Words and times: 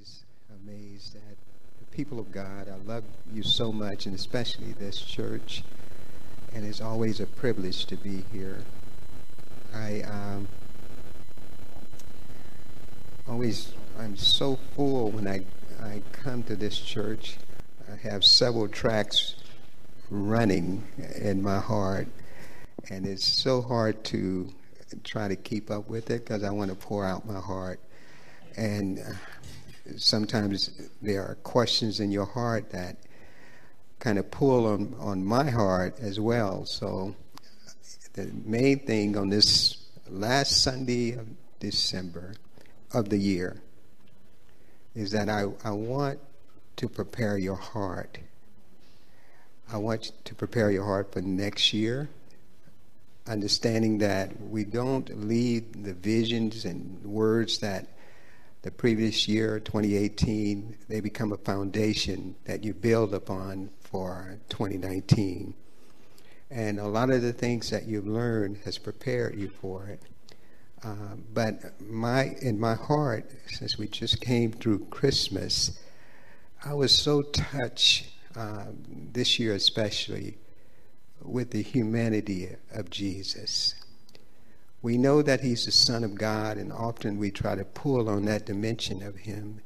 always 0.00 0.24
amazed 0.64 1.16
at 1.16 1.36
the 1.78 1.96
people 1.96 2.18
of 2.18 2.32
God. 2.32 2.68
I 2.68 2.76
love 2.88 3.04
you 3.32 3.42
so 3.42 3.70
much, 3.70 4.06
and 4.06 4.14
especially 4.14 4.72
this 4.72 5.00
church. 5.00 5.62
And 6.54 6.64
it's 6.64 6.80
always 6.80 7.20
a 7.20 7.26
privilege 7.26 7.84
to 7.86 7.96
be 7.96 8.24
here. 8.32 8.62
I 9.74 10.02
um, 10.02 10.48
always, 13.28 13.72
I'm 13.98 14.16
so 14.16 14.58
full 14.74 15.10
when 15.10 15.28
I, 15.28 15.44
I 15.82 16.02
come 16.12 16.44
to 16.44 16.56
this 16.56 16.78
church. 16.78 17.36
I 17.90 17.96
have 17.96 18.24
several 18.24 18.68
tracks 18.68 19.34
running 20.08 20.82
in 21.16 21.42
my 21.42 21.58
heart, 21.58 22.08
and 22.88 23.06
it's 23.06 23.24
so 23.26 23.60
hard 23.60 24.02
to 24.04 24.50
try 25.04 25.28
to 25.28 25.36
keep 25.36 25.70
up 25.70 25.90
with 25.90 26.10
it 26.10 26.24
because 26.24 26.42
I 26.42 26.50
want 26.50 26.70
to 26.70 26.76
pour 26.76 27.04
out 27.04 27.26
my 27.26 27.40
heart. 27.40 27.80
And 28.56 28.98
uh, 28.98 29.12
sometimes 29.96 30.70
there 31.02 31.22
are 31.22 31.34
questions 31.36 32.00
in 32.00 32.10
your 32.10 32.26
heart 32.26 32.70
that 32.70 32.96
kind 33.98 34.18
of 34.18 34.30
pull 34.30 34.66
on, 34.66 34.94
on 34.98 35.24
my 35.24 35.50
heart 35.50 35.98
as 36.00 36.18
well. 36.18 36.64
So 36.64 37.14
the 38.14 38.30
main 38.44 38.80
thing 38.80 39.16
on 39.16 39.28
this 39.28 39.76
last 40.08 40.62
Sunday 40.62 41.12
of 41.12 41.26
December 41.60 42.34
of 42.92 43.08
the 43.08 43.18
year 43.18 43.60
is 44.94 45.12
that 45.12 45.28
I, 45.28 45.44
I 45.62 45.70
want 45.70 46.18
to 46.76 46.88
prepare 46.88 47.38
your 47.38 47.56
heart. 47.56 48.18
I 49.72 49.76
want 49.76 50.12
to 50.24 50.34
prepare 50.34 50.70
your 50.70 50.84
heart 50.84 51.12
for 51.12 51.20
next 51.20 51.72
year, 51.72 52.08
understanding 53.26 53.98
that 53.98 54.40
we 54.40 54.64
don't 54.64 55.28
leave 55.28 55.84
the 55.84 55.94
visions 55.94 56.64
and 56.64 57.04
words 57.04 57.58
that 57.58 57.86
the 58.62 58.70
previous 58.70 59.26
year, 59.26 59.58
2018, 59.58 60.76
they 60.88 61.00
become 61.00 61.32
a 61.32 61.38
foundation 61.38 62.34
that 62.44 62.62
you 62.62 62.74
build 62.74 63.14
upon 63.14 63.70
for 63.80 64.38
2019. 64.50 65.54
And 66.50 66.78
a 66.78 66.86
lot 66.86 67.10
of 67.10 67.22
the 67.22 67.32
things 67.32 67.70
that 67.70 67.86
you've 67.86 68.06
learned 68.06 68.58
has 68.64 68.76
prepared 68.76 69.38
you 69.38 69.48
for 69.48 69.86
it. 69.86 70.02
Uh, 70.82 71.16
but 71.32 71.80
my 71.80 72.36
in 72.40 72.58
my 72.58 72.74
heart, 72.74 73.30
since 73.46 73.78
we 73.78 73.86
just 73.86 74.20
came 74.20 74.52
through 74.52 74.86
Christmas, 74.86 75.78
I 76.64 76.74
was 76.74 76.92
so 76.92 77.22
touched 77.22 78.08
uh, 78.34 78.66
this 79.12 79.38
year, 79.38 79.54
especially 79.54 80.38
with 81.22 81.50
the 81.50 81.62
humanity 81.62 82.48
of 82.72 82.90
Jesus. 82.90 83.74
We 84.82 84.96
know 84.96 85.20
that 85.22 85.40
he's 85.40 85.66
the 85.66 85.72
Son 85.72 86.04
of 86.04 86.14
God, 86.14 86.56
and 86.56 86.72
often 86.72 87.18
we 87.18 87.30
try 87.30 87.54
to 87.54 87.64
pull 87.64 88.08
on 88.08 88.24
that 88.24 88.46
dimension 88.46 89.02
of 89.02 89.16
him. 89.16 89.60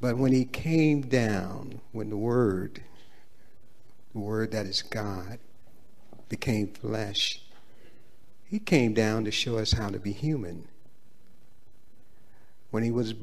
But 0.00 0.16
when 0.16 0.32
he 0.32 0.44
came 0.44 1.02
down, 1.02 1.80
when 1.92 2.08
the 2.08 2.16
Word, 2.16 2.82
the 4.12 4.20
Word 4.20 4.52
that 4.52 4.66
is 4.66 4.80
God, 4.82 5.38
became 6.28 6.68
flesh, 6.68 7.42
he 8.44 8.58
came 8.58 8.94
down 8.94 9.24
to 9.24 9.30
show 9.30 9.58
us 9.58 9.72
how 9.72 9.90
to 9.90 9.98
be 9.98 10.12
human. 10.12 10.68
When 12.70 12.82
he 12.82 12.90
was 12.90 13.14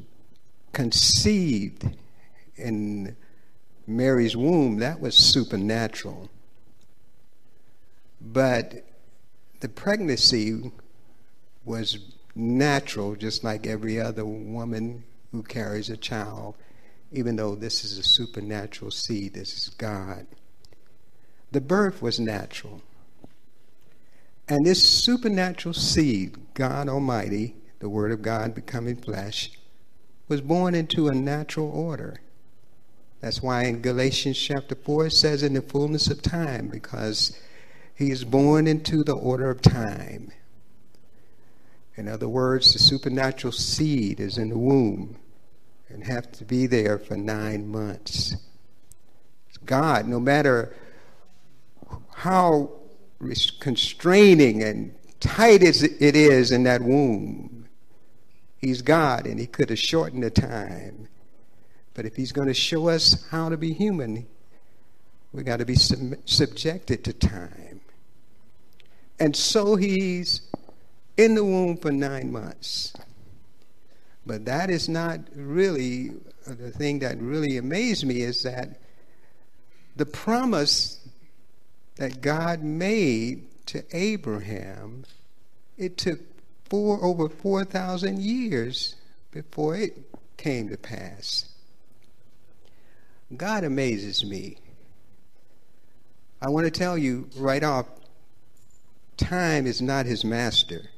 conceived 0.72 1.96
in 2.58 3.16
Mary's 3.88 4.36
womb, 4.36 4.78
that 4.78 5.00
was 5.00 5.16
supernatural. 5.16 6.30
But 8.22 8.86
the 9.60 9.70
pregnancy 9.70 10.72
was 11.64 12.00
natural, 12.36 13.16
just 13.16 13.44
like 13.44 13.66
every 13.66 14.00
other 14.00 14.26
woman 14.26 15.04
who 15.32 15.44
carries 15.44 15.90
a 15.90 15.98
child, 15.98 16.56
even 17.12 17.36
though 17.36 17.56
this 17.56 17.84
is 17.84 17.98
a 17.98 18.04
supernatural 18.04 18.92
seed, 18.92 19.34
this 19.34 19.54
is 19.58 19.70
God. 19.70 20.28
The 21.52 21.62
birth 21.62 22.02
was 22.02 22.20
natural. 22.20 22.82
And 24.48 24.66
this 24.66 24.86
supernatural 24.86 25.74
seed, 25.74 26.38
God 26.54 26.88
Almighty, 26.88 27.56
the 27.80 27.90
Word 27.90 28.12
of 28.12 28.22
God 28.22 28.54
becoming 28.54 28.96
flesh, 28.96 29.52
was 30.28 30.42
born 30.42 30.76
into 30.76 31.08
a 31.08 31.16
natural 31.16 31.70
order. 31.70 32.20
That's 33.22 33.42
why 33.42 33.64
in 33.64 33.82
Galatians 33.82 34.38
chapter 34.38 34.76
4 34.76 35.08
it 35.08 35.14
says, 35.14 35.42
in 35.42 35.54
the 35.54 35.62
fullness 35.62 36.10
of 36.10 36.22
time, 36.22 36.68
because 36.68 37.38
he 37.96 38.12
is 38.12 38.24
born 38.24 38.68
into 38.68 39.04
the 39.04 39.16
order 39.16 39.50
of 39.50 39.62
time. 39.62 40.32
In 41.96 42.10
other 42.10 42.28
words, 42.28 42.74
the 42.74 42.80
supernatural 42.80 43.54
seed 43.54 44.20
is 44.20 44.38
in 44.38 44.50
the 44.50 44.58
womb 44.58 45.18
and 45.88 46.04
have 46.04 46.32
to 46.34 46.46
be 46.46 46.68
there 46.68 47.00
for 47.00 47.16
nine 47.16 47.68
months. 47.68 48.36
God, 49.66 50.08
no 50.08 50.20
matter 50.20 50.76
how 52.14 52.72
constraining 53.60 54.62
and 54.62 54.94
tight 55.20 55.64
it 55.64 56.16
is 56.16 56.52
in 56.52 56.64
that 56.64 56.82
womb, 56.82 57.68
He's 58.58 58.82
God 58.82 59.26
and 59.26 59.40
He 59.40 59.48
could 59.48 59.70
have 59.70 59.80
shortened 59.80 60.24
the 60.24 60.30
time. 60.30 61.08
But 61.94 62.06
if 62.06 62.16
He's 62.16 62.32
going 62.32 62.48
to 62.48 62.54
show 62.54 62.90
us 62.90 63.26
how 63.30 63.50
to 63.50 63.58
be 63.58 63.74
human, 63.74 64.28
we 65.32 65.44
got 65.44 65.58
to 65.58 65.66
be 65.66 65.76
sub- 65.76 66.16
subjected 66.26 67.04
to 67.06 67.14
time. 67.14 67.65
And 69.20 69.36
so 69.36 69.76
he's 69.76 70.42
in 71.18 71.36
the 71.36 71.44
womb 71.44 71.78
for 71.78 71.92
nine 71.92 72.32
months. 72.32 72.94
But 74.26 74.46
that 74.46 74.70
is 74.70 74.90
not 74.90 75.20
really 75.36 76.12
uh, 76.48 76.56
the 76.56 76.72
thing 76.72 77.00
that 77.00 77.20
really 77.20 77.58
amazed 77.58 78.06
me 78.06 78.22
is 78.22 78.44
that 78.44 78.80
the 79.96 80.06
promise 80.06 81.00
that 81.96 82.22
God 82.22 82.62
made 82.62 83.46
to 83.68 83.84
Abraham, 83.92 85.06
it 85.78 85.98
took 85.98 86.20
four 86.70 87.04
over 87.04 87.30
4,000 87.30 88.20
years 88.20 88.96
before 89.32 89.76
it 89.76 89.98
came 90.38 90.70
to 90.70 90.78
pass. 90.78 91.50
God 93.36 93.64
amazes 93.64 94.26
me. 94.26 94.58
I 96.42 96.50
want 96.50 96.66
to 96.66 96.72
tell 96.72 96.98
you 96.98 97.30
right 97.38 97.64
off 97.64 97.88
time 99.18 99.68
is 99.68 99.82
not 99.82 100.06
his 100.06 100.24
master, 100.24 100.90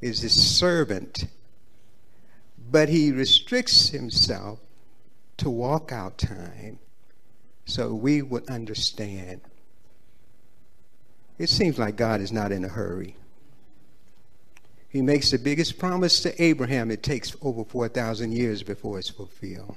is 0.00 0.20
his 0.20 0.34
servant. 0.34 1.26
But 2.70 2.88
he 2.88 3.12
restricts 3.12 3.90
himself 3.90 4.58
to 5.36 5.50
walk 5.50 5.92
out 5.92 6.18
time 6.18 6.78
so 7.66 7.94
we 7.94 8.22
would 8.22 8.48
understand. 8.48 9.40
It 11.38 11.48
seems 11.48 11.78
like 11.78 11.96
God 11.96 12.20
is 12.20 12.32
not 12.32 12.52
in 12.52 12.64
a 12.64 12.68
hurry. 12.68 13.16
He 14.88 15.02
makes 15.02 15.30
the 15.30 15.38
biggest 15.38 15.78
promise 15.78 16.20
to 16.22 16.42
Abraham. 16.42 16.90
It 16.90 17.02
takes 17.02 17.34
over 17.42 17.64
4,000 17.64 18.32
years 18.32 18.62
before 18.62 18.98
it's 18.98 19.10
fulfilled. 19.10 19.76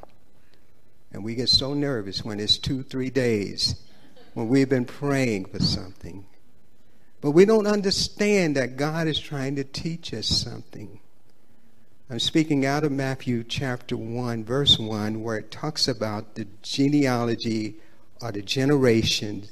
And 1.11 1.23
we 1.23 1.33
get 1.33 1.49
so 1.49 1.73
nervous 1.73 2.23
when 2.23 2.39
it's 2.39 2.57
two, 2.57 2.83
three 2.83 3.09
days, 3.09 3.75
when 4.35 4.47
we've 4.47 4.69
been 4.69 4.85
praying 4.85 5.45
for 5.45 5.59
something. 5.59 6.25
But 7.21 7.31
we 7.31 7.45
don't 7.45 7.67
understand 7.67 8.55
that 8.55 8.77
God 8.77 9.07
is 9.07 9.19
trying 9.19 9.55
to 9.55 9.63
teach 9.63 10.13
us 10.13 10.27
something. 10.27 10.99
I'm 12.09 12.19
speaking 12.19 12.65
out 12.65 12.83
of 12.83 12.91
Matthew 12.91 13.43
chapter 13.43 13.97
1, 13.97 14.45
verse 14.45 14.79
1, 14.79 15.23
where 15.23 15.37
it 15.37 15.51
talks 15.51 15.87
about 15.87 16.35
the 16.35 16.47
genealogy 16.61 17.75
or 18.21 18.31
the 18.31 18.41
generation 18.41 19.47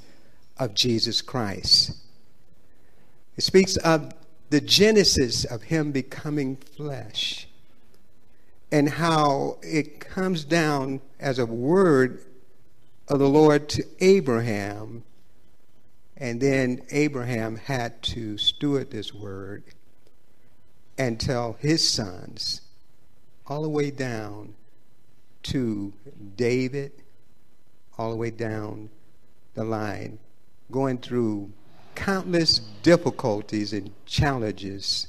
of 0.57 0.73
Jesus 0.73 1.21
Christ. 1.21 1.91
It 3.35 3.41
speaks 3.41 3.75
of 3.77 4.13
the 4.51 4.61
genesis 4.61 5.43
of 5.43 5.63
him 5.63 5.91
becoming 5.91 6.55
flesh 6.55 7.47
and 8.71 8.89
how 8.89 9.57
it 9.61 9.99
comes 9.99 10.45
down 10.45 11.01
as 11.19 11.39
a 11.39 11.45
word 11.45 12.23
of 13.07 13.19
the 13.19 13.29
Lord 13.29 13.67
to 13.69 13.83
Abraham 13.99 15.03
and 16.17 16.39
then 16.39 16.81
Abraham 16.91 17.55
had 17.55 18.01
to 18.03 18.37
steward 18.37 18.91
this 18.91 19.13
word 19.13 19.63
and 20.97 21.19
tell 21.19 21.57
his 21.59 21.87
sons, 21.87 22.61
all 23.47 23.61
the 23.61 23.69
way 23.69 23.91
down 23.91 24.55
to 25.43 25.93
David, 26.35 26.91
all 27.97 28.11
the 28.11 28.15
way 28.15 28.31
down 28.31 28.89
the 29.53 29.63
line, 29.63 30.19
going 30.71 30.97
through 30.97 31.51
countless 31.95 32.59
difficulties 32.83 33.73
and 33.73 33.91
challenges, 34.05 35.07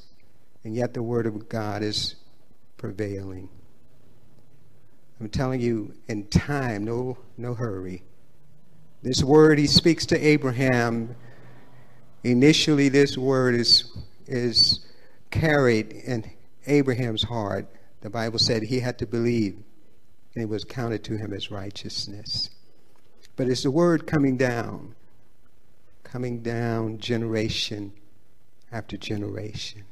and 0.65 0.75
yet 0.75 0.95
the 0.95 1.03
Word 1.03 1.27
of 1.27 1.49
God 1.49 1.83
is 1.83 2.17
prevailing. 2.77 3.49
I'm 5.21 5.29
telling 5.29 5.61
you, 5.61 5.95
in 6.09 6.27
time, 6.27 6.85
no, 6.85 7.19
no 7.37 7.55
hurry. 7.55 8.03
This 9.03 9.23
word 9.23 9.59
he 9.59 9.67
speaks 9.67 10.07
to 10.07 10.19
Abraham, 10.19 11.15
initially, 12.25 12.89
this 12.89 13.17
word 13.17 13.55
is, 13.55 13.97
is 14.27 14.81
carried 15.31 15.93
in 15.93 16.31
Abraham's 16.67 17.23
heart 17.23 17.67
The 18.01 18.11
Bible 18.11 18.39
said 18.39 18.63
he 18.63 18.81
had 18.81 18.99
to 18.99 19.07
believe, 19.07 19.57
and 20.35 20.43
it 20.43 20.49
was 20.49 20.65
counted 20.65 21.03
to 21.05 21.17
him 21.17 21.33
as 21.33 21.51
righteousness. 21.51 22.51
But 23.37 23.49
it's 23.49 23.65
the 23.65 23.71
word 23.71 24.07
coming 24.07 24.37
down, 24.37 24.95
coming 26.05 26.41
down 26.43 26.99
generation 26.99 27.93
after 28.71 28.97
generation. 28.97 29.85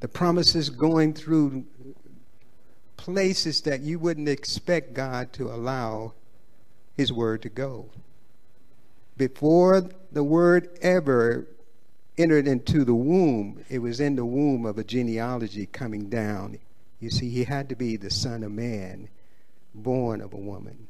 The 0.00 0.08
promises 0.08 0.70
going 0.70 1.14
through 1.14 1.64
places 2.96 3.62
that 3.62 3.80
you 3.80 3.98
wouldn't 3.98 4.28
expect 4.28 4.94
God 4.94 5.32
to 5.34 5.50
allow 5.50 6.14
His 6.96 7.12
Word 7.12 7.42
to 7.42 7.48
go. 7.48 7.90
Before 9.16 9.88
the 10.10 10.24
Word 10.24 10.78
ever 10.82 11.46
entered 12.18 12.46
into 12.46 12.84
the 12.84 12.94
womb, 12.94 13.64
it 13.68 13.78
was 13.78 14.00
in 14.00 14.16
the 14.16 14.24
womb 14.24 14.66
of 14.66 14.78
a 14.78 14.84
genealogy 14.84 15.66
coming 15.66 16.08
down. 16.08 16.58
You 17.00 17.10
see, 17.10 17.30
He 17.30 17.44
had 17.44 17.68
to 17.70 17.76
be 17.76 17.96
the 17.96 18.10
Son 18.10 18.42
of 18.42 18.52
Man, 18.52 19.08
born 19.74 20.20
of 20.20 20.32
a 20.32 20.38
woman. 20.38 20.88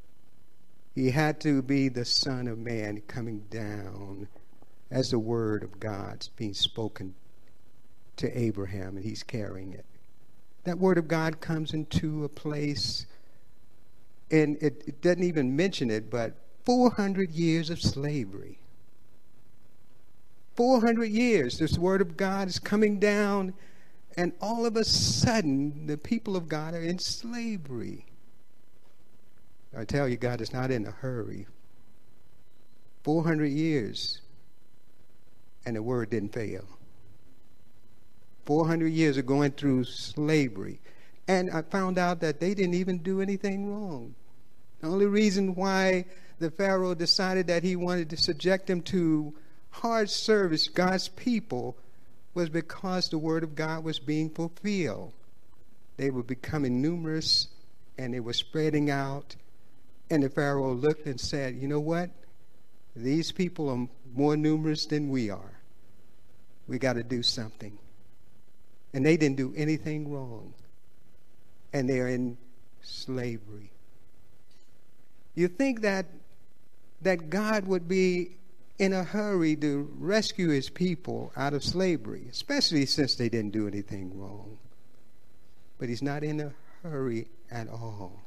He 0.95 1.11
had 1.11 1.41
to 1.41 1.63
be 1.63 1.89
the 1.89 2.05
Son 2.05 2.47
of 2.49 2.59
Man 2.59 3.03
coming 3.07 3.45
down 3.51 4.29
as 4.91 5.11
the 5.11 5.19
Word 5.19 5.63
of 5.63 5.81
God 5.81 6.29
being 6.37 6.53
spoken 6.53 7.15
to 8.17 8.39
Abraham, 8.39 8.97
and 8.97 9.05
he's 9.05 9.23
carrying 9.23 9.73
it. 9.73 9.87
That 10.65 10.79
Word 10.79 10.99
of 10.99 11.09
God 11.09 11.41
comes 11.41 11.73
into 11.73 12.25
a 12.25 12.29
place, 12.29 13.07
and 14.33 14.57
it, 14.63 14.83
it 14.87 15.03
doesn't 15.03 15.23
even 15.23 15.55
mention 15.55 15.91
it, 15.91 16.11
but 16.11 16.35
400 16.65 17.31
years 17.31 17.71
of 17.71 17.81
slavery. 17.81 18.59
400 20.57 21.05
years, 21.05 21.59
this 21.59 21.79
Word 21.79 22.01
of 22.01 22.17
God 22.17 22.49
is 22.49 22.59
coming 22.59 22.99
down, 22.99 23.53
and 24.17 24.33
all 24.41 24.67
of 24.67 24.77
a 24.77 24.85
sudden, 24.85 25.87
the 25.87 25.97
people 25.97 26.35
of 26.35 26.49
God 26.49 26.75
are 26.75 26.83
in 26.83 26.99
slavery. 26.99 28.07
I 29.77 29.85
tell 29.85 30.09
you, 30.09 30.17
God 30.17 30.41
is 30.41 30.53
not 30.53 30.71
in 30.71 30.87
a 30.87 30.91
hurry. 30.91 31.47
400 33.05 33.47
years, 33.47 34.21
and 35.67 35.77
the 35.77 35.83
word 35.83 36.11
didn't 36.11 36.33
fail. 36.33 36.65
400 38.45 38.89
years 38.89 39.17
of 39.17 39.27
going 39.27 39.53
through 39.53 39.85
slavery. 39.85 40.81
And 41.29 41.51
I 41.51 41.63
found 41.63 41.99
out 41.99 42.21
that 42.21 42.41
they 42.41 42.55
didn't 42.55 42.75
even 42.75 42.99
do 42.99 43.21
anything 43.21 43.67
wrong. 43.67 44.15
The 44.83 44.89
only 44.89 45.07
reason 45.07 45.55
why 45.55 46.05
the 46.39 46.51
Pharaoh 46.51 46.95
decided 46.95 47.47
that 47.47 47.63
he 47.63 47.77
wanted 47.77 48.11
to 48.11 48.17
subject 48.19 48.67
them 48.67 48.83
to 48.83 49.33
hard 49.71 50.11
service, 50.11 50.69
God's 50.69 51.09
people, 51.09 51.79
was 52.35 52.51
because 52.51 53.09
the 53.09 53.19
word 53.19 53.45
of 53.45 53.55
God 53.55 53.85
was 53.85 53.99
being 53.99 54.29
fulfilled. 54.29 55.15
They 55.97 56.11
were 56.11 56.23
becoming 56.23 56.83
numerous 56.83 57.49
and 57.97 58.13
they 58.13 58.21
were 58.21 58.33
spreading 58.33 58.91
out 58.91 59.37
and 60.13 60.23
the 60.23 60.29
Pharaoh 60.29 60.75
looked 60.75 61.07
and 61.07 61.19
said, 61.19 61.57
You 61.57 61.69
know 61.69 61.81
what? 61.81 62.11
These 62.95 63.33
people 63.33 63.71
are 63.71 63.89
more 64.15 64.37
numerous 64.37 64.85
than 64.85 65.09
we 65.09 65.31
are. 65.31 65.59
We 66.69 66.79
got 66.79 66.95
to 66.95 67.03
do 67.03 67.23
something. 67.23 67.79
And 68.93 69.07
they 69.07 69.17
didn't 69.17 69.39
do 69.39 69.55
anything 69.57 70.13
wrong. 70.13 70.53
And 71.73 71.89
they're 71.89 72.09
in 72.09 72.37
slavery. 72.83 73.73
You 75.35 75.49
think 75.49 75.81
that 75.83 76.07
that 77.03 77.31
God 77.31 77.67
would 77.67 77.89
be 77.89 78.37
in 78.79 78.93
a 78.93 79.05
hurry 79.05 79.57
to 79.57 79.89
rescue 79.99 80.49
his 80.49 80.71
people 80.71 81.33
out 81.37 81.53
of 81.55 81.65
slavery, 81.65 82.27
especially 82.31 82.87
since 82.87 83.15
they 83.15 83.29
didn't 83.29 83.51
do 83.53 83.67
anything 83.67 84.19
wrong. 84.19 84.59
But 85.79 85.89
he's 85.89 86.03
not 86.03 86.23
in 86.23 86.41
a 86.41 86.53
hurry 86.83 87.27
at 87.51 87.69
all. 87.69 88.23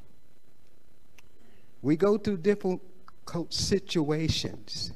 We 1.82 1.96
go 1.96 2.18
through 2.18 2.38
difficult 2.38 3.52
situations. 3.52 4.92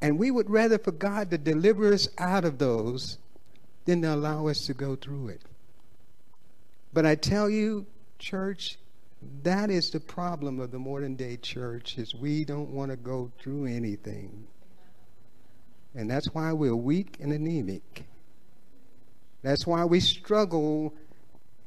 And 0.00 0.18
we 0.18 0.30
would 0.30 0.50
rather 0.50 0.78
for 0.78 0.92
God 0.92 1.30
to 1.30 1.38
deliver 1.38 1.92
us 1.92 2.08
out 2.18 2.44
of 2.44 2.58
those 2.58 3.18
than 3.86 4.02
to 4.02 4.14
allow 4.14 4.48
us 4.48 4.66
to 4.66 4.74
go 4.74 4.96
through 4.96 5.28
it. 5.28 5.42
But 6.92 7.06
I 7.06 7.14
tell 7.14 7.48
you, 7.48 7.86
church, 8.18 8.78
that 9.42 9.70
is 9.70 9.90
the 9.90 10.00
problem 10.00 10.60
of 10.60 10.70
the 10.70 10.78
modern 10.78 11.16
day 11.16 11.36
church 11.36 11.98
is 11.98 12.14
we 12.14 12.44
don't 12.44 12.70
want 12.70 12.90
to 12.90 12.96
go 12.96 13.30
through 13.40 13.66
anything. 13.66 14.46
And 15.94 16.10
that's 16.10 16.26
why 16.34 16.52
we're 16.52 16.74
weak 16.74 17.16
and 17.20 17.32
anemic. 17.32 18.04
That's 19.42 19.66
why 19.66 19.84
we 19.84 20.00
struggle 20.00 20.94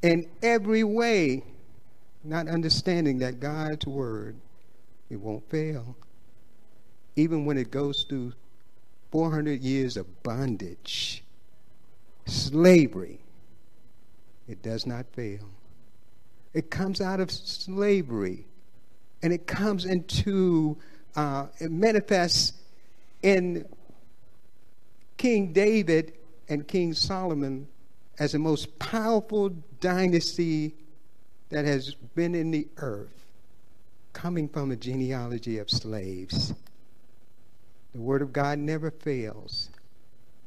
in 0.01 0.27
every 0.41 0.83
way 0.83 1.43
not 2.23 2.47
understanding 2.47 3.19
that 3.19 3.39
God's 3.39 3.85
word, 3.87 4.35
it 5.09 5.19
won't 5.19 5.49
fail. 5.49 5.95
Even 7.15 7.45
when 7.45 7.57
it 7.57 7.71
goes 7.71 8.03
through 8.03 8.33
400 9.11 9.61
years 9.61 9.95
of 9.97 10.23
bondage, 10.23 11.23
slavery, 12.25 13.19
it 14.47 14.61
does 14.61 14.85
not 14.85 15.05
fail. 15.13 15.49
It 16.57 16.71
comes 16.71 17.01
out 17.01 17.19
of 17.19 17.29
slavery 17.29 18.47
and 19.21 19.31
it 19.31 19.45
comes 19.45 19.85
into, 19.85 20.75
uh, 21.15 21.45
it 21.59 21.69
manifests 21.69 22.53
in 23.21 23.63
King 25.17 25.53
David 25.53 26.13
and 26.49 26.67
King 26.67 26.95
Solomon 26.95 27.67
as 28.17 28.31
the 28.31 28.39
most 28.39 28.79
powerful 28.79 29.49
dynasty 29.79 30.73
that 31.49 31.65
has 31.65 31.93
been 31.93 32.33
in 32.33 32.49
the 32.49 32.67
earth 32.77 33.23
coming 34.13 34.49
from 34.49 34.71
a 34.71 34.75
genealogy 34.75 35.59
of 35.59 35.69
slaves. 35.69 36.55
The 37.93 38.01
Word 38.01 38.23
of 38.23 38.33
God 38.33 38.57
never 38.57 38.89
fails. 38.89 39.69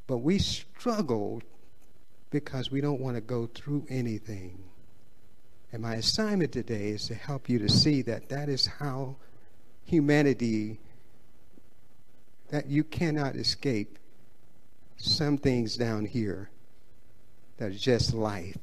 But 0.08 0.18
we 0.18 0.40
struggle 0.40 1.40
because 2.30 2.72
we 2.72 2.80
don't 2.80 3.00
want 3.00 3.14
to 3.14 3.20
go 3.20 3.46
through 3.46 3.86
anything. 3.88 4.64
And 5.72 5.82
my 5.82 5.94
assignment 5.94 6.52
today 6.52 6.88
is 6.88 7.06
to 7.06 7.14
help 7.14 7.48
you 7.48 7.58
to 7.60 7.68
see 7.68 8.02
that 8.02 8.28
that 8.28 8.48
is 8.48 8.66
how 8.66 9.16
humanity, 9.84 10.80
that 12.50 12.66
you 12.66 12.82
cannot 12.82 13.36
escape 13.36 13.98
some 14.96 15.38
things 15.38 15.76
down 15.76 16.04
here 16.04 16.50
that 17.58 17.70
are 17.70 17.74
just 17.74 18.14
life. 18.14 18.58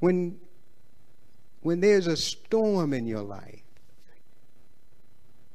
When, 0.00 0.40
when 1.60 1.80
there's 1.80 2.06
a 2.06 2.16
storm 2.16 2.92
in 2.92 3.06
your 3.06 3.22
life, 3.22 3.62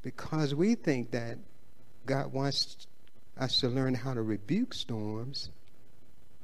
because 0.02 0.54
we 0.54 0.76
think 0.76 1.10
that 1.10 1.36
God 2.06 2.32
wants 2.32 2.86
us 3.36 3.60
to 3.60 3.68
learn 3.68 3.94
how 3.94 4.14
to 4.14 4.22
rebuke 4.22 4.72
storms 4.72 5.50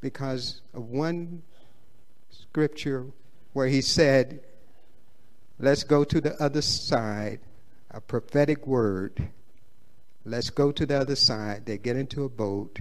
because 0.00 0.60
of 0.74 0.82
one 0.82 1.42
scripture 2.32 3.06
where 3.52 3.66
he 3.66 3.80
said, 3.80 4.40
Let's 5.58 5.84
go 5.84 6.02
to 6.02 6.20
the 6.20 6.34
other 6.42 6.62
side, 6.62 7.40
a 7.90 8.00
prophetic 8.00 8.66
word. 8.66 9.28
Let's 10.24 10.50
go 10.50 10.72
to 10.72 10.86
the 10.86 10.98
other 10.98 11.14
side. 11.14 11.66
They 11.66 11.78
get 11.78 11.96
into 11.96 12.24
a 12.24 12.28
boat. 12.28 12.80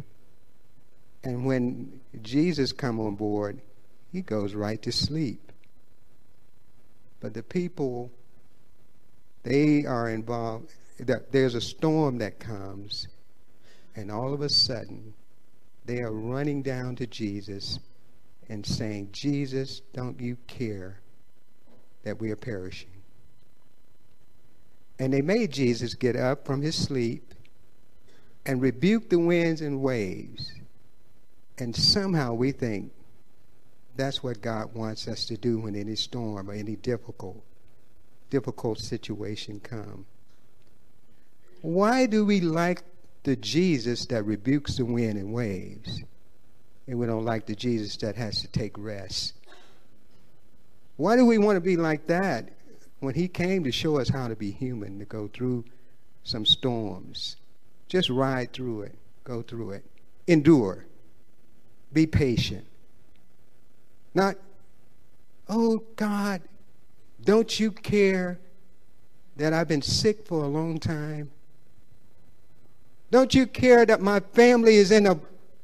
And 1.23 1.45
when 1.45 2.01
Jesus 2.21 2.71
come 2.71 2.99
on 2.99 3.15
board, 3.15 3.61
he 4.11 4.21
goes 4.21 4.55
right 4.55 4.81
to 4.81 4.91
sleep. 4.91 5.51
But 7.19 7.33
the 7.35 7.43
people, 7.43 8.11
they 9.43 9.85
are 9.85 10.09
involved. 10.09 10.73
There's 11.31 11.55
a 11.55 11.61
storm 11.61 12.17
that 12.17 12.39
comes, 12.39 13.07
and 13.95 14.11
all 14.11 14.33
of 14.33 14.41
a 14.41 14.49
sudden, 14.49 15.13
they 15.85 15.99
are 15.99 16.11
running 16.11 16.63
down 16.63 16.95
to 16.95 17.07
Jesus 17.07 17.79
and 18.49 18.65
saying, 18.65 19.09
Jesus, 19.11 19.81
don't 19.93 20.19
you 20.19 20.37
care 20.47 20.99
that 22.03 22.19
we 22.19 22.31
are 22.31 22.35
perishing? 22.35 22.89
And 24.99 25.13
they 25.13 25.21
made 25.21 25.51
Jesus 25.51 25.93
get 25.93 26.15
up 26.15 26.45
from 26.45 26.61
his 26.61 26.75
sleep 26.75 27.33
and 28.45 28.61
rebuke 28.61 29.09
the 29.09 29.19
winds 29.19 29.61
and 29.61 29.81
waves. 29.81 30.51
And 31.57 31.75
somehow 31.75 32.33
we 32.33 32.51
think 32.51 32.91
that's 33.95 34.23
what 34.23 34.41
God 34.41 34.73
wants 34.73 35.07
us 35.07 35.25
to 35.25 35.37
do 35.37 35.59
when 35.59 35.75
any 35.75 35.95
storm 35.95 36.49
or 36.49 36.53
any 36.53 36.75
difficult, 36.75 37.43
difficult 38.29 38.79
situation 38.79 39.59
come. 39.59 40.05
Why 41.61 42.05
do 42.05 42.25
we 42.25 42.41
like 42.41 42.83
the 43.23 43.35
Jesus 43.35 44.05
that 44.07 44.23
rebukes 44.23 44.77
the 44.77 44.85
wind 44.85 45.17
and 45.17 45.31
waves, 45.31 46.03
and 46.91 46.99
we 46.99 47.05
don't 47.05 47.23
like 47.23 47.45
the 47.45 47.55
Jesus 47.55 47.95
that 47.97 48.17
has 48.17 48.41
to 48.41 48.49
take 48.49 48.77
rest? 48.77 49.33
Why 50.97 51.15
do 51.15 51.25
we 51.25 51.37
want 51.37 51.55
to 51.55 51.61
be 51.61 51.77
like 51.77 52.05
that 52.07 52.49
when 52.99 53.15
He 53.15 53.29
came 53.29 53.63
to 53.63 53.71
show 53.71 53.97
us 53.97 54.09
how 54.09 54.27
to 54.27 54.35
be 54.35 54.51
human, 54.51 54.99
to 54.99 55.05
go 55.05 55.29
through 55.29 55.63
some 56.25 56.45
storms? 56.45 57.37
Just 57.87 58.09
ride 58.09 58.51
through 58.51 58.81
it, 58.81 58.95
go 59.23 59.41
through 59.41 59.71
it, 59.71 59.85
endure, 60.27 60.85
be 61.93 62.05
patient 62.05 62.65
Not, 64.13 64.35
oh 65.47 65.83
God, 65.95 66.41
don't 67.23 67.57
you 67.57 67.71
care 67.71 68.37
that 69.37 69.53
I've 69.53 69.69
been 69.69 69.81
sick 69.81 70.27
for 70.27 70.43
a 70.43 70.47
long 70.47 70.77
time? 70.77 71.31
Don't 73.11 73.33
you 73.33 73.47
care 73.47 73.85
that 73.85 74.01
my 74.01 74.19
family 74.19 74.75
is 74.75 74.91
in 74.91 75.07
a, 75.07 75.17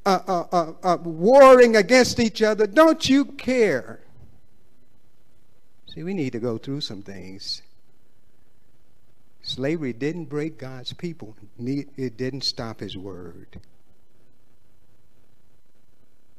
a, 0.07 0.47
a, 0.51 0.75
a, 0.83 0.97
warring 0.97 1.75
against 1.75 2.19
each 2.19 2.41
other? 2.41 2.65
Don't 2.65 3.07
you 3.09 3.25
care? 3.25 3.99
See, 5.93 6.03
we 6.03 6.13
need 6.13 6.31
to 6.31 6.39
go 6.39 6.57
through 6.57 6.81
some 6.81 7.01
things. 7.01 7.61
Slavery 9.41 9.93
didn't 9.93 10.25
break 10.25 10.57
God's 10.57 10.93
people, 10.93 11.35
it 11.59 12.17
didn't 12.17 12.43
stop 12.43 12.79
his 12.79 12.97
word. 12.97 13.59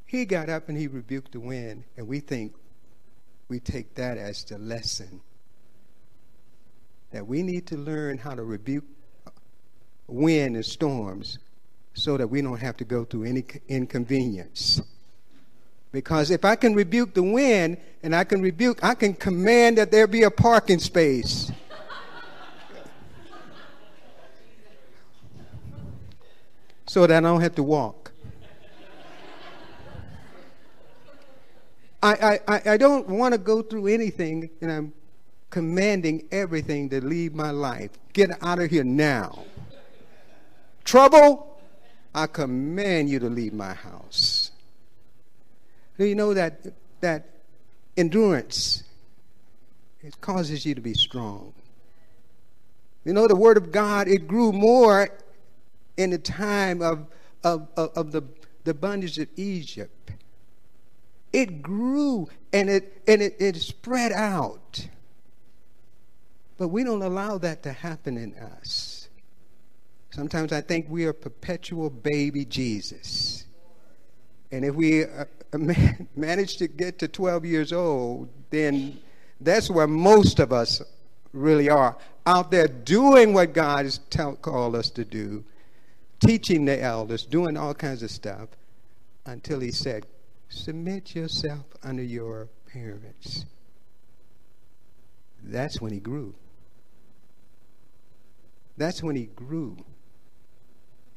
He 0.05 0.25
got 0.25 0.49
up 0.49 0.69
and 0.69 0.77
he 0.77 0.87
rebuked 0.87 1.33
the 1.33 1.39
wind, 1.39 1.83
and 1.97 2.07
we 2.07 2.19
think 2.19 2.53
we 3.47 3.59
take 3.59 3.95
that 3.95 4.17
as 4.17 4.43
the 4.43 4.57
lesson 4.57 5.21
that 7.11 7.27
we 7.27 7.41
need 7.43 7.67
to 7.67 7.77
learn 7.77 8.17
how 8.17 8.35
to 8.35 8.43
rebuke 8.43 8.85
wind 10.07 10.55
and 10.55 10.65
storms 10.65 11.39
so 11.99 12.17
that 12.17 12.27
we 12.27 12.41
don't 12.41 12.59
have 12.59 12.77
to 12.77 12.85
go 12.85 13.03
through 13.03 13.25
any 13.25 13.43
inconvenience. 13.67 14.81
Because 15.91 16.31
if 16.31 16.45
I 16.45 16.55
can 16.55 16.73
rebuke 16.73 17.13
the 17.13 17.23
wind 17.23 17.77
and 18.03 18.15
I 18.15 18.23
can 18.23 18.41
rebuke, 18.41 18.79
I 18.83 18.95
can 18.95 19.13
command 19.13 19.77
that 19.79 19.91
there 19.91 20.07
be 20.07 20.23
a 20.23 20.31
parking 20.31 20.79
space. 20.79 21.51
so 26.87 27.05
that 27.05 27.17
I 27.17 27.19
don't 27.19 27.41
have 27.41 27.55
to 27.55 27.63
walk. 27.63 28.11
I, 32.01 32.39
I, 32.47 32.61
I 32.65 32.77
don't 32.77 33.09
want 33.09 33.33
to 33.33 33.37
go 33.37 33.61
through 33.61 33.87
anything, 33.87 34.49
and 34.61 34.71
I'm 34.71 34.93
commanding 35.49 36.25
everything 36.31 36.87
to 36.91 37.03
leave 37.03 37.35
my 37.35 37.51
life. 37.51 37.91
Get 38.13 38.41
out 38.41 38.59
of 38.59 38.69
here 38.69 38.85
now. 38.85 39.43
Trouble, 40.85 41.48
I 42.13 42.27
command 42.27 43.09
you 43.09 43.19
to 43.19 43.29
leave 43.29 43.53
my 43.53 43.73
house. 43.73 44.51
Do 45.97 46.05
you 46.05 46.15
know 46.15 46.33
that 46.33 46.65
that 47.01 47.29
endurance 47.97 48.83
it 50.01 50.19
causes 50.21 50.65
you 50.65 50.75
to 50.75 50.81
be 50.81 50.93
strong? 50.93 51.53
You 53.05 53.13
know 53.13 53.27
the 53.27 53.35
word 53.35 53.57
of 53.57 53.71
God, 53.71 54.07
it 54.07 54.27
grew 54.27 54.51
more 54.51 55.09
in 55.97 56.09
the 56.09 56.17
time 56.17 56.81
of 56.81 57.07
of, 57.43 57.67
of, 57.77 57.91
of 57.95 58.11
the, 58.11 58.23
the 58.63 58.73
bondage 58.73 59.17
of 59.17 59.27
Egypt. 59.35 60.11
It 61.31 61.61
grew 61.61 62.29
and 62.51 62.69
it 62.69 63.01
and 63.07 63.21
it, 63.21 63.35
it 63.39 63.55
spread 63.57 64.11
out. 64.11 64.87
But 66.57 66.69
we 66.69 66.83
don't 66.83 67.01
allow 67.01 67.37
that 67.37 67.63
to 67.63 67.71
happen 67.71 68.17
in 68.17 68.35
us. 68.35 68.88
Sometimes 70.19 70.51
I 70.51 70.59
think 70.59 70.87
we 70.89 71.05
are 71.05 71.13
perpetual 71.13 71.89
baby 71.89 72.43
Jesus. 72.43 73.45
And 74.51 74.65
if 74.65 74.75
we 74.75 75.05
uh, 75.05 75.23
manage 76.17 76.57
to 76.57 76.67
get 76.67 76.99
to 76.99 77.07
12 77.07 77.45
years 77.45 77.71
old, 77.71 78.27
then 78.49 78.99
that's 79.39 79.69
where 79.69 79.87
most 79.87 80.41
of 80.41 80.51
us 80.51 80.81
really 81.31 81.69
are 81.69 81.95
out 82.25 82.51
there 82.51 82.67
doing 82.67 83.33
what 83.33 83.53
God 83.53 83.85
has 83.85 83.99
tell, 84.09 84.35
called 84.35 84.75
us 84.75 84.89
to 84.89 85.05
do, 85.05 85.45
teaching 86.19 86.65
the 86.65 86.83
elders, 86.83 87.25
doing 87.25 87.55
all 87.55 87.73
kinds 87.73 88.03
of 88.03 88.11
stuff 88.11 88.49
until 89.25 89.61
He 89.61 89.71
said, 89.71 90.05
Submit 90.49 91.15
yourself 91.15 91.63
under 91.81 92.03
your 92.03 92.49
parents. 92.73 93.45
That's 95.41 95.79
when 95.79 95.93
he 95.93 96.01
grew. 96.01 96.35
That's 98.75 99.01
when 99.01 99.15
he 99.15 99.27
grew. 99.27 99.77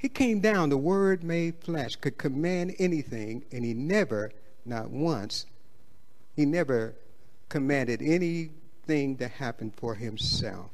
He 0.03 0.09
came 0.09 0.41
down, 0.41 0.69
the 0.69 0.77
word 0.77 1.23
made 1.23 1.63
flesh, 1.63 1.97
could 1.97 2.19
command 2.19 2.75
anything, 2.79 3.45
and 3.53 3.65
he 3.65 3.73
never, 3.73 4.33
not 4.67 4.91
once, 4.91 5.47
he 6.35 6.45
never 6.45 6.95
commanded 7.49 8.03
anything 8.03 9.17
to 9.17 9.29
happen 9.29 9.71
for 9.71 9.95
himself. 9.95 10.71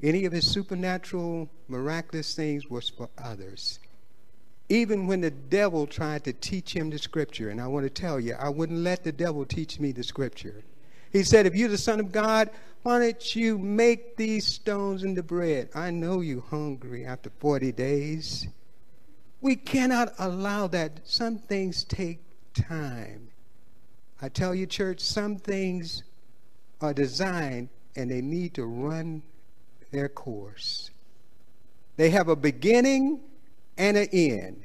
Any 0.00 0.24
of 0.24 0.32
his 0.32 0.46
supernatural, 0.46 1.50
miraculous 1.66 2.34
things 2.34 2.70
was 2.70 2.88
for 2.88 3.10
others 3.18 3.80
even 4.68 5.06
when 5.06 5.20
the 5.22 5.30
devil 5.30 5.86
tried 5.86 6.24
to 6.24 6.32
teach 6.32 6.74
him 6.74 6.90
the 6.90 6.98
scripture, 6.98 7.48
and 7.48 7.60
I 7.60 7.66
want 7.66 7.84
to 7.84 7.90
tell 7.90 8.20
you, 8.20 8.34
I 8.34 8.50
wouldn't 8.50 8.80
let 8.80 9.02
the 9.02 9.12
devil 9.12 9.44
teach 9.44 9.80
me 9.80 9.92
the 9.92 10.02
scripture. 10.02 10.62
He 11.12 11.22
said, 11.22 11.46
If 11.46 11.54
you're 11.54 11.68
the 11.68 11.78
Son 11.78 12.00
of 12.00 12.12
God, 12.12 12.50
why 12.82 13.00
don't 13.00 13.36
you 13.36 13.58
make 13.58 14.16
these 14.16 14.46
stones 14.46 15.02
into 15.02 15.22
bread? 15.22 15.70
I 15.74 15.90
know 15.90 16.20
you're 16.20 16.42
hungry 16.42 17.04
after 17.04 17.30
40 17.38 17.72
days. 17.72 18.48
We 19.40 19.56
cannot 19.56 20.14
allow 20.18 20.66
that. 20.68 21.00
Some 21.04 21.38
things 21.38 21.84
take 21.84 22.20
time. 22.54 23.28
I 24.20 24.28
tell 24.28 24.54
you, 24.54 24.66
church, 24.66 25.00
some 25.00 25.36
things 25.36 26.02
are 26.80 26.94
designed 26.94 27.68
and 27.96 28.10
they 28.10 28.20
need 28.20 28.54
to 28.54 28.64
run 28.64 29.22
their 29.90 30.08
course. 30.08 30.90
They 31.96 32.10
have 32.10 32.28
a 32.28 32.36
beginning 32.36 33.20
and 33.76 33.96
an 33.96 34.08
end. 34.12 34.64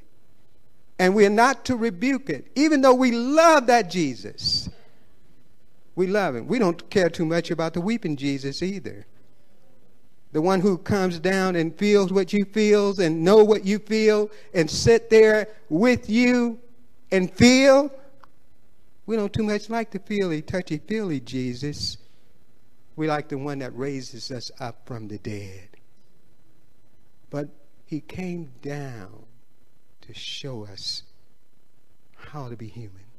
And 1.00 1.16
we're 1.16 1.30
not 1.30 1.66
to 1.66 1.76
rebuke 1.76 2.30
it, 2.30 2.52
even 2.56 2.82
though 2.82 2.94
we 2.94 3.12
love 3.12 3.68
that 3.68 3.90
Jesus. 3.90 4.70
We 5.96 6.08
love 6.08 6.36
him. 6.36 6.48
We 6.48 6.60
don't 6.60 6.90
care 6.90 7.10
too 7.10 7.26
much 7.26 7.52
about 7.52 7.74
the 7.74 7.82
weeping 7.82 8.16
Jesus 8.16 8.64
either. 8.64 9.06
The 10.32 10.42
one 10.42 10.62
who 10.62 10.80
comes 10.80 11.20
down 11.20 11.56
and 11.56 11.78
feels 11.78 12.12
what 12.12 12.34
you 12.34 12.46
feel 12.46 13.00
and 13.00 13.24
know 13.24 13.44
what 13.44 13.66
you 13.66 13.78
feel 13.78 14.32
and 14.54 14.70
sit 14.70 15.12
there 15.12 15.48
with 15.70 16.10
you 16.10 16.60
and 17.12 17.32
feel. 17.32 17.92
We 19.06 19.16
don't 19.16 19.32
too 19.32 19.44
much 19.44 19.70
like 19.70 19.92
the 19.92 20.00
feely, 20.00 20.42
touchy 20.42 20.80
feely 20.80 21.20
Jesus. 21.20 21.98
We 22.96 23.08
like 23.08 23.30
the 23.30 23.38
one 23.38 23.60
that 23.60 23.78
raises 23.78 24.32
us 24.32 24.52
up 24.60 24.88
from 24.88 25.08
the 25.08 25.20
dead. 25.20 25.70
But 27.30 27.50
he 27.86 28.02
came 28.02 28.52
down 28.64 29.26
to 30.02 30.14
show 30.16 30.66
us 30.66 31.04
how 32.16 32.50
to 32.50 32.56
be 32.56 32.68
human. 32.68 33.13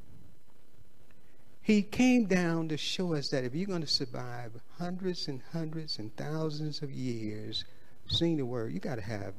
He 1.65 1.81
came 1.81 2.25
down 2.25 2.69
to 2.69 2.77
show 2.77 3.15
us 3.15 3.29
that 3.29 3.43
if 3.43 3.55
you're 3.55 3.65
going 3.65 3.81
to 3.81 3.87
survive 3.87 4.51
hundreds 4.77 5.27
and 5.27 5.41
hundreds 5.51 5.97
and 5.97 6.15
thousands 6.15 6.81
of 6.81 6.91
years 6.91 7.65
seeing 8.07 8.37
the 8.37 8.45
word, 8.45 8.71
you 8.71 8.79
got 8.79 8.95
to 8.95 9.01
have 9.01 9.33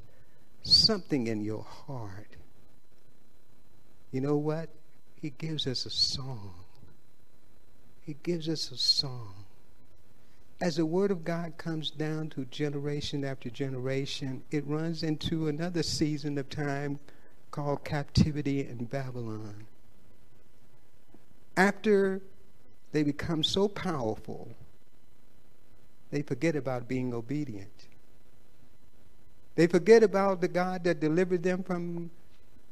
something 0.63 1.29
in 1.29 1.45
your 1.45 1.63
heart. 1.63 2.37
You 4.11 4.21
know 4.21 4.37
what? 4.37 4.71
He 5.21 5.31
gives 5.31 5.67
us 5.69 5.87
a 5.87 5.91
song. 5.91 6.55
He 8.01 8.17
gives 8.23 8.49
us 8.49 8.73
a 8.73 8.77
song 8.77 9.47
as 10.61 10.77
the 10.77 10.87
word 10.87 11.11
of 11.11 11.25
God 11.25 11.59
comes 11.59 11.91
down 11.91 12.31
to 12.31 12.47
generation 12.47 13.25
after 13.25 13.51
generation, 13.51 14.43
it 14.51 14.67
runs 14.67 15.03
into 15.03 15.49
another 15.49 15.83
season 15.83 16.39
of 16.39 16.49
time 16.49 16.99
called 17.51 17.85
captivity 17.85 18.61
in 18.67 18.87
Babylon. 18.87 19.67
After 21.57 22.21
they 22.93 23.03
become 23.03 23.43
so 23.43 23.69
powerful, 23.69 24.49
they 26.11 26.23
forget 26.23 26.57
about 26.57 26.89
being 26.89 27.15
obedient. 27.15 27.89
They 29.55 29.67
forget 29.67 30.03
about 30.03 30.41
the 30.41 30.49
God 30.49 30.85
that 30.85 31.01
delivered 31.01 31.43
them 31.43 31.63
from, 31.63 32.11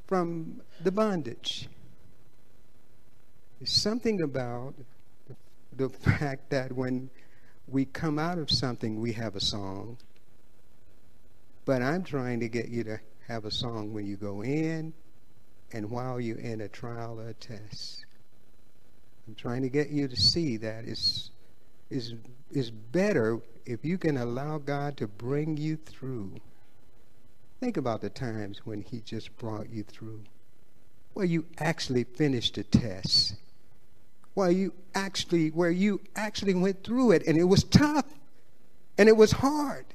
from 0.06 0.60
the 0.82 0.92
bondage. 0.92 1.68
There's 3.58 3.72
something 3.72 4.20
about 4.20 4.74
the 5.72 5.88
fact 5.88 6.50
that 6.50 6.72
when 6.72 7.08
we 7.66 7.86
come 7.86 8.18
out 8.18 8.38
of 8.38 8.50
something, 8.50 9.00
we 9.00 9.12
have 9.12 9.34
a 9.34 9.40
song. 9.40 9.96
But 11.64 11.80
I'm 11.80 12.04
trying 12.04 12.40
to 12.40 12.48
get 12.48 12.68
you 12.68 12.84
to 12.84 13.00
have 13.26 13.46
a 13.46 13.50
song 13.50 13.94
when 13.94 14.06
you 14.06 14.16
go 14.16 14.42
in 14.42 14.92
and 15.72 15.90
while 15.90 16.20
you're 16.20 16.38
in 16.38 16.60
a 16.60 16.68
trial 16.68 17.18
or 17.18 17.28
a 17.28 17.34
test. 17.34 18.04
I'm 19.26 19.34
trying 19.34 19.62
to 19.62 19.68
get 19.68 19.90
you 19.90 20.08
to 20.08 20.16
see 20.16 20.56
that 20.58 20.84
it's, 20.86 21.30
it's, 21.90 22.12
it's 22.50 22.70
better 22.70 23.40
if 23.64 23.84
you 23.84 23.96
can 23.98 24.18
allow 24.18 24.58
God 24.58 24.96
to 24.98 25.06
bring 25.06 25.56
you 25.56 25.76
through. 25.76 26.32
Think 27.60 27.76
about 27.76 28.02
the 28.02 28.10
times 28.10 28.60
when 28.64 28.82
He 28.82 29.00
just 29.00 29.36
brought 29.38 29.70
you 29.70 29.82
through, 29.82 30.20
where 31.14 31.24
you 31.24 31.46
actually 31.58 32.04
finished 32.04 32.56
the 32.56 32.64
test 32.64 33.36
where 34.34 34.50
you 34.50 34.72
actually 34.94 35.50
where 35.50 35.70
you 35.70 36.00
actually 36.14 36.54
went 36.54 36.82
through 36.84 37.12
it 37.12 37.26
and 37.26 37.38
it 37.38 37.44
was 37.44 37.64
tough 37.64 38.04
and 38.98 39.08
it 39.08 39.16
was 39.16 39.32
hard. 39.32 39.86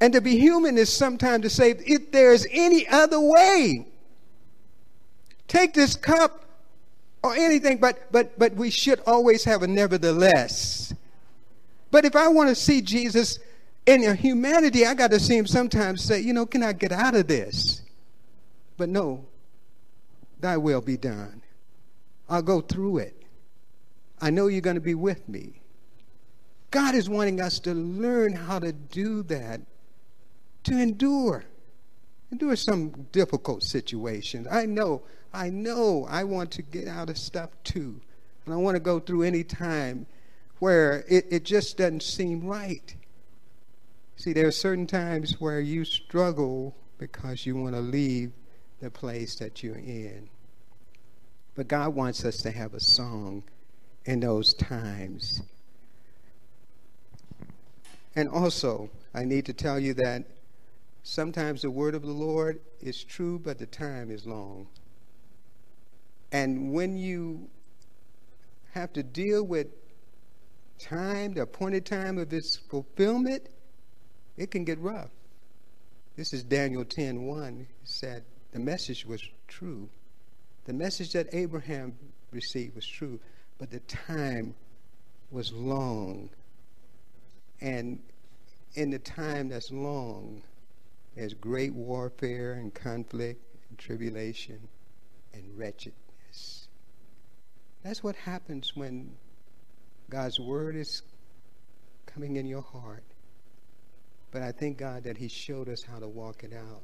And 0.00 0.12
to 0.12 0.20
be 0.20 0.38
human 0.38 0.78
is 0.78 0.92
sometimes 0.92 1.42
to 1.42 1.50
say, 1.50 1.70
if 1.70 2.12
there's 2.12 2.46
any 2.50 2.86
other 2.86 3.20
way, 3.20 3.88
take 5.48 5.74
this 5.74 5.96
cup 5.96 6.44
or 7.28 7.34
anything, 7.34 7.78
but 7.78 8.10
but 8.12 8.38
but 8.38 8.54
we 8.54 8.70
should 8.70 9.00
always 9.06 9.44
have 9.44 9.62
a 9.62 9.66
nevertheless. 9.66 10.94
But 11.90 12.04
if 12.04 12.16
I 12.16 12.28
want 12.28 12.48
to 12.50 12.54
see 12.54 12.80
Jesus 12.82 13.38
in 13.86 14.14
humanity, 14.16 14.84
I 14.84 14.94
got 14.94 15.10
to 15.12 15.20
see 15.20 15.36
him 15.36 15.46
sometimes 15.46 16.02
say, 16.04 16.20
you 16.20 16.32
know, 16.34 16.44
can 16.44 16.62
I 16.62 16.72
get 16.72 16.92
out 16.92 17.14
of 17.14 17.26
this? 17.26 17.82
But 18.76 18.90
no, 18.90 19.24
thy 20.40 20.56
will 20.56 20.82
be 20.82 20.96
done. 20.96 21.42
I'll 22.28 22.42
go 22.42 22.60
through 22.60 22.98
it. 22.98 23.22
I 24.20 24.30
know 24.30 24.48
you're 24.48 24.60
going 24.60 24.76
to 24.76 24.80
be 24.80 24.94
with 24.94 25.26
me. 25.28 25.60
God 26.70 26.94
is 26.94 27.08
wanting 27.08 27.40
us 27.40 27.58
to 27.60 27.72
learn 27.72 28.34
how 28.34 28.58
to 28.58 28.72
do 28.72 29.22
that, 29.24 29.60
to 30.64 30.78
endure. 30.78 31.44
Endure 32.30 32.56
some 32.56 32.90
difficult 33.10 33.62
situations. 33.62 34.46
I 34.50 34.66
know, 34.66 35.02
I 35.32 35.50
know 35.50 36.06
I 36.08 36.24
want 36.24 36.50
to 36.52 36.62
get 36.62 36.88
out 36.88 37.10
of 37.10 37.18
stuff 37.18 37.50
too. 37.64 38.00
And 38.44 38.54
I 38.54 38.56
want 38.56 38.76
to 38.76 38.80
go 38.80 38.98
through 38.98 39.22
any 39.22 39.44
time 39.44 40.06
where 40.58 41.04
it, 41.08 41.26
it 41.30 41.44
just 41.44 41.76
doesn't 41.76 42.02
seem 42.02 42.46
right. 42.46 42.94
See, 44.16 44.32
there 44.32 44.48
are 44.48 44.52
certain 44.52 44.86
times 44.86 45.40
where 45.40 45.60
you 45.60 45.84
struggle 45.84 46.74
because 46.98 47.46
you 47.46 47.56
want 47.56 47.74
to 47.74 47.80
leave 47.80 48.32
the 48.80 48.90
place 48.90 49.36
that 49.36 49.62
you're 49.62 49.76
in. 49.76 50.28
But 51.54 51.68
God 51.68 51.94
wants 51.94 52.24
us 52.24 52.38
to 52.38 52.50
have 52.50 52.74
a 52.74 52.80
song 52.80 53.44
in 54.04 54.20
those 54.20 54.54
times. 54.54 55.42
And 58.16 58.28
also, 58.28 58.90
I 59.14 59.24
need 59.24 59.46
to 59.46 59.52
tell 59.52 59.78
you 59.78 59.94
that 59.94 60.24
sometimes 61.02 61.62
the 61.62 61.70
word 61.70 61.94
of 61.94 62.02
the 62.02 62.10
Lord 62.10 62.60
is 62.80 63.04
true, 63.04 63.38
but 63.38 63.58
the 63.58 63.66
time 63.66 64.10
is 64.10 64.26
long. 64.26 64.66
And 66.32 66.72
when 66.72 66.96
you 66.96 67.48
have 68.72 68.92
to 68.94 69.02
deal 69.02 69.42
with 69.44 69.68
time, 70.78 71.34
the 71.34 71.42
appointed 71.42 71.86
time 71.86 72.18
of 72.18 72.32
its 72.32 72.56
fulfillment, 72.56 73.48
it 74.36 74.50
can 74.50 74.64
get 74.64 74.78
rough. 74.78 75.10
This 76.16 76.32
is 76.32 76.42
Daniel 76.42 76.84
10 76.84 77.22
1 77.22 77.66
said 77.84 78.24
the 78.52 78.58
message 78.58 79.06
was 79.06 79.22
true. 79.46 79.88
The 80.64 80.72
message 80.72 81.12
that 81.12 81.28
Abraham 81.32 81.96
received 82.30 82.74
was 82.74 82.86
true, 82.86 83.20
but 83.58 83.70
the 83.70 83.80
time 83.80 84.54
was 85.30 85.52
long. 85.52 86.30
And 87.60 88.00
in 88.74 88.90
the 88.90 88.98
time 88.98 89.48
that's 89.48 89.70
long, 89.70 90.42
there's 91.16 91.34
great 91.34 91.74
warfare 91.74 92.54
and 92.54 92.72
conflict 92.72 93.42
and 93.68 93.78
tribulation 93.78 94.68
and 95.32 95.44
wretchedness. 95.56 96.07
That's 97.82 98.02
what 98.02 98.16
happens 98.16 98.74
when 98.74 99.16
God's 100.10 100.40
word 100.40 100.76
is 100.76 101.02
coming 102.06 102.36
in 102.36 102.46
your 102.46 102.62
heart. 102.62 103.04
But 104.30 104.42
I 104.42 104.52
thank 104.52 104.78
God 104.78 105.04
that 105.04 105.16
He 105.16 105.28
showed 105.28 105.68
us 105.68 105.82
how 105.82 105.98
to 105.98 106.08
walk 106.08 106.44
it 106.44 106.52
out. 106.52 106.82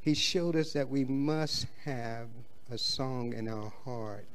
He 0.00 0.14
showed 0.14 0.56
us 0.56 0.72
that 0.72 0.88
we 0.88 1.04
must 1.04 1.66
have 1.84 2.28
a 2.70 2.78
song 2.78 3.34
in 3.34 3.48
our 3.48 3.72
heart. 3.84 4.26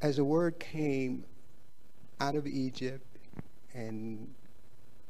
As 0.00 0.16
the 0.16 0.24
word 0.24 0.58
came 0.58 1.24
out 2.20 2.36
of 2.36 2.46
Egypt 2.46 3.04
and 3.74 4.32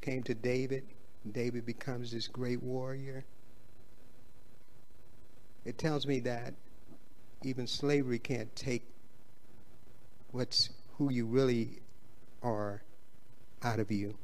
came 0.01 0.23
to 0.25 0.35
David, 0.35 0.85
David 1.31 1.65
becomes 1.65 2.11
this 2.11 2.27
great 2.27 2.63
warrior. 2.63 3.25
It 5.65 5.79
tells 5.79 6.07
me 6.07 6.21
that 6.21 6.55
even 7.43 7.67
slavery 7.67 8.19
can't 8.19 8.55
take 8.57 8.85
what's 10.33 10.71
who 10.97 11.11
you 11.11 11.27
really 11.27 11.81
are 12.43 12.83
out 13.63 13.79
of 13.79 13.91
you. 13.91 14.17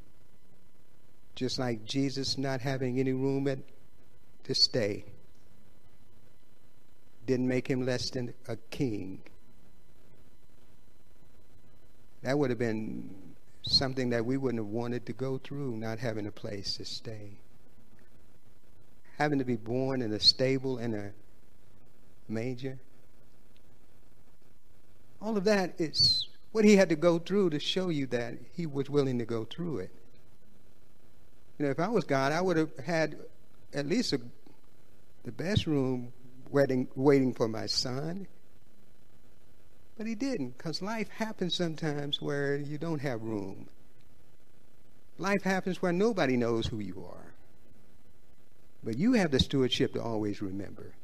Just 1.35 1.59
like 1.59 1.85
Jesus 1.85 2.39
not 2.39 2.61
having 2.61 2.99
any 2.99 3.13
room 3.13 3.49
at, 3.49 3.59
to 4.45 4.55
stay 4.55 5.05
didn't 7.27 7.49
make 7.49 7.67
him 7.67 7.87
less 7.87 8.11
than 8.11 8.35
a 8.49 8.57
king. 8.71 9.21
That 12.23 12.39
would 12.39 12.51
have 12.51 12.59
been 12.59 13.35
something 13.63 14.11
that 14.11 14.25
we 14.25 14.37
wouldn't 14.37 14.61
have 14.61 14.73
wanted 14.73 15.07
to 15.07 15.13
go 15.13 15.39
through, 15.39 15.77
not 15.77 15.99
having 15.99 16.27
a 16.27 16.33
place 16.33 16.77
to 16.77 16.85
stay. 16.85 17.39
Having 19.19 19.39
to 19.39 19.45
be 19.45 19.57
born 19.57 20.03
in 20.03 20.13
a 20.13 20.21
stable 20.21 20.79
in 20.79 20.95
a 20.95 21.13
manger. 22.29 22.79
All 25.21 25.37
of 25.37 25.45
that 25.45 25.75
is 25.79 26.29
what 26.53 26.65
he 26.65 26.77
had 26.77 26.89
to 26.91 26.97
go 26.97 27.19
through 27.19 27.51
to 27.51 27.59
show 27.59 27.89
you 27.89 28.07
that 28.07 28.35
he 28.53 28.67
was 28.67 28.89
willing 28.89 29.19
to 29.19 29.25
go 29.25 29.45
through 29.45 29.79
it. 29.79 29.91
You 31.59 31.67
know, 31.67 31.71
if 31.71 31.81
I 31.81 31.89
was 31.89 32.05
God, 32.05 32.33
I 32.33 32.41
would 32.41 32.57
have 32.57 32.77
had 32.79 33.17
at 33.73 33.87
least 33.87 34.13
a, 34.13 34.21
the 35.25 35.33
best 35.33 35.67
room 35.67 36.13
waiting, 36.51 36.89
waiting 36.95 37.33
for 37.35 37.49
my 37.49 37.67
son. 37.67 38.27
But 39.97 40.07
he 40.07 40.15
didn't, 40.15 40.59
because 40.59 40.83
life 40.83 41.09
happens 41.09 41.57
sometimes 41.57 42.21
where 42.21 42.57
you 42.57 42.79
don't 42.79 43.01
have 43.01 43.23
room. 43.23 43.69
Life 45.19 45.43
happens 45.43 45.81
where 45.81 45.93
nobody 45.93 46.37
knows 46.37 46.67
who 46.67 46.81
you 46.81 47.05
are. 47.09 47.35
But 48.83 48.99
you 48.99 49.13
have 49.15 49.31
the 49.31 49.39
stewardship 49.39 49.95
to 49.95 50.03
always 50.03 50.43
remember 50.43 50.95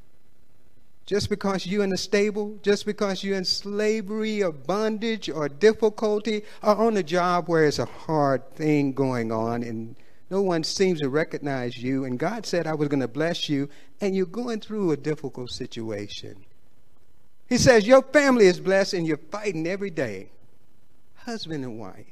just 1.10 1.28
because 1.28 1.66
you're 1.66 1.82
in 1.82 1.92
a 1.92 1.96
stable, 1.96 2.56
just 2.62 2.86
because 2.86 3.24
you're 3.24 3.36
in 3.36 3.44
slavery 3.44 4.44
or 4.44 4.52
bondage 4.52 5.28
or 5.28 5.48
difficulty, 5.48 6.44
or 6.62 6.76
on 6.76 6.96
a 6.96 7.02
job 7.02 7.48
where 7.48 7.64
it's 7.64 7.80
a 7.80 7.84
hard 7.84 8.48
thing 8.54 8.92
going 8.92 9.32
on 9.32 9.64
and 9.64 9.96
no 10.30 10.40
one 10.40 10.62
seems 10.62 11.00
to 11.00 11.08
recognize 11.08 11.76
you, 11.82 12.04
and 12.04 12.16
God 12.16 12.46
said, 12.46 12.64
I 12.64 12.74
was 12.74 12.86
going 12.86 13.00
to 13.00 13.08
bless 13.08 13.48
you, 13.48 13.68
and 14.00 14.14
you're 14.14 14.24
going 14.24 14.60
through 14.60 14.92
a 14.92 14.96
difficult 14.96 15.50
situation. 15.50 16.44
He 17.48 17.58
says, 17.58 17.88
Your 17.88 18.02
family 18.02 18.46
is 18.46 18.60
blessed, 18.60 18.94
and 18.94 19.04
you're 19.04 19.16
fighting 19.16 19.66
every 19.66 19.90
day, 19.90 20.30
husband 21.16 21.64
and 21.64 21.80
wife. 21.80 22.06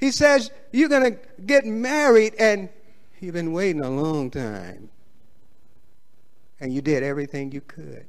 He 0.00 0.12
says, 0.12 0.50
You're 0.72 0.88
going 0.88 1.12
to 1.12 1.18
get 1.44 1.66
married, 1.66 2.36
and 2.38 2.70
you've 3.20 3.34
been 3.34 3.52
waiting 3.52 3.82
a 3.82 3.90
long 3.90 4.30
time 4.30 4.88
and 6.60 6.72
you 6.72 6.80
did 6.80 7.02
everything 7.02 7.52
you 7.52 7.60
could. 7.60 8.06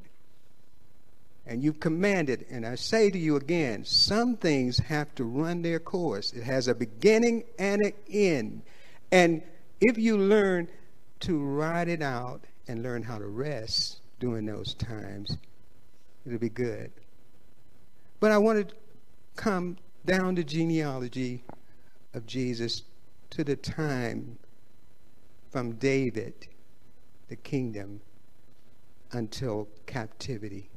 And 1.45 1.63
you've 1.63 1.79
commanded, 1.79 2.45
and 2.49 2.65
I 2.65 2.75
say 2.75 3.09
to 3.09 3.17
you 3.17 3.37
again, 3.37 3.85
some 3.85 4.35
things 4.35 4.79
have 4.79 5.15
to 5.15 5.23
run 5.23 5.61
their 5.61 5.79
course. 5.79 6.33
It 6.33 6.43
has 6.43 6.67
a 6.67 6.75
beginning 6.75 7.45
and 7.57 7.81
an 7.81 7.93
end. 8.11 8.61
And 9.11 9.41
if 9.79 9.97
you 9.97 10.17
learn 10.17 10.67
to 11.21 11.39
ride 11.39 11.87
it 11.87 12.01
out 12.01 12.41
and 12.67 12.83
learn 12.83 13.03
how 13.03 13.17
to 13.17 13.27
rest 13.27 14.01
during 14.19 14.45
those 14.45 14.73
times, 14.73 15.37
it'll 16.25 16.37
be 16.37 16.49
good. 16.49 16.91
But 18.19 18.31
I 18.31 18.37
want 18.37 18.67
to 18.67 18.75
come 19.35 19.77
down 20.05 20.35
the 20.35 20.43
genealogy 20.43 21.43
of 22.13 22.25
Jesus 22.25 22.83
to 23.29 23.43
the 23.43 23.55
time 23.55 24.37
from 25.49 25.73
David, 25.73 26.33
the 27.29 27.35
kingdom, 27.35 28.01
until 29.11 29.67
captivity. 29.85 30.69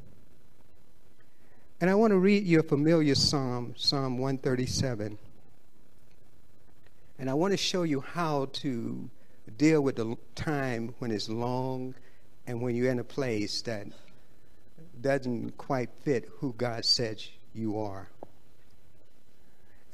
And 1.81 1.88
I 1.88 1.95
want 1.95 2.11
to 2.11 2.19
read 2.19 2.45
you 2.45 2.61
a 2.61 2.62
familiar 2.62 3.14
psalm, 3.14 3.75
Psalm 3.77 4.19
137. 4.19 5.19
And 7.19 7.31
I 7.31 7.35
want 7.35 7.53
to 7.53 7.57
show 7.57 7.85
you 7.85 8.01
how 8.01 8.47
to 8.53 9.09
deal 9.57 9.81
with 9.81 9.97
the 9.97 10.16
time 10.35 10.95
when 10.99 11.11
it's 11.11 11.29
long 11.29 11.95
and 12.47 12.61
when 12.61 12.75
you're 12.75 12.90
in 12.90 12.99
a 12.99 13.05
place 13.05 13.62
that 13.62 13.87
doesn't 15.01 15.57
quite 15.57 15.88
fit 16.03 16.29
who 16.38 16.53
God 16.55 16.85
says 16.85 17.29
you 17.55 17.81
are. 17.81 18.09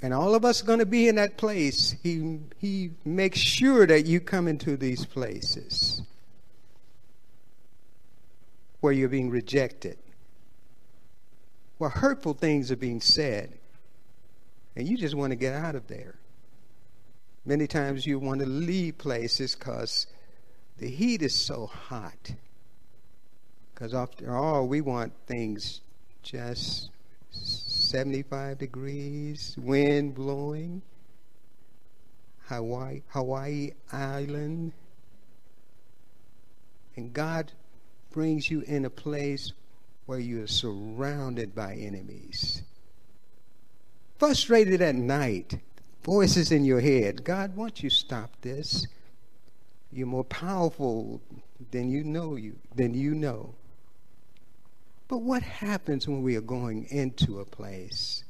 And 0.02 0.12
all 0.12 0.34
of 0.34 0.44
us 0.44 0.62
are 0.62 0.66
going 0.66 0.80
to 0.80 0.86
be 0.86 1.08
in 1.08 1.14
that 1.16 1.36
place. 1.36 1.96
He, 2.02 2.40
he 2.58 2.90
makes 3.04 3.38
sure 3.38 3.86
that 3.86 4.06
you 4.06 4.20
come 4.20 4.46
into 4.46 4.76
these 4.76 5.06
places 5.06 6.02
where 8.80 8.92
you're 8.92 9.08
being 9.08 9.30
rejected, 9.30 9.98
where 11.78 11.90
hurtful 11.90 12.34
things 12.34 12.70
are 12.70 12.76
being 12.76 13.00
said, 13.00 13.58
and 14.74 14.86
you 14.86 14.96
just 14.96 15.14
want 15.14 15.30
to 15.30 15.36
get 15.36 15.54
out 15.54 15.74
of 15.74 15.86
there. 15.86 16.16
Many 17.44 17.66
times 17.66 18.06
you 18.06 18.18
want 18.18 18.40
to 18.40 18.46
leave 18.46 18.98
places 18.98 19.54
because 19.54 20.06
the 20.78 20.88
heat 20.88 21.22
is 21.22 21.34
so 21.34 21.66
hot. 21.66 22.32
Because 23.72 23.94
after 23.94 24.34
all, 24.34 24.66
we 24.66 24.80
want 24.80 25.12
things 25.26 25.80
just 26.22 26.90
75 27.30 28.58
degrees, 28.58 29.54
wind 29.58 30.14
blowing, 30.14 30.82
Hawaii, 32.48 33.02
Hawaii 33.08 33.70
Island. 33.92 34.72
And 36.96 37.12
God 37.12 37.52
brings 38.16 38.50
you 38.50 38.62
in 38.62 38.86
a 38.86 38.90
place 38.90 39.52
where 40.06 40.18
you 40.18 40.42
are 40.42 40.46
surrounded 40.46 41.54
by 41.54 41.74
enemies. 41.74 42.62
Frustrated 44.18 44.80
at 44.80 44.94
night, 44.94 45.58
voices 46.02 46.50
in 46.50 46.64
your 46.64 46.80
head. 46.80 47.24
God, 47.24 47.54
won't 47.54 47.82
you 47.82 47.90
stop 47.90 48.30
this? 48.40 48.86
You're 49.92 50.06
more 50.06 50.24
powerful 50.24 51.20
than 51.72 51.90
you 51.90 52.04
know 52.04 52.36
you 52.36 52.56
than 52.74 52.94
you 52.94 53.14
know. 53.14 53.54
But 55.08 55.18
what 55.18 55.42
happens 55.42 56.08
when 56.08 56.22
we 56.22 56.36
are 56.36 56.40
going 56.40 56.86
into 56.86 57.40
a 57.40 57.44
place? 57.44 58.24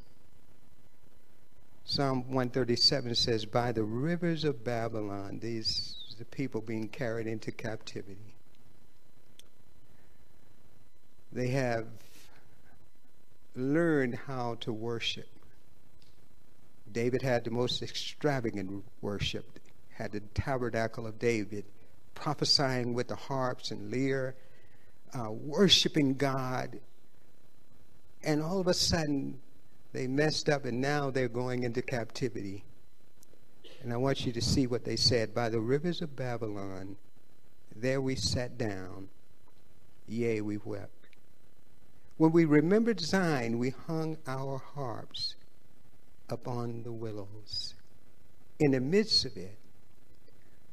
Psalm 1.85 2.22
137 2.22 3.14
says, 3.14 3.44
By 3.44 3.70
the 3.70 3.85
rivers 3.85 4.42
of 4.42 4.64
Babylon, 4.64 5.38
these 5.40 5.94
the 6.18 6.25
people 6.25 6.61
being 6.61 6.88
carried 6.88 7.29
into 7.29 7.53
captivity. 7.53 8.36
They 11.37 11.49
have 11.49 11.87
learned 13.55 14.14
how 14.14 14.55
to 14.61 14.72
worship. 14.72 15.29
David 16.90 17.20
had 17.20 17.44
the 17.44 17.51
most 17.51 17.83
extravagant 17.83 18.83
worship, 19.03 19.44
had 19.90 20.12
the 20.12 20.20
tabernacle 20.33 21.07
of 21.07 21.18
David, 21.18 21.66
prophesying 22.14 22.94
with 22.94 23.09
the 23.09 23.16
harps 23.16 23.70
and 23.70 23.92
lyre, 23.92 24.35
uh, 25.12 25.31
worshiping 25.31 26.14
God. 26.14 26.81
And 28.25 28.42
all 28.42 28.59
of 28.59 28.66
a 28.66 28.72
sudden, 28.72 29.38
they 29.92 30.07
messed 30.07 30.49
up 30.49 30.64
and 30.64 30.81
now 30.81 31.11
they're 31.11 31.29
going 31.29 31.64
into 31.64 31.83
captivity. 31.83 32.64
And 33.83 33.92
I 33.92 33.99
want 33.99 34.25
you 34.25 34.33
to 34.33 34.40
see 34.40 34.66
what 34.66 34.87
they 34.87 34.96
said. 34.96 35.35
By 35.35 35.51
the 35.51 35.61
rivers 35.61 36.01
of 36.01 36.16
Babylon, 36.16 36.96
there 37.75 38.01
we 38.01 38.14
sat 38.14 38.57
down, 38.57 39.11
yea, 40.09 40.40
we 40.40 40.57
wept. 40.57 40.95
When 42.16 42.33
we 42.33 42.44
remembered 42.44 43.00
Zion, 43.00 43.59
we 43.59 43.70
hung 43.70 44.16
our 44.26 44.59
harps 44.74 45.35
upon 46.29 46.83
the 46.83 46.92
willows. 46.92 47.74
In 48.59 48.70
the 48.70 48.81
midst 48.81 49.26
of 49.26 49.37
it, 49.37 49.59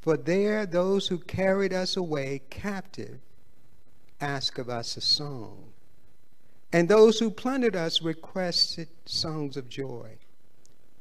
for 0.01 0.15
there 0.15 0.65
those 0.65 1.07
who 1.07 1.17
carried 1.17 1.73
us 1.73 1.97
away 1.97 2.41
captive 2.49 3.19
asked 4.21 4.57
of 4.57 4.69
us 4.69 4.95
a 4.95 5.01
song. 5.01 5.73
And 6.71 6.87
those 6.87 7.19
who 7.19 7.29
plundered 7.29 7.75
us 7.75 8.01
requested 8.01 8.87
songs 9.05 9.57
of 9.57 9.69
joy, 9.69 10.17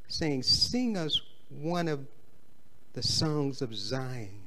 saying, 0.08 0.42
Sing 0.42 0.96
us 0.96 1.20
one 1.48 1.88
of 1.88 2.06
the 2.92 3.02
songs 3.02 3.62
of 3.62 3.74
Zion. 3.74 4.42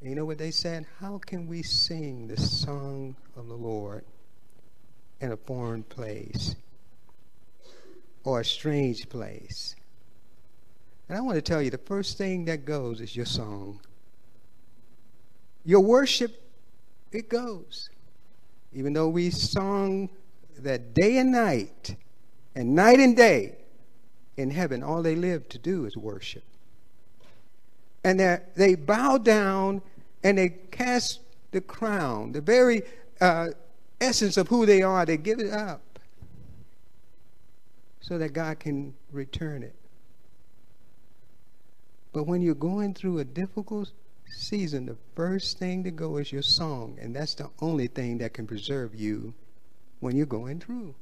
And 0.00 0.10
you 0.10 0.16
know 0.16 0.24
what 0.24 0.38
they 0.38 0.52
said? 0.52 0.86
How 1.00 1.18
can 1.18 1.48
we 1.48 1.62
sing 1.62 2.28
the 2.28 2.40
song 2.40 3.16
of 3.36 3.48
the 3.48 3.56
Lord 3.56 4.04
in 5.20 5.32
a 5.32 5.36
foreign 5.36 5.82
place 5.82 6.54
or 8.24 8.40
a 8.40 8.44
strange 8.44 9.08
place? 9.08 9.74
And 11.08 11.16
I 11.16 11.20
want 11.20 11.36
to 11.36 11.42
tell 11.42 11.62
you 11.62 11.70
the 11.70 11.78
first 11.78 12.18
thing 12.18 12.44
that 12.46 12.64
goes 12.64 13.00
is 13.00 13.16
your 13.16 13.26
song. 13.26 13.80
Your 15.64 15.80
worship, 15.80 16.42
it 17.12 17.28
goes. 17.28 17.90
Even 18.72 18.92
though 18.92 19.08
we 19.08 19.30
sung 19.30 20.10
that 20.58 20.94
day 20.94 21.18
and 21.18 21.32
night, 21.32 21.96
and 22.54 22.74
night 22.74 22.98
and 22.98 23.16
day 23.16 23.56
in 24.36 24.50
heaven, 24.50 24.82
all 24.82 25.02
they 25.02 25.14
live 25.14 25.48
to 25.48 25.58
do 25.58 25.86
is 25.86 25.96
worship. 25.96 26.42
And 28.04 28.20
they 28.54 28.74
bow 28.74 29.18
down 29.18 29.82
and 30.22 30.38
they 30.38 30.50
cast 30.70 31.20
the 31.50 31.60
crown, 31.60 32.32
the 32.32 32.40
very 32.40 32.82
uh, 33.20 33.48
essence 34.00 34.36
of 34.36 34.48
who 34.48 34.66
they 34.66 34.82
are, 34.82 35.04
they 35.04 35.16
give 35.16 35.40
it 35.40 35.52
up 35.52 35.98
so 38.00 38.18
that 38.18 38.32
God 38.32 38.58
can 38.58 38.94
return 39.12 39.62
it. 39.62 39.74
But 42.12 42.24
when 42.24 42.40
you're 42.40 42.54
going 42.54 42.94
through 42.94 43.18
a 43.18 43.24
difficult 43.24 43.90
season, 44.26 44.86
the 44.86 44.96
first 45.14 45.58
thing 45.58 45.84
to 45.84 45.90
go 45.90 46.16
is 46.16 46.32
your 46.32 46.42
song. 46.42 46.98
And 47.00 47.14
that's 47.14 47.34
the 47.34 47.50
only 47.60 47.86
thing 47.86 48.18
that 48.18 48.32
can 48.32 48.46
preserve 48.46 48.94
you 48.94 49.34
when 50.00 50.16
you're 50.16 50.26
going 50.26 50.60
through. 50.60 50.94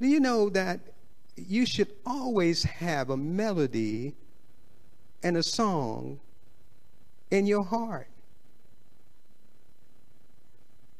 Do 0.00 0.08
you 0.08 0.20
know 0.20 0.50
that 0.50 0.80
you 1.36 1.64
should 1.64 1.88
always 2.04 2.64
have 2.64 3.08
a 3.08 3.16
melody 3.16 4.14
and 5.22 5.36
a 5.36 5.42
song 5.42 6.20
in 7.30 7.46
your 7.46 7.64
heart? 7.64 8.08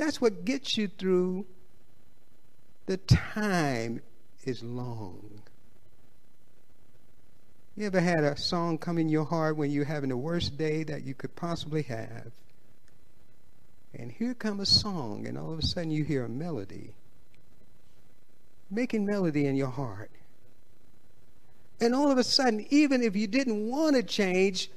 That's 0.03 0.21
what 0.21 0.45
gets 0.45 0.77
you 0.77 0.89
through 0.89 1.47
the 2.87 2.97
time 2.97 4.03
is 4.43 4.61
long. 4.61 5.43
You 7.77 7.87
ever 7.87 8.01
had 8.01 8.25
a 8.25 8.37
song 8.37 8.79
come 8.79 8.99
in 8.99 9.09
your 9.09 9.25
heart 9.25 9.57
when 9.57 9.71
you're 9.71 9.85
having 9.85 10.09
the 10.09 10.17
worst 10.17 10.59
day 10.59 10.83
that 10.83 11.05
you 11.05 11.15
could 11.15 11.37
possibly 11.37 11.83
have? 11.83 12.33
And 13.95 14.11
here 14.11 14.35
comes 14.35 14.63
a 14.63 14.67
song, 14.67 15.25
and 15.29 15.39
all 15.39 15.53
of 15.53 15.61
a 15.61 15.63
sudden 15.63 15.93
you 15.93 16.03
hear 16.03 16.25
a 16.25 16.29
melody. 16.29 16.95
Making 18.73 19.07
melody 19.07 19.47
in 19.47 19.55
your 19.55 19.71
heart. 19.71 20.11
And 21.81 21.95
all 21.95 22.11
of 22.11 22.19
a 22.19 22.25
sudden, 22.25 22.67
even 22.71 23.05
if 23.05 23.15
you 23.15 23.29
didn't 23.29 23.71
want 23.71 23.95
to 23.95 24.03
change, 24.03 24.69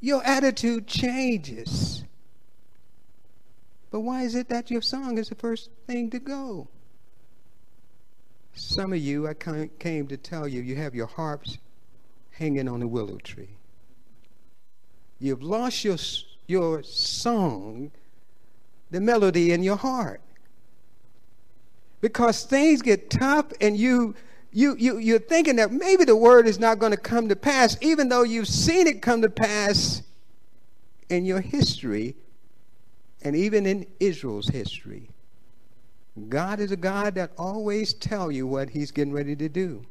your 0.00 0.22
attitude 0.24 0.86
changes. 0.86 2.04
But 3.90 4.00
why 4.00 4.22
is 4.22 4.34
it 4.34 4.48
that 4.48 4.70
your 4.70 4.82
song 4.82 5.18
is 5.18 5.28
the 5.28 5.34
first 5.34 5.70
thing 5.86 6.10
to 6.10 6.18
go? 6.18 6.68
Some 8.54 8.92
of 8.92 8.98
you, 8.98 9.26
I 9.26 9.34
came 9.34 10.06
to 10.06 10.16
tell 10.16 10.46
you, 10.46 10.60
you 10.60 10.76
have 10.76 10.94
your 10.94 11.06
harps 11.06 11.58
hanging 12.30 12.68
on 12.68 12.82
a 12.82 12.86
willow 12.86 13.18
tree. 13.18 13.56
You've 15.18 15.42
lost 15.42 15.84
your, 15.84 15.96
your 16.46 16.82
song, 16.82 17.90
the 18.90 19.00
melody 19.00 19.52
in 19.52 19.62
your 19.62 19.76
heart. 19.76 20.20
Because 22.00 22.44
things 22.44 22.80
get 22.80 23.10
tough 23.10 23.46
and 23.60 23.76
you, 23.76 24.14
you, 24.52 24.74
you, 24.78 24.98
you're 24.98 25.18
thinking 25.18 25.56
that 25.56 25.70
maybe 25.70 26.04
the 26.04 26.16
word 26.16 26.46
is 26.46 26.58
not 26.58 26.78
going 26.78 26.92
to 26.92 26.98
come 26.98 27.28
to 27.28 27.36
pass, 27.36 27.76
even 27.80 28.08
though 28.08 28.22
you've 28.22 28.48
seen 28.48 28.86
it 28.86 29.02
come 29.02 29.20
to 29.22 29.28
pass 29.28 30.02
in 31.08 31.24
your 31.24 31.40
history 31.40 32.14
and 33.22 33.36
even 33.36 33.66
in 33.66 33.86
Israel's 33.98 34.48
history. 34.48 35.10
God 36.28 36.60
is 36.60 36.72
a 36.72 36.76
God 36.76 37.14
that 37.14 37.32
always 37.38 37.94
tell 37.94 38.30
you 38.30 38.46
what 38.46 38.70
he's 38.70 38.90
getting 38.90 39.12
ready 39.12 39.36
to 39.36 39.48
do. 39.48 39.84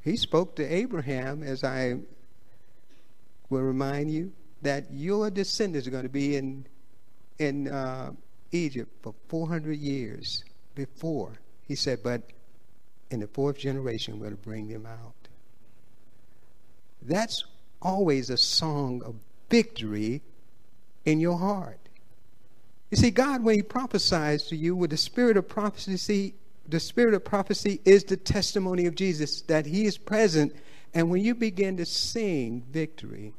He 0.00 0.16
spoke 0.16 0.56
to 0.56 0.64
Abraham, 0.64 1.42
as 1.42 1.64
I 1.64 1.96
will 3.50 3.62
remind 3.62 4.10
you, 4.10 4.32
that 4.62 4.86
your 4.90 5.30
descendants 5.30 5.86
are 5.86 5.90
going 5.90 6.04
to 6.04 6.08
be 6.08 6.36
in, 6.36 6.66
in 7.38 7.68
uh, 7.68 8.12
Egypt 8.52 8.90
for 9.02 9.14
400 9.28 9.76
years 9.76 10.44
before. 10.74 11.40
He 11.62 11.74
said, 11.74 12.00
but 12.02 12.22
in 13.10 13.20
the 13.20 13.26
fourth 13.26 13.58
generation, 13.58 14.18
we're 14.18 14.30
to 14.30 14.36
bring 14.36 14.68
them 14.68 14.86
out. 14.86 15.14
That's 17.02 17.44
always 17.80 18.30
a 18.30 18.36
song 18.36 19.02
of 19.04 19.16
victory 19.48 20.22
in 21.04 21.20
your 21.20 21.38
heart. 21.38 21.87
You 22.90 22.96
see, 22.96 23.10
God, 23.10 23.42
when 23.42 23.56
He 23.56 23.62
prophesies 23.62 24.44
to 24.44 24.56
you 24.56 24.74
with 24.74 24.90
the 24.90 24.96
spirit 24.96 25.36
of 25.36 25.48
prophecy, 25.48 26.34
the 26.66 26.80
spirit 26.80 27.14
of 27.14 27.24
prophecy 27.24 27.80
is 27.84 28.04
the 28.04 28.16
testimony 28.16 28.86
of 28.86 28.94
Jesus 28.94 29.42
that 29.42 29.66
He 29.66 29.84
is 29.86 29.98
present. 29.98 30.54
And 30.94 31.10
when 31.10 31.22
you 31.22 31.34
begin 31.34 31.76
to 31.76 31.86
sing 31.86 32.64
victory, 32.70 33.34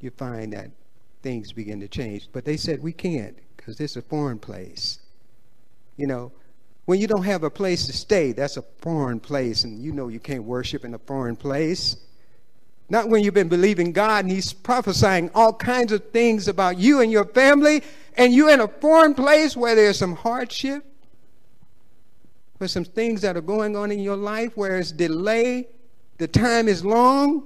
you 0.00 0.10
find 0.10 0.52
that 0.52 0.70
things 1.22 1.52
begin 1.52 1.80
to 1.80 1.88
change. 1.88 2.28
But 2.32 2.44
they 2.44 2.56
said, 2.56 2.82
we 2.82 2.92
can't 2.92 3.36
because 3.56 3.76
this 3.76 3.92
is 3.92 3.96
a 3.98 4.02
foreign 4.02 4.38
place. 4.38 5.00
You 5.96 6.06
know, 6.06 6.32
when 6.86 6.98
you 6.98 7.06
don't 7.06 7.24
have 7.24 7.42
a 7.42 7.50
place 7.50 7.86
to 7.86 7.92
stay, 7.92 8.32
that's 8.32 8.56
a 8.56 8.62
foreign 8.78 9.20
place, 9.20 9.64
and 9.64 9.82
you 9.82 9.92
know 9.92 10.08
you 10.08 10.20
can't 10.20 10.44
worship 10.44 10.86
in 10.86 10.94
a 10.94 10.98
foreign 10.98 11.36
place. 11.36 11.96
Not 12.90 13.08
when 13.08 13.22
you've 13.22 13.34
been 13.34 13.48
believing 13.48 13.92
God 13.92 14.24
and 14.24 14.32
He's 14.32 14.52
prophesying 14.52 15.30
all 15.34 15.52
kinds 15.52 15.92
of 15.92 16.10
things 16.10 16.48
about 16.48 16.78
you 16.78 17.00
and 17.00 17.12
your 17.12 17.26
family, 17.26 17.82
and 18.16 18.32
you're 18.32 18.50
in 18.50 18.60
a 18.60 18.68
foreign 18.68 19.14
place 19.14 19.56
where 19.56 19.74
there's 19.74 19.98
some 19.98 20.16
hardship, 20.16 20.84
where 22.56 22.68
some 22.68 22.84
things 22.84 23.20
that 23.20 23.36
are 23.36 23.42
going 23.42 23.76
on 23.76 23.90
in 23.90 24.00
your 24.00 24.16
life, 24.16 24.56
where 24.56 24.78
it's 24.78 24.90
delay, 24.90 25.68
the 26.16 26.26
time 26.26 26.66
is 26.66 26.84
long, 26.84 27.44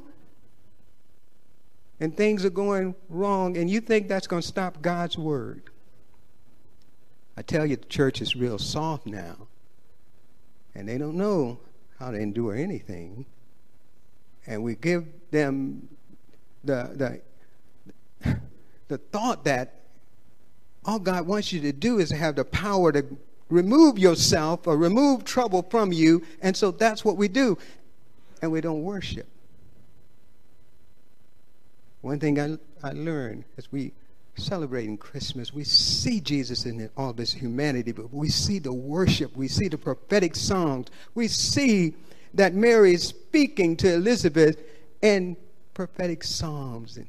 and 1.99 2.17
things 2.17 2.45
are 2.45 2.51
going 2.51 2.95
wrong, 3.09 3.57
and 3.57 3.69
you 3.69 3.81
think 3.81 4.09
that's 4.09 4.27
going 4.27 4.43
to 4.43 4.49
stop 4.49 4.81
God's 4.81 5.19
word. 5.19 5.65
I 7.37 7.43
tell 7.43 7.67
you, 7.67 7.77
the 7.77 7.85
church 7.87 8.21
is 8.21 8.37
real 8.37 8.59
soft 8.59 9.07
now, 9.07 9.49
and 10.75 10.89
they 10.89 10.99
don't 10.99 11.17
know 11.17 11.59
how 11.99 12.11
to 12.13 12.19
endure 12.19 12.55
anything 12.55 13.27
and 14.47 14.63
we 14.63 14.75
give 14.75 15.07
them 15.31 15.89
the, 16.65 17.21
the, 18.25 18.37
the 18.89 18.99
thought 18.99 19.45
that 19.45 19.81
all 20.85 20.99
God 20.99 21.27
wants 21.27 21.53
you 21.53 21.61
to 21.61 21.73
do 21.73 21.99
is 21.99 22.11
have 22.11 22.37
the 22.37 22.45
power 22.45 22.93
to 22.93 23.05
remove 23.49 23.99
yourself 23.99 24.67
or 24.67 24.77
remove 24.77 25.25
trouble 25.25 25.63
from 25.71 25.93
you. 25.93 26.23
And 26.41 26.57
so 26.57 26.71
that's 26.71 27.05
what 27.05 27.17
we 27.17 27.29
do. 27.29 27.57
And 28.41 28.51
we 28.51 28.61
don't 28.61 28.83
worship. 28.83 29.29
One 32.01 32.19
thing 32.19 32.41
I, 32.41 32.59
I 32.83 32.93
learned 32.93 33.45
as 33.57 33.71
we 33.71 33.93
celebrating 34.37 34.97
Christmas, 34.97 35.53
we 35.53 35.63
see 35.63 36.21
Jesus 36.21 36.65
in 36.65 36.91
all 36.97 37.11
of 37.11 37.19
his 37.19 37.33
humanity, 37.33 37.93
but 37.93 38.13
we 38.13 38.29
see 38.29 38.59
the 38.59 38.73
worship, 38.73 39.37
we 39.37 39.47
see 39.47 39.69
the 39.69 39.79
prophetic 39.79 40.35
songs, 40.35 40.89
we 41.15 41.29
see 41.29 41.95
that 42.35 42.55
Mary 42.55 42.95
is 42.95 43.03
speaking 43.03 43.77
to 43.77 43.95
Elizabeth 43.95 44.63
in 45.01 45.37
prophetic 45.75 46.25
psalms. 46.25 46.97
And, 46.97 47.09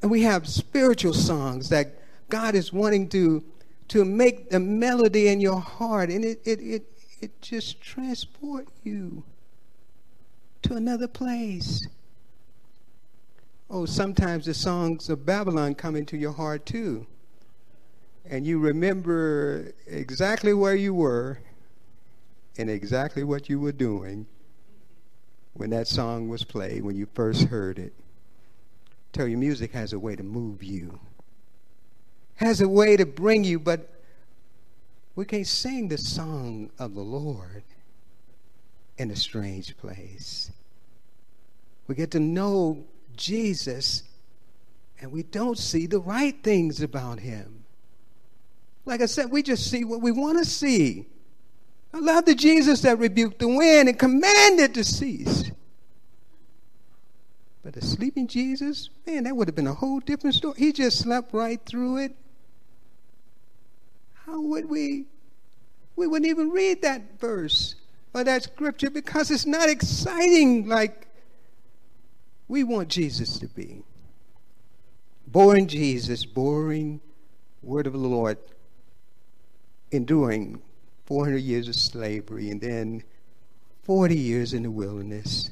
we 0.00 0.22
have 0.22 0.46
spiritual 0.46 1.12
songs 1.12 1.70
that 1.70 1.98
God 2.28 2.54
is 2.54 2.72
wanting 2.72 3.08
to, 3.08 3.42
to 3.88 4.04
make 4.04 4.48
the 4.48 4.60
melody 4.60 5.26
in 5.26 5.40
your 5.40 5.58
heart, 5.58 6.08
and 6.08 6.24
it, 6.24 6.40
it, 6.44 6.60
it, 6.60 6.84
it 7.20 7.42
just 7.42 7.80
transport 7.80 8.68
you 8.84 9.24
to 10.62 10.74
another 10.74 11.08
place. 11.08 11.88
Oh, 13.70 13.86
sometimes 13.86 14.46
the 14.46 14.54
songs 14.54 15.10
of 15.10 15.26
Babylon 15.26 15.74
come 15.74 15.96
into 15.96 16.16
your 16.16 16.32
heart 16.32 16.64
too. 16.64 17.06
And 18.24 18.46
you 18.46 18.58
remember 18.58 19.72
exactly 19.86 20.52
where 20.54 20.76
you 20.76 20.94
were 20.94 21.40
and 22.58 22.68
exactly 22.68 23.22
what 23.22 23.48
you 23.48 23.60
were 23.60 23.72
doing 23.72 24.26
when 25.54 25.70
that 25.70 25.88
song 25.88 26.28
was 26.28 26.44
played, 26.44 26.82
when 26.82 26.96
you 26.96 27.06
first 27.14 27.44
heard 27.44 27.78
it. 27.78 27.92
Tell 29.12 29.26
you, 29.26 29.36
music 29.36 29.72
has 29.72 29.92
a 29.92 29.98
way 29.98 30.16
to 30.16 30.22
move 30.22 30.62
you, 30.62 31.00
has 32.36 32.60
a 32.60 32.68
way 32.68 32.96
to 32.96 33.06
bring 33.06 33.44
you, 33.44 33.58
but 33.58 33.88
we 35.16 35.24
can't 35.24 35.46
sing 35.46 35.88
the 35.88 35.98
song 35.98 36.70
of 36.78 36.94
the 36.94 37.00
Lord 37.00 37.64
in 38.98 39.10
a 39.10 39.16
strange 39.16 39.76
place. 39.76 40.50
We 41.86 41.94
get 41.94 42.10
to 42.12 42.20
know 42.20 42.84
Jesus 43.16 44.02
and 45.00 45.10
we 45.10 45.22
don't 45.22 45.58
see 45.58 45.86
the 45.86 46.00
right 46.00 46.40
things 46.42 46.82
about 46.82 47.20
him. 47.20 47.64
Like 48.84 49.00
I 49.00 49.06
said, 49.06 49.30
we 49.30 49.42
just 49.42 49.70
see 49.70 49.84
what 49.84 50.00
we 50.00 50.12
want 50.12 50.38
to 50.38 50.44
see. 50.44 51.06
I 51.92 52.00
love 52.00 52.26
the 52.26 52.34
Jesus 52.34 52.82
that 52.82 52.98
rebuked 52.98 53.38
the 53.38 53.48
wind 53.48 53.88
and 53.88 53.98
commanded 53.98 54.74
to 54.74 54.84
cease. 54.84 55.50
But 57.62 57.74
the 57.74 57.80
sleeping 57.80 58.26
Jesus, 58.26 58.90
man, 59.06 59.24
that 59.24 59.36
would 59.36 59.48
have 59.48 59.54
been 59.54 59.66
a 59.66 59.74
whole 59.74 60.00
different 60.00 60.36
story. 60.36 60.54
He 60.58 60.72
just 60.72 60.98
slept 60.98 61.32
right 61.32 61.60
through 61.64 61.98
it. 61.98 62.16
How 64.26 64.40
would 64.40 64.68
we? 64.68 65.06
We 65.96 66.06
wouldn't 66.06 66.30
even 66.30 66.50
read 66.50 66.82
that 66.82 67.18
verse 67.18 67.74
or 68.14 68.24
that 68.24 68.44
scripture 68.44 68.90
because 68.90 69.30
it's 69.30 69.46
not 69.46 69.68
exciting 69.68 70.68
like 70.68 71.08
we 72.46 72.64
want 72.64 72.88
Jesus 72.88 73.38
to 73.38 73.46
be. 73.48 73.82
Boring 75.26 75.66
Jesus, 75.66 76.24
boring 76.24 77.00
word 77.62 77.86
of 77.86 77.92
the 77.92 77.98
Lord, 77.98 78.38
enduring 79.90 80.62
400 81.08 81.38
years 81.38 81.68
of 81.68 81.74
slavery 81.74 82.50
and 82.50 82.60
then 82.60 83.02
40 83.84 84.14
years 84.14 84.52
in 84.52 84.62
the 84.64 84.70
wilderness. 84.70 85.50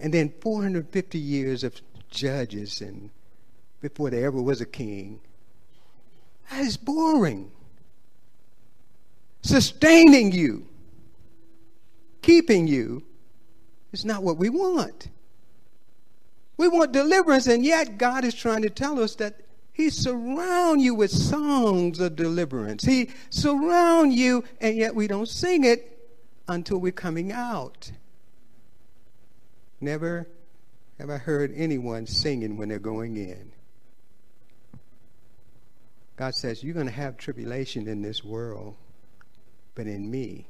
And 0.00 0.12
then 0.12 0.34
450 0.40 1.16
years 1.16 1.62
of 1.62 1.80
judges 2.10 2.80
and 2.80 3.10
before 3.80 4.10
there 4.10 4.26
ever 4.26 4.42
was 4.42 4.60
a 4.60 4.66
king. 4.66 5.20
That 6.50 6.62
is 6.62 6.76
boring. 6.76 7.52
Sustaining 9.42 10.32
you, 10.32 10.66
keeping 12.20 12.66
you 12.66 13.04
is 13.92 14.04
not 14.04 14.24
what 14.24 14.38
we 14.38 14.48
want. 14.48 15.06
We 16.56 16.66
want 16.66 16.90
deliverance, 16.90 17.46
and 17.46 17.64
yet 17.64 17.96
God 17.96 18.24
is 18.24 18.34
trying 18.34 18.62
to 18.62 18.70
tell 18.70 19.00
us 19.00 19.14
that 19.14 19.42
He 19.78 19.90
surround 19.90 20.82
you 20.82 20.92
with 20.96 21.12
songs 21.12 22.00
of 22.00 22.16
deliverance. 22.16 22.84
He 22.84 23.10
surround 23.30 24.12
you, 24.12 24.42
and 24.60 24.76
yet 24.76 24.92
we 24.92 25.06
don't 25.06 25.28
sing 25.28 25.62
it 25.62 26.10
until 26.48 26.78
we're 26.78 26.90
coming 26.90 27.30
out. 27.30 27.92
Never 29.80 30.26
have 30.98 31.10
I 31.10 31.18
heard 31.18 31.52
anyone 31.54 32.08
singing 32.08 32.56
when 32.56 32.68
they're 32.68 32.80
going 32.80 33.16
in. 33.18 33.52
God 36.16 36.34
says, 36.34 36.64
You're 36.64 36.74
going 36.74 36.86
to 36.86 36.92
have 36.92 37.16
tribulation 37.16 37.86
in 37.86 38.02
this 38.02 38.24
world, 38.24 38.74
but 39.76 39.86
in 39.86 40.10
me, 40.10 40.48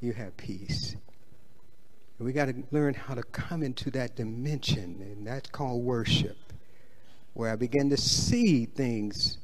you 0.00 0.14
have 0.14 0.34
peace. 0.38 0.96
We 2.18 2.32
got 2.32 2.46
to 2.46 2.54
learn 2.70 2.94
how 2.94 3.12
to 3.12 3.22
come 3.22 3.62
into 3.62 3.90
that 3.90 4.16
dimension, 4.16 5.02
and 5.02 5.26
that's 5.26 5.50
called 5.50 5.84
worship, 5.84 6.38
where 7.34 7.50
I 7.50 7.56
begin 7.56 7.90
to 7.90 7.96
see 7.96 8.64
things 8.64 9.38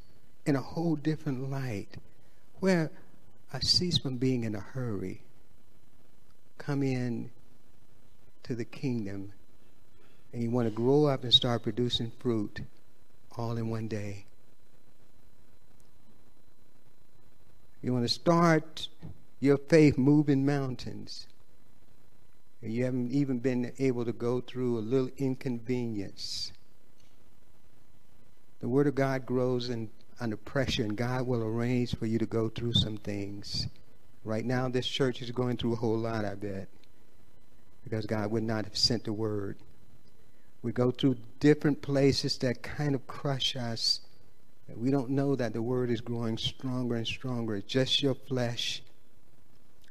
in 0.47 0.57
a 0.57 0.61
whole 0.61 0.97
different 0.97 1.51
light, 1.51 1.97
where 2.61 2.91
I 3.53 3.61
cease 3.61 3.99
from 3.99 4.17
being 4.17 4.45
in 4.45 4.55
a 4.55 4.61
hurry, 4.61 5.23
come 6.59 6.83
in 6.83 7.31
to 8.45 8.55
the 8.55 8.65
kingdom, 8.65 9.33
and 10.33 10.43
you 10.43 10.51
want 10.51 10.69
to 10.69 10.75
grow 10.75 11.07
up 11.07 11.25
and 11.25 11.35
start 11.35 11.63
producing 11.63 12.13
fruit 12.19 12.61
all 13.37 13.57
in 13.57 13.69
one 13.69 13.89
day. 13.89 14.25
You 17.83 17.93
want 17.93 18.05
to 18.05 18.13
start 18.13 18.89
your 19.41 19.57
faith 19.57 19.97
moving 19.97 20.45
mountains 20.45 21.27
and 22.63 22.73
you 22.73 22.85
haven't 22.85 23.11
even 23.11 23.39
been 23.39 23.73
able 23.79 24.05
to 24.05 24.13
go 24.13 24.41
through 24.41 24.79
a 24.79 24.81
little 24.81 25.11
inconvenience. 25.17 26.53
The 28.61 28.69
Word 28.69 28.87
of 28.87 28.95
God 28.95 29.25
grows 29.25 29.71
in, 29.71 29.91
under 30.21 30.37
pressure, 30.37 30.83
and 30.83 30.97
God 30.97 31.27
will 31.27 31.43
arrange 31.43 31.97
for 31.97 32.07
you 32.07 32.19
to 32.19 32.27
go 32.27 32.49
through 32.51 32.75
some 32.75 32.99
things. 32.99 33.67
Right 34.23 34.45
now, 34.45 34.69
this 34.69 34.87
church 34.87 35.23
is 35.23 35.31
going 35.31 35.57
through 35.57 35.73
a 35.73 35.77
whole 35.77 35.97
lot, 35.97 36.27
I 36.27 36.35
bet, 36.35 36.69
because 37.83 38.05
God 38.05 38.31
would 38.31 38.43
not 38.43 38.67
have 38.67 38.77
sent 38.77 39.05
the 39.05 39.15
Word. 39.15 39.57
We 40.63 40.73
go 40.73 40.91
through 40.91 41.17
different 41.41 41.81
places 41.81 42.37
that 42.39 42.63
kind 42.63 42.95
of 42.95 43.07
crush 43.07 43.57
us. 43.57 44.01
We 44.77 44.91
don't 44.91 45.11
know 45.11 45.35
that 45.37 45.55
the 45.55 45.63
Word 45.63 45.91
is 45.91 46.03
growing 46.03 46.37
stronger 46.37 46.97
and 46.97 47.07
stronger. 47.07 47.57
It's 47.57 47.67
just 47.67 48.03
your 48.03 48.15
flesh, 48.15 48.83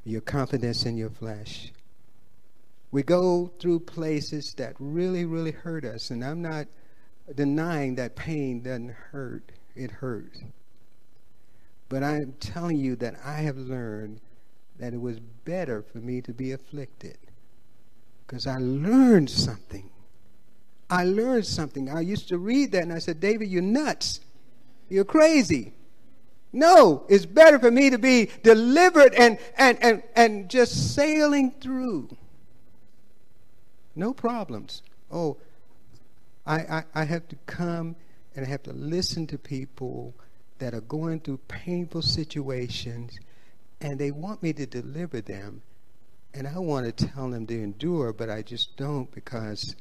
your 0.04 0.22
confidence 0.22 0.86
in 0.86 0.96
your 0.96 1.10
flesh. 1.10 1.74
We 2.92 3.02
go 3.02 3.52
through 3.60 3.82
places 3.82 4.54
that 4.56 4.76
really, 4.80 5.26
really 5.26 5.52
hurt 5.52 5.86
us, 5.86 6.12
and 6.12 6.24
I'm 6.24 6.44
not 6.44 6.68
denying 7.36 7.96
that 7.96 8.16
pain 8.16 8.62
doesn't 8.62 8.90
hurt. 8.90 9.52
It 9.76 9.92
hurts. 9.92 10.40
But 11.88 12.04
I'm 12.04 12.34
telling 12.40 12.78
you 12.78 12.96
that 12.98 13.16
I 13.24 13.38
have 13.42 13.58
learned 13.58 14.22
that 14.80 14.94
it 14.94 15.02
was 15.02 15.20
better 15.20 15.82
for 15.82 15.98
me 15.98 16.22
to 16.22 16.34
be 16.34 16.52
afflicted 16.52 17.18
because 18.26 18.46
I 18.46 18.58
learned 18.58 19.30
something. 19.30 19.90
I 20.90 21.04
learned 21.04 21.46
something. 21.46 21.90
I 21.90 22.02
used 22.02 22.30
to 22.30 22.38
read 22.38 22.72
that 22.72 22.84
and 22.84 22.94
I 22.94 23.00
said, 23.00 23.20
David, 23.20 23.50
you're 23.50 23.62
nuts. 23.62 24.22
You're 24.88 25.06
crazy. 25.06 25.74
No, 26.52 27.06
it's 27.10 27.26
better 27.26 27.60
for 27.60 27.70
me 27.70 27.92
to 27.92 28.00
be 28.00 28.30
delivered 28.42 29.14
and, 29.14 29.38
and, 29.58 29.78
and, 29.84 30.04
and 30.16 30.50
just 30.50 30.96
sailing 30.96 31.52
through 31.62 32.10
no 33.96 34.14
problems. 34.14 34.82
Oh, 35.12 35.38
I, 36.50 36.56
I, 36.56 36.84
I 36.96 37.04
have 37.04 37.28
to 37.28 37.36
come 37.46 37.96
and 38.36 38.44
I 38.44 38.50
have 38.50 38.64
to 38.64 38.74
listen 38.74 39.28
to 39.28 39.38
people 39.38 40.16
that 40.58 40.74
are 40.74 40.82
going 40.82 41.20
through 41.20 41.38
painful 41.48 42.02
situations 42.02 43.20
and 43.80 44.00
they 44.00 44.10
want 44.10 44.42
me 44.42 44.52
to 44.54 44.66
deliver 44.66 45.22
them. 45.22 45.62
And 46.34 46.48
I 46.48 46.58
want 46.58 46.86
to 46.86 47.08
tell 47.08 47.30
them 47.30 47.46
to 47.48 47.54
endure, 47.54 48.14
but 48.14 48.32
I 48.32 48.42
just 48.42 48.76
don't 48.78 49.12
because, 49.12 49.76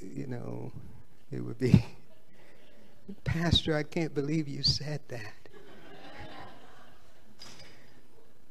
you 0.00 0.26
know, 0.26 0.72
it 1.30 1.40
would 1.40 1.58
be, 1.58 1.84
Pastor, 3.24 3.76
I 3.76 3.82
can't 3.82 4.14
believe 4.14 4.48
you 4.48 4.62
said 4.62 5.00
that. 5.08 5.28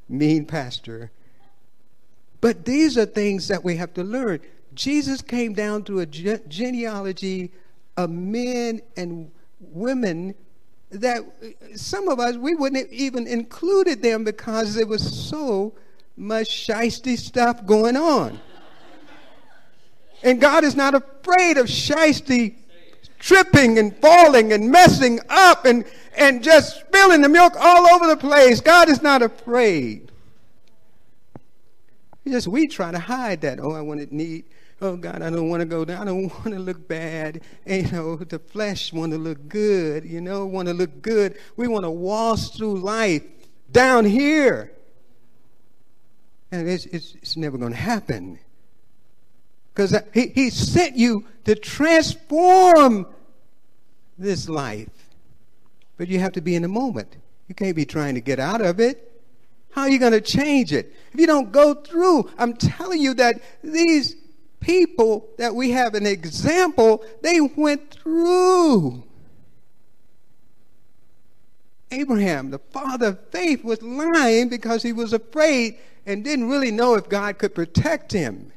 mean 0.10 0.46
pastor. 0.46 1.12
But 2.40 2.66
these 2.66 3.00
are 3.00 3.06
things 3.06 3.48
that 3.48 3.64
we 3.64 3.78
have 3.78 3.96
to 3.96 4.04
learn. 4.04 4.42
Jesus 4.78 5.22
came 5.24 5.54
down 5.54 5.84
through 5.84 6.00
a 6.00 6.06
genealogy 6.06 7.52
of 7.98 8.12
men 8.12 8.80
and 8.96 9.32
women 9.60 10.36
that 10.92 11.22
some 11.76 12.08
of 12.08 12.20
us 12.20 12.38
we 12.38 12.54
wouldn't 12.56 12.84
have 12.84 12.94
even 12.94 13.28
included 13.28 14.02
them 14.04 14.24
because 14.24 14.76
there 14.76 14.86
was 14.86 15.30
so 15.30 15.74
much 16.16 16.48
shisty 16.48 17.18
stuff 17.18 17.66
going 17.66 17.98
on. 17.98 18.40
And 20.24 20.40
God 20.40 20.64
is 20.64 20.76
not 20.76 20.94
afraid 20.94 21.58
of 21.58 21.66
shisty 21.66 22.56
tripping 23.20 23.80
and 23.80 23.98
falling 23.98 24.54
and 24.54 24.70
messing 24.70 25.20
up 25.28 25.66
and, 25.66 25.86
and 26.16 26.44
just 26.44 26.82
spilling 26.82 27.22
the 27.22 27.30
milk 27.30 27.54
all 27.60 27.88
over 27.88 28.08
the 28.08 28.18
place. 28.18 28.62
God 28.62 28.90
is 28.90 29.02
not 29.02 29.24
afraid. 29.24 30.12
Just 32.28 32.48
we 32.48 32.68
try 32.68 32.92
to 32.92 33.00
hide 33.00 33.42
that. 33.42 33.60
Oh, 33.60 33.72
I 33.72 33.82
want 33.82 34.02
it 34.02 34.12
neat. 34.12 34.46
Oh 34.80 34.96
God, 34.96 35.24
I 35.24 35.30
don't 35.30 35.50
want 35.50 35.62
to 35.62 35.66
go 35.66 35.86
down. 35.86 36.04
I 36.04 36.06
don't 36.06 36.28
want 36.46 36.46
to 36.46 36.60
look 36.60 36.88
bad. 36.88 37.42
And, 37.66 37.86
you 37.86 37.92
know, 37.92 38.16
the 38.18 38.40
flesh 38.40 38.94
want 38.94 39.12
to 39.12 39.18
look 39.18 39.48
good. 39.48 40.06
You 40.06 40.22
know, 40.22 40.46
want 40.46 40.68
to 40.68 40.74
look 40.74 41.02
good. 41.02 41.38
We 41.56 41.68
want 41.68 41.86
to 41.86 41.92
waltz 41.92 42.50
through 42.50 42.80
life 42.80 43.24
down 43.72 44.06
here, 44.06 44.72
and 46.52 46.70
it's 46.70 46.86
it's, 46.86 47.16
it's 47.16 47.38
never 47.38 47.58
going 47.58 47.74
to 47.74 47.78
happen. 47.78 48.40
Because 49.74 49.96
he, 50.14 50.28
he 50.30 50.50
sent 50.50 50.96
you 50.96 51.26
to 51.46 51.54
transform 51.54 53.06
this 54.18 54.50
life. 54.50 54.90
But 55.98 56.08
you 56.08 56.20
have 56.20 56.32
to 56.34 56.42
be 56.42 56.56
in 56.56 56.64
the 56.64 56.68
moment. 56.68 57.16
You 57.48 57.56
can't 57.56 57.76
be 57.76 57.86
trying 57.86 58.16
to 58.16 58.22
get 58.22 58.40
out 58.40 58.62
of 58.62 58.80
it. 58.80 59.04
How 59.72 59.84
are 59.84 59.90
you 59.90 60.00
going 60.00 60.14
to 60.14 60.22
change 60.22 60.74
it? 60.74 60.96
If 61.14 61.20
you 61.20 61.28
don't 61.28 61.52
go 61.52 61.76
through, 61.76 62.32
I'm 62.38 62.54
telling 62.54 63.00
you 63.00 63.14
that 63.16 63.42
these 63.64 64.16
people 64.60 65.30
that 65.38 65.54
we 65.54 65.72
have 65.72 65.94
an 65.94 66.06
example, 66.06 67.04
they 67.22 67.40
went 67.42 67.92
through. 67.92 69.04
Abraham, 71.92 72.52
the 72.52 72.60
father 72.60 73.08
of 73.08 73.30
faith, 73.30 73.64
was 73.64 73.82
lying 73.82 74.50
because 74.50 74.84
he 74.84 74.92
was 74.92 75.14
afraid 75.14 75.78
and 76.06 76.24
didn't 76.24 76.50
really 76.50 76.72
know 76.72 76.96
if 76.96 77.08
God 77.08 77.38
could 77.38 77.56
protect 77.56 78.12
him. 78.12 78.52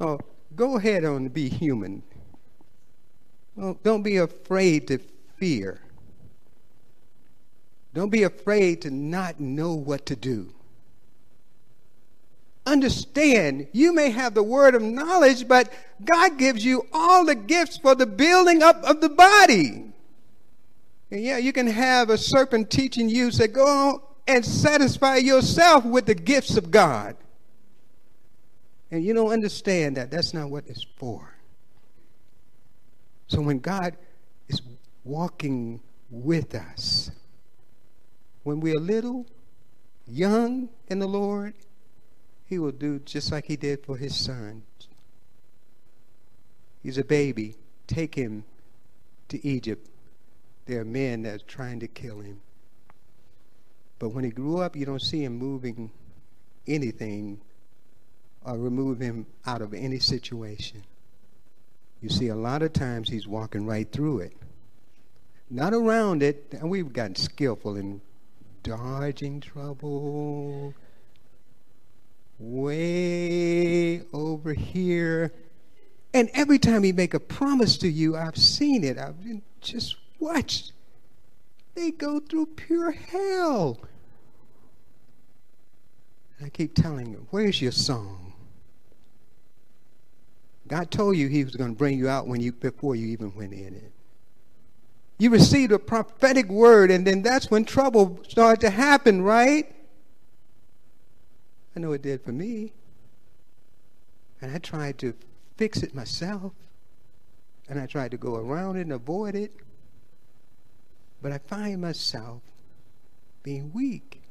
Oh, 0.00 0.18
go 0.56 0.76
ahead 0.76 1.04
and 1.04 1.32
be 1.32 1.48
human. 1.48 2.02
Well, 3.56 3.78
don't 3.82 4.02
be 4.02 4.16
afraid 4.16 4.88
to 4.88 4.98
fear. 5.36 5.80
Don't 7.92 8.10
be 8.10 8.22
afraid 8.22 8.82
to 8.82 8.90
not 8.90 9.40
know 9.40 9.74
what 9.74 10.06
to 10.06 10.16
do. 10.16 10.52
Understand, 12.70 13.66
you 13.72 13.92
may 13.92 14.10
have 14.10 14.32
the 14.32 14.44
word 14.44 14.76
of 14.76 14.82
knowledge, 14.82 15.48
but 15.48 15.72
God 16.04 16.38
gives 16.38 16.64
you 16.64 16.86
all 16.92 17.24
the 17.24 17.34
gifts 17.34 17.76
for 17.76 17.96
the 17.96 18.06
building 18.06 18.62
up 18.62 18.80
of 18.84 19.00
the 19.00 19.08
body. 19.08 19.92
And 21.10 21.20
yeah, 21.20 21.38
you 21.38 21.52
can 21.52 21.66
have 21.66 22.10
a 22.10 22.16
serpent 22.16 22.70
teaching 22.70 23.08
you, 23.08 23.32
say, 23.32 23.48
go 23.48 24.04
and 24.28 24.46
satisfy 24.46 25.16
yourself 25.16 25.84
with 25.84 26.06
the 26.06 26.14
gifts 26.14 26.56
of 26.56 26.70
God. 26.70 27.16
And 28.92 29.02
you 29.02 29.14
don't 29.14 29.32
understand 29.32 29.96
that. 29.96 30.12
That's 30.12 30.32
not 30.32 30.48
what 30.48 30.68
it's 30.68 30.86
for. 30.96 31.34
So 33.26 33.40
when 33.40 33.58
God 33.58 33.96
is 34.48 34.62
walking 35.02 35.80
with 36.08 36.54
us, 36.54 37.10
when 38.44 38.60
we're 38.60 38.78
little, 38.78 39.26
young 40.06 40.68
in 40.86 41.00
the 41.00 41.08
Lord, 41.08 41.54
He 42.50 42.58
will 42.58 42.72
do 42.72 42.98
just 42.98 43.32
like 43.32 43.46
He 43.46 43.56
did 43.56 43.86
for 43.86 43.96
His 43.96 44.14
son. 44.14 44.64
He's 46.82 46.98
a 46.98 47.04
baby. 47.04 47.54
Take 47.86 48.14
him 48.14 48.44
to 49.28 49.46
Egypt. 49.46 49.88
There 50.66 50.80
are 50.80 50.84
men 50.84 51.22
that 51.22 51.34
are 51.34 51.44
trying 51.44 51.80
to 51.80 51.88
kill 51.88 52.20
him. 52.20 52.40
But 53.98 54.10
when 54.10 54.24
he 54.24 54.30
grew 54.30 54.58
up, 54.58 54.76
you 54.76 54.86
don't 54.86 55.02
see 55.02 55.24
him 55.24 55.36
moving 55.36 55.90
anything 56.66 57.40
or 58.44 58.56
remove 58.56 59.00
him 59.00 59.26
out 59.46 59.60
of 59.60 59.74
any 59.74 59.98
situation. 59.98 60.84
You 62.00 62.08
see, 62.08 62.28
a 62.28 62.36
lot 62.36 62.62
of 62.62 62.72
times 62.72 63.10
he's 63.10 63.26
walking 63.26 63.66
right 63.66 63.90
through 63.90 64.20
it, 64.20 64.32
not 65.50 65.74
around 65.74 66.22
it. 66.22 66.46
And 66.52 66.70
we've 66.70 66.92
gotten 66.92 67.16
skillful 67.16 67.76
in 67.76 68.00
dodging 68.62 69.40
trouble, 69.40 70.74
way 72.40 74.02
over 74.12 74.52
here. 74.54 75.32
And 76.12 76.28
every 76.34 76.58
time 76.58 76.82
he 76.82 76.92
make 76.92 77.14
a 77.14 77.20
promise 77.20 77.76
to 77.78 77.88
you, 77.88 78.16
I've 78.16 78.36
seen 78.36 78.82
it. 78.82 78.98
I've 78.98 79.14
just 79.60 79.96
watched. 80.18 80.72
They 81.74 81.92
go 81.92 82.18
through 82.18 82.46
pure 82.46 82.90
hell. 82.90 83.78
I 86.42 86.48
keep 86.48 86.74
telling 86.74 87.12
them, 87.12 87.26
where's 87.30 87.60
your 87.60 87.72
song? 87.72 88.32
God 90.66 90.90
told 90.90 91.16
you 91.16 91.28
he 91.28 91.44
was 91.44 91.56
going 91.56 91.72
to 91.72 91.76
bring 91.76 91.98
you 91.98 92.08
out 92.08 92.26
when 92.26 92.40
you 92.40 92.52
before 92.52 92.96
you 92.96 93.08
even 93.08 93.34
went 93.34 93.52
in 93.52 93.74
it. 93.74 93.92
You 95.18 95.30
received 95.30 95.72
a 95.72 95.78
prophetic 95.78 96.48
word, 96.48 96.90
and 96.90 97.06
then 97.06 97.22
that's 97.22 97.50
when 97.50 97.64
trouble 97.64 98.20
started 98.26 98.60
to 98.62 98.70
happen, 98.70 99.20
right? 99.20 99.70
I 101.74 101.80
know 101.80 101.92
it 101.92 102.02
did 102.02 102.22
for 102.22 102.32
me. 102.32 102.72
And 104.40 104.54
I 104.54 104.58
tried 104.58 104.98
to 104.98 105.14
fix 105.56 105.82
it 105.82 105.94
myself. 105.94 106.52
And 107.68 107.78
I 107.78 107.86
tried 107.86 108.10
to 108.10 108.16
go 108.16 108.36
around 108.36 108.76
it 108.76 108.82
and 108.82 108.92
avoid 108.92 109.34
it. 109.34 109.52
But 111.22 111.32
I 111.32 111.38
find 111.38 111.80
myself 111.80 112.42
being 113.42 113.72
weak. 113.72 114.22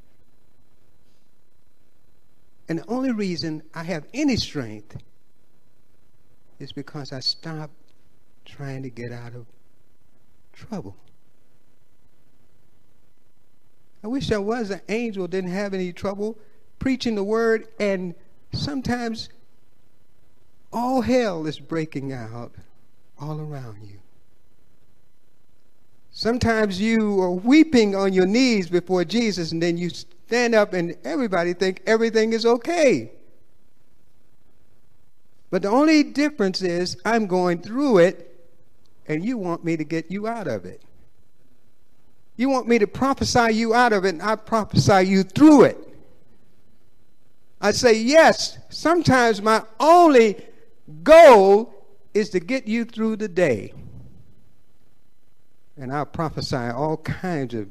And 2.67 2.79
the 2.79 2.87
only 2.87 3.11
reason 3.11 3.63
I 3.73 3.83
have 3.83 4.05
any 4.13 4.35
strength 4.35 4.97
is 6.59 6.71
because 6.71 7.13
I 7.13 7.19
stopped 7.19 7.73
trying 8.45 8.83
to 8.83 8.89
get 8.89 9.11
out 9.11 9.33
of 9.33 9.45
trouble. 10.53 10.95
I 14.03 14.07
wish 14.07 14.31
I 14.31 14.37
was 14.37 14.69
an 14.69 14.81
angel, 14.87 15.27
didn't 15.27 15.51
have 15.51 15.73
any 15.73 15.91
trouble 15.93 16.37
preaching 16.79 17.15
the 17.15 17.23
word, 17.23 17.67
and 17.79 18.15
sometimes 18.51 19.29
all 20.71 21.01
hell 21.01 21.45
is 21.45 21.59
breaking 21.59 22.13
out 22.13 22.53
all 23.19 23.39
around 23.39 23.83
you. 23.83 23.99
Sometimes 26.11 26.81
you 26.81 27.21
are 27.21 27.31
weeping 27.31 27.95
on 27.95 28.13
your 28.13 28.25
knees 28.25 28.69
before 28.69 29.05
Jesus, 29.05 29.51
and 29.51 29.61
then 29.61 29.77
you 29.77 29.89
stand 29.89 30.55
up 30.55 30.73
and 30.73 30.97
everybody 31.03 31.53
think 31.53 31.81
everything 31.85 32.33
is 32.33 32.45
okay. 32.45 33.11
But 35.49 35.63
the 35.63 35.69
only 35.69 36.03
difference 36.03 36.61
is 36.61 36.97
I'm 37.05 37.25
going 37.25 37.61
through 37.61 37.99
it 37.99 38.29
and 39.07 39.25
you 39.25 39.37
want 39.37 39.65
me 39.65 39.75
to 39.75 39.83
get 39.83 40.11
you 40.11 40.27
out 40.27 40.47
of 40.47 40.65
it. 40.65 40.81
You 42.37 42.47
want 42.47 42.67
me 42.67 42.79
to 42.79 42.87
prophesy 42.87 43.53
you 43.53 43.73
out 43.73 43.91
of 43.91 44.05
it, 44.05 44.09
and 44.09 44.21
I 44.21 44.35
prophesy 44.35 45.07
you 45.07 45.23
through 45.23 45.63
it. 45.63 45.88
I 47.61 47.71
say, 47.71 47.93
yes, 47.97 48.57
sometimes 48.69 49.41
my 49.41 49.63
only 49.79 50.37
goal 51.03 51.73
is 52.13 52.29
to 52.31 52.39
get 52.39 52.67
you 52.67 52.85
through 52.85 53.17
the 53.17 53.27
day. 53.27 53.73
And 55.77 55.93
I'll 55.93 56.05
prophesy 56.05 56.55
all 56.55 56.97
kinds 56.97 57.53
of 57.53 57.69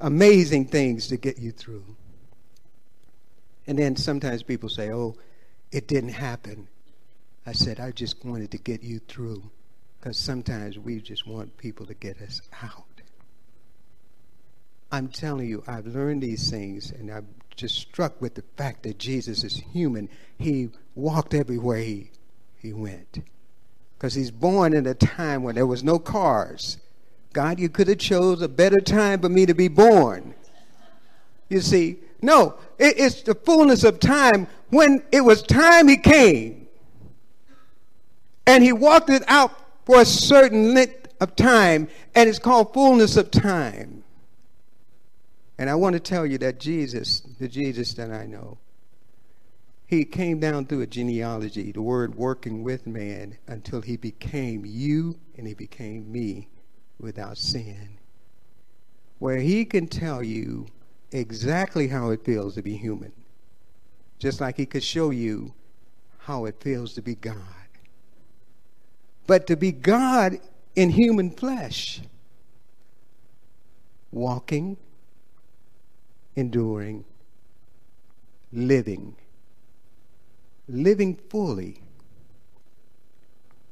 amazing 0.00 0.66
things 0.66 1.08
to 1.08 1.16
get 1.16 1.38
you 1.38 1.52
through. 1.52 1.84
And 3.66 3.78
then 3.78 3.96
sometimes 3.96 4.42
people 4.42 4.68
say, 4.68 4.90
oh, 4.90 5.16
it 5.70 5.86
didn't 5.86 6.10
happen. 6.10 6.68
I 7.46 7.52
said, 7.52 7.80
I 7.80 7.90
just 7.90 8.24
wanted 8.24 8.50
to 8.52 8.58
get 8.58 8.82
you 8.82 9.00
through 9.00 9.50
because 9.98 10.18
sometimes 10.18 10.78
we 10.78 11.00
just 11.00 11.26
want 11.26 11.56
people 11.56 11.86
to 11.86 11.94
get 11.94 12.20
us 12.20 12.40
out. 12.62 12.84
I'm 14.92 15.08
telling 15.08 15.48
you, 15.48 15.62
I've 15.66 15.86
learned 15.86 16.22
these 16.22 16.50
things 16.50 16.90
and 16.90 17.10
I'm 17.10 17.28
just 17.60 17.76
struck 17.76 18.20
with 18.22 18.34
the 18.34 18.44
fact 18.56 18.82
that 18.84 18.98
Jesus 18.98 19.44
is 19.44 19.56
human. 19.72 20.08
He 20.38 20.70
walked 20.94 21.34
everywhere 21.34 21.78
he, 21.78 22.10
he 22.56 22.72
went 22.72 23.22
because 23.96 24.14
he's 24.14 24.30
born 24.30 24.72
in 24.72 24.86
a 24.86 24.94
time 24.94 25.42
when 25.42 25.56
there 25.56 25.66
was 25.66 25.84
no 25.84 25.98
cars. 25.98 26.78
God, 27.34 27.60
you 27.60 27.68
could 27.68 27.88
have 27.88 27.98
chose 27.98 28.40
a 28.40 28.48
better 28.48 28.80
time 28.80 29.20
for 29.20 29.28
me 29.28 29.44
to 29.44 29.54
be 29.54 29.68
born. 29.68 30.34
You 31.50 31.60
see, 31.60 31.98
no, 32.22 32.54
it, 32.78 32.94
it's 32.96 33.22
the 33.22 33.34
fullness 33.34 33.84
of 33.84 34.00
time. 34.00 34.46
When 34.70 35.02
it 35.12 35.20
was 35.20 35.42
time, 35.42 35.86
he 35.86 35.98
came. 35.98 36.66
And 38.46 38.64
he 38.64 38.72
walked 38.72 39.10
it 39.10 39.22
out 39.28 39.52
for 39.84 40.00
a 40.00 40.06
certain 40.06 40.72
length 40.72 41.08
of 41.20 41.36
time, 41.36 41.88
and 42.14 42.28
it's 42.28 42.38
called 42.38 42.72
fullness 42.72 43.18
of 43.18 43.30
time. 43.30 43.99
And 45.60 45.68
I 45.68 45.76
want 45.76 45.92
to 45.92 46.00
tell 46.00 46.26
you 46.26 46.38
that 46.38 46.58
Jesus, 46.58 47.20
the 47.38 47.46
Jesus 47.46 47.92
that 47.94 48.10
I 48.10 48.26
know, 48.26 48.58
he 49.86 50.06
came 50.06 50.40
down 50.40 50.66
through 50.66 50.80
a 50.80 50.86
genealogy, 50.86 51.72
the 51.72 51.82
word 51.82 52.14
working 52.14 52.64
with 52.64 52.86
man, 52.86 53.36
until 53.46 53.82
he 53.82 53.98
became 53.98 54.64
you 54.64 55.20
and 55.36 55.46
he 55.46 55.52
became 55.54 56.10
me 56.10 56.48
without 56.98 57.36
sin. 57.36 57.98
Where 59.18 59.38
he 59.38 59.66
can 59.66 59.86
tell 59.86 60.22
you 60.22 60.66
exactly 61.12 61.88
how 61.88 62.10
it 62.10 62.24
feels 62.24 62.54
to 62.54 62.62
be 62.62 62.78
human, 62.78 63.12
just 64.18 64.40
like 64.40 64.56
he 64.56 64.64
could 64.66 64.82
show 64.82 65.10
you 65.10 65.52
how 66.20 66.46
it 66.46 66.56
feels 66.62 66.94
to 66.94 67.02
be 67.02 67.16
God. 67.16 67.36
but 69.26 69.46
to 69.46 69.56
be 69.56 69.72
God 69.72 70.40
in 70.74 70.90
human 70.90 71.30
flesh, 71.30 72.00
walking, 74.10 74.76
enduring, 76.36 77.04
living, 78.52 79.16
living 80.68 81.16
fully, 81.28 81.82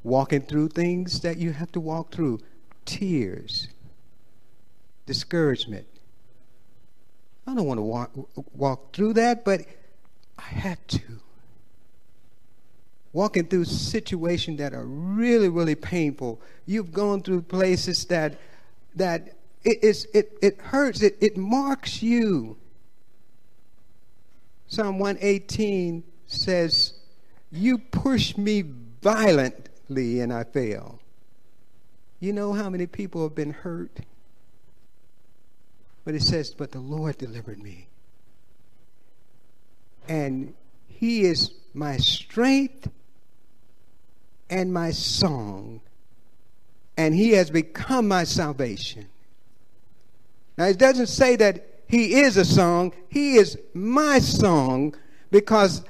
walking 0.02 0.42
through 0.42 0.68
things 0.68 1.20
that 1.20 1.36
you 1.38 1.52
have 1.52 1.70
to 1.72 1.80
walk 1.80 2.12
through 2.12 2.40
tears, 2.84 3.68
discouragement. 5.06 5.86
I 7.46 7.54
don't 7.54 7.66
want 7.66 7.78
to 7.78 7.82
walk, 7.82 8.10
walk 8.54 8.94
through 8.94 9.14
that, 9.14 9.44
but 9.44 9.62
I 10.38 10.42
have 10.42 10.86
to. 10.88 11.00
Walking 13.12 13.46
through 13.46 13.64
situations 13.64 14.58
that 14.58 14.74
are 14.74 14.84
really, 14.84 15.48
really 15.48 15.74
painful. 15.74 16.40
You've 16.66 16.92
gone 16.92 17.22
through 17.22 17.42
places 17.42 18.04
that 18.06 18.38
that 18.94 19.37
it, 19.64 19.82
is, 19.82 20.06
it, 20.14 20.38
it 20.42 20.60
hurts, 20.60 21.02
it, 21.02 21.16
it 21.20 21.36
marks 21.36 22.02
you. 22.02 22.56
Psalm 24.68 24.98
118 24.98 26.04
says, 26.26 26.92
You 27.50 27.78
push 27.78 28.36
me 28.36 28.64
violently 29.02 30.20
and 30.20 30.32
I 30.32 30.44
fail. 30.44 31.00
You 32.20 32.32
know 32.32 32.52
how 32.52 32.68
many 32.68 32.86
people 32.86 33.22
have 33.22 33.34
been 33.34 33.52
hurt? 33.52 34.00
But 36.04 36.14
it 36.14 36.22
says, 36.22 36.54
But 36.54 36.72
the 36.72 36.80
Lord 36.80 37.18
delivered 37.18 37.62
me. 37.62 37.88
And 40.08 40.54
He 40.86 41.22
is 41.22 41.52
my 41.74 41.96
strength 41.96 42.90
and 44.50 44.72
my 44.72 44.90
song, 44.90 45.80
and 46.96 47.14
He 47.14 47.32
has 47.32 47.50
become 47.50 48.08
my 48.08 48.24
salvation. 48.24 49.08
Now, 50.58 50.64
it 50.64 50.76
doesn't 50.76 51.06
say 51.06 51.36
that 51.36 51.64
he 51.86 52.20
is 52.20 52.36
a 52.36 52.44
song, 52.44 52.92
he 53.08 53.36
is 53.36 53.56
my 53.74 54.18
song 54.18 54.94
because 55.30 55.84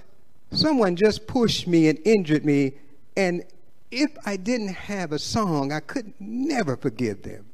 someone 0.53 0.95
just 0.95 1.27
pushed 1.27 1.67
me 1.67 1.89
and 1.89 1.99
injured 2.05 2.45
me. 2.45 2.75
And 3.17 3.45
if 3.91 4.11
I 4.27 4.37
didn't 4.37 4.75
have 4.75 5.13
a 5.13 5.19
song, 5.19 5.73
I 5.73 5.81
could 5.81 6.13
never 6.21 6.77
forgive 6.77 7.23
them. 7.23 7.47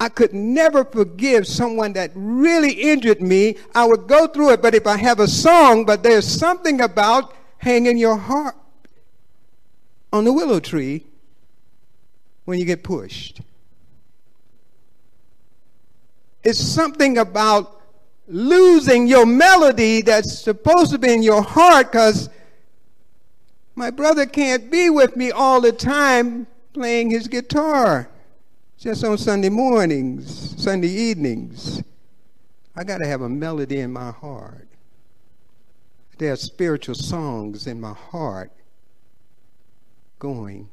I 0.00 0.08
could 0.08 0.34
never 0.34 0.84
forgive 0.84 1.46
someone 1.46 1.92
that 1.92 2.10
really 2.14 2.72
injured 2.72 3.22
me. 3.22 3.56
I 3.74 3.86
would 3.86 4.08
go 4.08 4.26
through 4.26 4.50
it, 4.54 4.62
but 4.62 4.74
if 4.74 4.86
I 4.86 4.96
have 4.96 5.20
a 5.20 5.28
song, 5.28 5.84
but 5.84 6.02
there's 6.02 6.26
something 6.26 6.80
about 6.80 7.34
hanging 7.58 7.98
your 7.98 8.16
heart 8.16 8.56
on 10.12 10.24
the 10.24 10.32
willow 10.32 10.58
tree 10.58 11.04
when 12.46 12.58
you 12.58 12.64
get 12.64 12.82
pushed. 12.82 13.42
It's 16.48 16.66
something 16.66 17.18
about 17.18 17.82
losing 18.26 19.06
your 19.06 19.26
melody 19.26 20.00
that's 20.00 20.38
supposed 20.38 20.92
to 20.92 20.98
be 20.98 21.12
in 21.12 21.22
your 21.22 21.42
heart 21.42 21.92
because 21.92 22.30
my 23.74 23.90
brother 23.90 24.24
can't 24.24 24.70
be 24.70 24.88
with 24.88 25.14
me 25.14 25.30
all 25.30 25.60
the 25.60 25.72
time 25.72 26.46
playing 26.72 27.10
his 27.10 27.28
guitar 27.28 28.08
just 28.78 29.04
on 29.04 29.18
Sunday 29.18 29.50
mornings, 29.50 30.54
Sunday 30.56 30.88
evenings. 30.88 31.82
I 32.74 32.82
got 32.82 32.96
to 33.02 33.06
have 33.06 33.20
a 33.20 33.28
melody 33.28 33.80
in 33.80 33.92
my 33.92 34.10
heart. 34.10 34.68
There 36.16 36.32
are 36.32 36.36
spiritual 36.36 36.94
songs 36.94 37.66
in 37.66 37.78
my 37.78 37.92
heart 37.92 38.52
going 40.18 40.70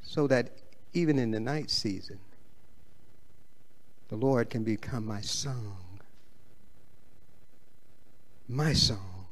so 0.00 0.26
that 0.28 0.52
even 0.94 1.18
in 1.18 1.32
the 1.32 1.40
night 1.40 1.68
season, 1.68 2.18
the 4.14 4.20
Lord 4.24 4.48
can 4.48 4.62
become 4.62 5.04
my 5.04 5.20
song. 5.20 5.98
My 8.46 8.72
song. 8.72 9.26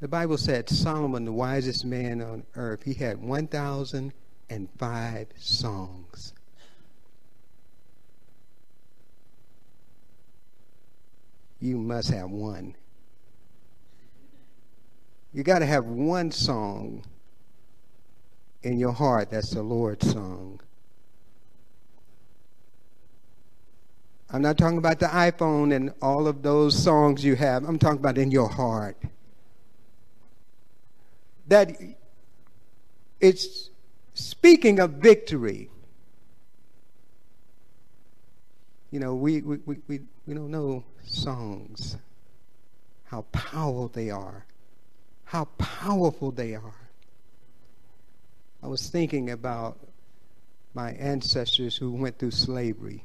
The 0.00 0.08
Bible 0.08 0.38
said 0.38 0.70
Solomon, 0.70 1.26
the 1.26 1.32
wisest 1.32 1.84
man 1.84 2.22
on 2.22 2.44
earth, 2.54 2.84
he 2.84 2.94
had 2.94 3.22
1,005 3.22 5.26
songs. 5.36 6.32
You 11.60 11.76
must 11.76 12.10
have 12.12 12.30
one. 12.30 12.74
You 15.34 15.42
got 15.42 15.58
to 15.58 15.66
have 15.66 15.84
one 15.84 16.30
song 16.30 17.04
in 18.62 18.78
your 18.78 18.92
heart 18.92 19.30
that's 19.30 19.50
the 19.50 19.62
Lord's 19.62 20.10
song. 20.10 20.60
I'm 24.34 24.40
not 24.40 24.56
talking 24.56 24.78
about 24.78 24.98
the 24.98 25.06
iPhone 25.06 25.74
and 25.76 25.92
all 26.00 26.26
of 26.26 26.42
those 26.42 26.74
songs 26.74 27.22
you 27.22 27.36
have. 27.36 27.64
I'm 27.64 27.78
talking 27.78 27.98
about 27.98 28.16
in 28.16 28.30
your 28.30 28.48
heart. 28.48 28.96
That 31.48 31.76
it's 33.20 33.68
speaking 34.14 34.80
of 34.80 34.92
victory. 34.92 35.68
You 38.90 39.00
know, 39.00 39.14
we, 39.14 39.42
we, 39.42 39.58
we, 39.66 39.76
we, 39.86 40.34
don't 40.34 40.50
know 40.50 40.82
songs, 41.04 41.96
how 43.04 43.22
powerful 43.32 43.88
they 43.88 44.08
are, 44.08 44.46
how 45.24 45.44
powerful 45.58 46.30
they 46.30 46.54
are. 46.54 46.90
I 48.62 48.66
was 48.66 48.88
thinking 48.88 49.30
about 49.30 49.78
my 50.72 50.92
ancestors 50.92 51.76
who 51.76 51.92
went 51.92 52.18
through 52.18 52.30
slavery 52.30 53.04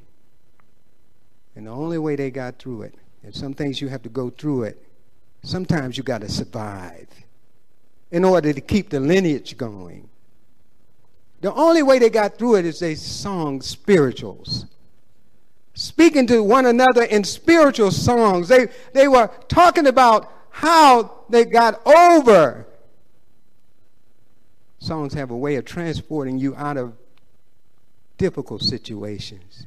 and 1.58 1.66
the 1.66 1.72
only 1.72 1.98
way 1.98 2.14
they 2.14 2.30
got 2.30 2.56
through 2.60 2.82
it, 2.82 2.94
and 3.24 3.34
some 3.34 3.52
things 3.52 3.80
you 3.80 3.88
have 3.88 4.00
to 4.04 4.08
go 4.08 4.30
through 4.30 4.62
it, 4.62 4.80
sometimes 5.42 5.96
you 5.96 6.04
got 6.04 6.20
to 6.20 6.28
survive 6.28 7.08
in 8.12 8.24
order 8.24 8.52
to 8.52 8.60
keep 8.60 8.90
the 8.90 9.00
lineage 9.00 9.56
going. 9.56 10.08
The 11.40 11.52
only 11.52 11.82
way 11.82 11.98
they 11.98 12.10
got 12.10 12.38
through 12.38 12.54
it 12.56 12.64
is 12.64 12.78
they 12.78 12.94
sung 12.94 13.60
spirituals. 13.60 14.66
Speaking 15.74 16.28
to 16.28 16.44
one 16.44 16.64
another 16.64 17.02
in 17.02 17.24
spiritual 17.24 17.90
songs. 17.90 18.46
They, 18.46 18.68
they 18.92 19.08
were 19.08 19.28
talking 19.48 19.88
about 19.88 20.32
how 20.50 21.24
they 21.28 21.44
got 21.44 21.84
over. 21.84 22.68
Songs 24.78 25.12
have 25.14 25.32
a 25.32 25.36
way 25.36 25.56
of 25.56 25.64
transporting 25.64 26.38
you 26.38 26.54
out 26.54 26.76
of 26.76 26.92
difficult 28.16 28.62
situations 28.62 29.66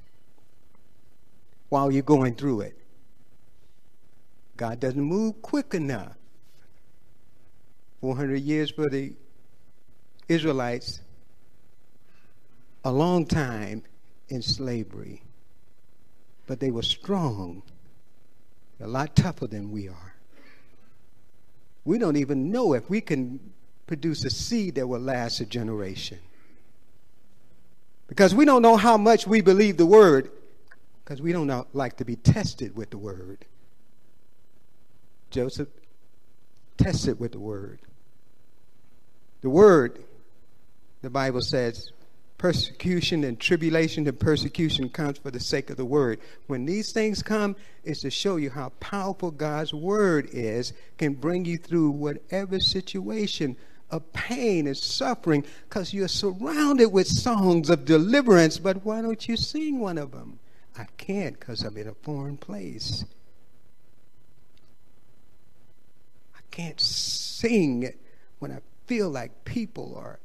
while 1.72 1.90
you're 1.90 2.04
going 2.04 2.36
through 2.36 2.60
it. 2.60 2.78
God 4.58 4.82
doesn't 4.82 5.02
move 5.02 5.42
quick 5.42 5.74
enough. 5.74 6.18
400 8.02 8.42
years 8.42 8.70
for 8.70 8.90
the 8.90 9.14
Israelites, 10.28 11.00
a 12.84 12.92
long 12.92 13.26
time 13.26 13.84
in 14.28 14.42
slavery. 14.42 15.22
But 16.46 16.60
they 16.60 16.72
were 16.72 16.84
strong, 16.84 17.64
a 18.82 18.88
lot 18.88 19.16
tougher 19.16 19.48
than 19.48 19.72
we 19.72 19.88
are. 19.88 20.16
We 21.86 21.98
don't 21.98 22.18
even 22.18 22.52
know 22.52 22.74
if 22.74 22.90
we 22.90 23.00
can 23.00 23.40
produce 23.88 24.26
a 24.26 24.30
seed 24.30 24.76
that 24.76 24.88
will 24.88 25.00
last 25.00 25.40
a 25.40 25.46
generation. 25.46 26.20
Because 28.08 28.36
we 28.36 28.44
don't 28.44 28.62
know 28.62 28.76
how 28.76 28.98
much 28.98 29.26
we 29.26 29.40
believe 29.40 29.78
the 29.78 29.86
word 29.86 30.32
because 31.12 31.22
we 31.22 31.34
don't 31.34 31.76
like 31.76 31.98
to 31.98 32.06
be 32.06 32.16
tested 32.16 32.74
with 32.74 32.90
the 32.90 32.98
word. 32.98 33.44
Joseph 35.30 35.68
tested 36.78 37.20
with 37.20 37.34
the 37.34 37.40
word. 37.40 37.80
The 39.42 39.50
word, 39.50 40.02
the 41.02 41.10
Bible 41.10 41.42
says, 41.42 41.92
persecution 42.38 43.26
and 43.26 43.38
tribulation 43.38 44.08
and 44.08 44.18
persecution 44.18 44.88
comes 44.88 45.18
for 45.18 45.32
the 45.32 45.40
sake 45.42 45.70
of 45.70 45.76
the 45.76 45.84
word. 45.84 46.22
When 46.48 46.66
these 46.66 46.94
things 46.94 47.22
come, 47.22 47.58
it's 47.84 48.00
to 48.04 48.10
show 48.10 48.38
you 48.38 48.50
how 48.50 48.70
powerful 48.80 49.32
God's 49.32 49.74
word 49.74 50.30
is, 50.32 50.72
can 50.98 51.16
bring 51.16 51.44
you 51.44 51.58
through 51.58 51.92
whatever 51.92 52.58
situation 52.62 53.58
of 53.90 54.14
pain 54.14 54.66
and 54.66 54.78
suffering, 54.78 55.44
because 55.68 55.94
you're 55.94 56.08
surrounded 56.08 56.88
with 56.88 57.08
songs 57.08 57.70
of 57.70 57.84
deliverance, 57.84 58.58
but 58.58 58.86
why 58.86 59.02
don't 59.02 59.28
you 59.28 59.36
sing 59.36 59.78
one 59.78 59.98
of 59.98 60.14
them? 60.14 60.40
I 60.82 60.88
can't 60.98 61.40
because 61.40 61.62
I'm 61.62 61.78
in 61.78 61.88
a 61.88 61.94
foreign 61.94 62.38
place. 62.38 63.06
I 66.36 66.40
can't 66.50 66.82
sing 66.82 67.84
it 67.84 68.00
when 68.40 68.52
I 68.52 68.62
feel 68.88 69.12
like 69.12 69.46
people 69.46 69.96
are 69.96 70.18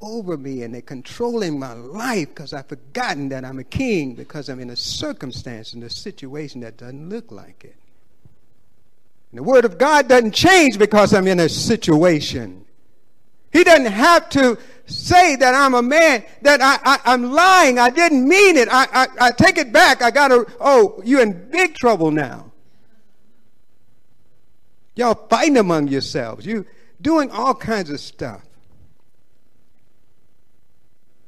over 0.00 0.36
me 0.36 0.62
and 0.62 0.72
they're 0.72 0.82
controlling 0.82 1.58
my 1.58 1.72
life 1.72 2.28
because 2.28 2.52
I've 2.52 2.68
forgotten 2.68 3.28
that 3.30 3.44
I'm 3.44 3.58
a 3.58 3.64
king 3.64 4.14
because 4.14 4.48
I'm 4.48 4.60
in 4.60 4.70
a 4.70 4.76
circumstance 4.76 5.72
and 5.72 5.82
a 5.82 5.90
situation 5.90 6.60
that 6.60 6.76
doesn't 6.76 7.08
look 7.08 7.32
like 7.32 7.64
it. 7.64 7.74
And 9.32 9.38
the 9.38 9.42
Word 9.42 9.64
of 9.64 9.78
God 9.78 10.06
doesn't 10.06 10.32
change 10.32 10.78
because 10.78 11.12
I'm 11.12 11.26
in 11.26 11.40
a 11.40 11.48
situation. 11.48 12.64
He 13.52 13.64
doesn't 13.64 13.86
have 13.86 14.28
to 14.30 14.58
say 14.86 15.36
that 15.36 15.54
I'm 15.54 15.74
a 15.74 15.82
man, 15.82 16.24
that 16.42 16.60
I, 16.60 16.78
I, 17.04 17.14
am 17.14 17.32
lying. 17.32 17.78
I 17.78 17.90
didn't 17.90 18.26
mean 18.26 18.56
it. 18.56 18.68
I, 18.70 18.86
I, 18.92 19.28
I 19.28 19.30
take 19.30 19.58
it 19.58 19.72
back. 19.72 20.02
I 20.02 20.10
got 20.10 20.28
to, 20.28 20.46
oh, 20.60 21.00
you're 21.04 21.22
in 21.22 21.50
big 21.50 21.74
trouble 21.74 22.10
now. 22.10 22.52
Y'all 24.94 25.14
fighting 25.28 25.56
among 25.56 25.88
yourselves. 25.88 26.44
You 26.44 26.66
doing 27.00 27.30
all 27.30 27.54
kinds 27.54 27.90
of 27.90 28.00
stuff. 28.00 28.42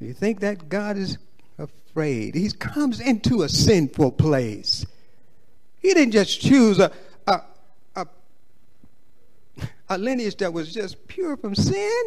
You 0.00 0.14
think 0.14 0.40
that 0.40 0.68
God 0.68 0.96
is 0.96 1.18
afraid? 1.58 2.34
He 2.34 2.50
comes 2.50 3.00
into 3.00 3.42
a 3.42 3.48
sinful 3.48 4.12
place. 4.12 4.86
He 5.78 5.94
didn't 5.94 6.12
just 6.12 6.40
choose 6.40 6.78
a, 6.78 6.90
a 9.90 9.98
lineage 9.98 10.36
that 10.36 10.52
was 10.52 10.72
just 10.72 11.06
pure 11.08 11.36
from 11.36 11.54
sin. 11.54 12.02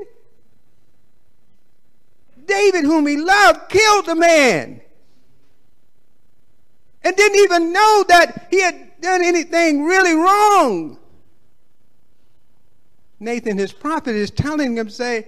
David, 2.46 2.86
whom 2.86 3.06
he 3.06 3.18
loved, 3.18 3.70
killed 3.70 4.06
the 4.08 4.16
man 4.16 4.82
and 7.04 7.16
didn't 7.16 7.40
even 7.40 7.74
know 7.74 8.06
that 8.08 8.48
he 8.50 8.62
had 8.62 9.02
done 9.02 9.24
anything 9.24 9.84
really 9.84 10.14
wrong. 10.14 10.98
Nathan, 13.20 13.58
his 13.58 13.74
prophet, 13.74 14.16
is 14.16 14.32
telling 14.32 14.78
him, 14.78 14.90
say, 14.90 15.28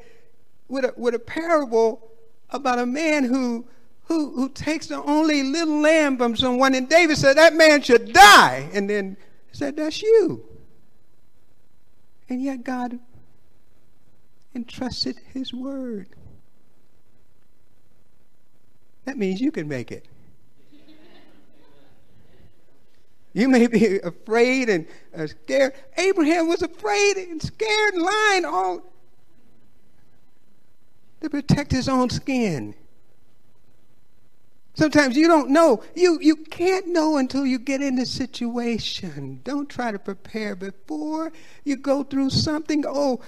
with 0.68 0.86
a, 0.86 0.93
with 0.97 1.14
a 1.14 1.20
parable 1.20 2.12
about 2.49 2.80
a 2.80 2.86
man 2.86 3.24
who, 3.24 3.66
who, 4.06 4.32
who 4.36 4.49
takes 4.49 4.88
the 4.88 5.01
only 5.03 5.43
little 5.43 5.82
lamb 5.82 6.18
from 6.18 6.36
someone. 6.36 6.74
And 6.76 6.89
David 6.89 7.18
said, 7.18 7.38
that 7.38 7.53
man 7.53 7.82
should 7.82 8.14
die. 8.14 8.70
And 8.74 8.89
then 8.89 9.18
said, 9.51 9.76
that's 9.76 10.01
you. 10.01 10.55
And 12.30 12.41
yet 12.41 12.63
God 12.63 12.99
entrusted 14.55 15.17
his 15.34 15.53
word. 15.53 16.09
That 19.05 19.17
means 19.17 19.39
you 19.39 19.51
can 19.51 19.67
make 19.67 19.91
it. 19.91 20.07
You 23.34 23.49
may 23.49 23.67
be 23.67 23.99
afraid 23.99 24.69
and 24.69 24.88
uh, 25.15 25.28
scared. 25.28 25.73
Abraham 25.97 26.47
was 26.47 26.61
afraid 26.61 27.17
and 27.17 27.41
scared 27.41 27.93
and 27.93 28.01
lying 28.01 28.45
all 28.45 28.82
to 31.19 31.30
protect 31.30 31.71
his 31.71 31.89
own 31.89 32.09
skin. 32.09 32.73
Sometimes 34.76 35.15
you 35.15 35.28
don't 35.28 35.49
know. 35.49 35.82
You, 35.95 36.19
you 36.21 36.36
can't 36.36 36.88
know 36.88 37.17
until 37.17 37.45
you 37.45 37.57
get 37.57 37.82
in 37.82 37.95
the 37.95 38.05
situation. 38.05 39.39
Don't 39.43 39.69
try 39.69 39.91
to 39.91 39.99
prepare 39.99 40.55
before 40.55 41.32
you 41.63 41.78
go 41.78 42.03
through 42.03 42.30
something. 42.30 42.84
Oh, 42.86 43.21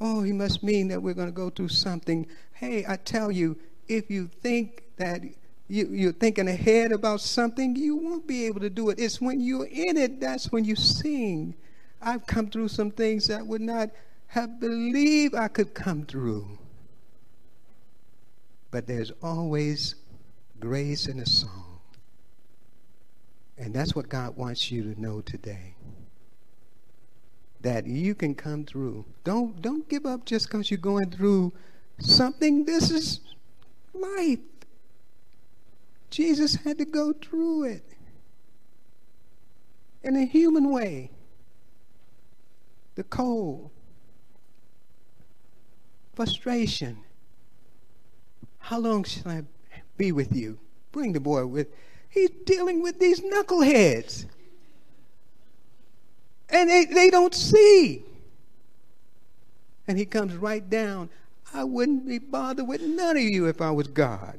oh, 0.00 0.22
he 0.22 0.32
must 0.32 0.64
mean 0.64 0.88
that 0.88 1.00
we're 1.00 1.14
going 1.14 1.28
to 1.28 1.32
go 1.32 1.50
through 1.50 1.68
something. 1.68 2.26
Hey, 2.52 2.84
I 2.86 2.96
tell 2.96 3.30
you, 3.30 3.56
if 3.86 4.10
you 4.10 4.28
think 4.42 4.82
that 4.96 5.22
you, 5.68 5.86
you're 5.88 6.12
thinking 6.12 6.48
ahead 6.48 6.90
about 6.90 7.20
something, 7.20 7.76
you 7.76 7.94
won't 7.94 8.26
be 8.26 8.46
able 8.46 8.60
to 8.60 8.70
do 8.70 8.90
it. 8.90 8.98
It's 8.98 9.20
when 9.20 9.40
you're 9.40 9.66
in 9.66 9.96
it, 9.96 10.20
that's 10.20 10.50
when 10.50 10.64
you 10.64 10.74
sing. 10.74 11.54
I've 12.00 12.26
come 12.26 12.48
through 12.48 12.68
some 12.68 12.90
things 12.90 13.28
that 13.28 13.46
would 13.46 13.60
not 13.60 13.90
have 14.26 14.58
believed 14.58 15.36
I 15.36 15.46
could 15.46 15.74
come 15.74 16.04
through. 16.06 16.58
But 18.72 18.88
there's 18.88 19.12
always 19.22 19.94
grace 20.62 21.08
in 21.08 21.18
a 21.18 21.26
song. 21.26 21.80
And 23.58 23.74
that's 23.74 23.96
what 23.96 24.08
God 24.08 24.36
wants 24.36 24.70
you 24.70 24.94
to 24.94 25.00
know 25.00 25.20
today. 25.20 25.74
That 27.60 27.84
you 27.84 28.14
can 28.14 28.36
come 28.36 28.64
through. 28.64 29.04
Don't 29.24 29.60
don't 29.60 29.88
give 29.88 30.06
up 30.06 30.24
just 30.24 30.46
because 30.46 30.70
you're 30.70 30.78
going 30.78 31.10
through 31.10 31.52
something. 31.98 32.64
This 32.64 32.92
is 32.92 33.20
life. 33.92 34.38
Jesus 36.10 36.54
had 36.54 36.78
to 36.78 36.84
go 36.84 37.12
through 37.12 37.64
it 37.64 37.84
in 40.04 40.14
a 40.14 40.26
human 40.26 40.70
way. 40.70 41.10
The 42.94 43.02
cold, 43.02 43.70
frustration. 46.14 46.98
How 48.58 48.78
long 48.78 49.02
shall 49.02 49.32
I 49.32 49.42
be 49.96 50.12
with 50.12 50.34
you? 50.34 50.58
Bring 50.92 51.12
the 51.12 51.20
boy 51.20 51.46
with. 51.46 51.68
He's 52.08 52.30
dealing 52.44 52.82
with 52.82 52.98
these 52.98 53.20
knuckleheads. 53.20 54.26
And 56.50 56.68
they, 56.68 56.84
they 56.84 57.10
don't 57.10 57.34
see. 57.34 58.04
And 59.88 59.98
he 59.98 60.04
comes 60.04 60.36
right 60.36 60.68
down. 60.68 61.08
I 61.54 61.64
wouldn't 61.64 62.06
be 62.06 62.18
bothered 62.18 62.68
with 62.68 62.82
none 62.82 63.16
of 63.16 63.22
you 63.22 63.46
if 63.46 63.60
I 63.60 63.70
was 63.70 63.88
God. 63.88 64.38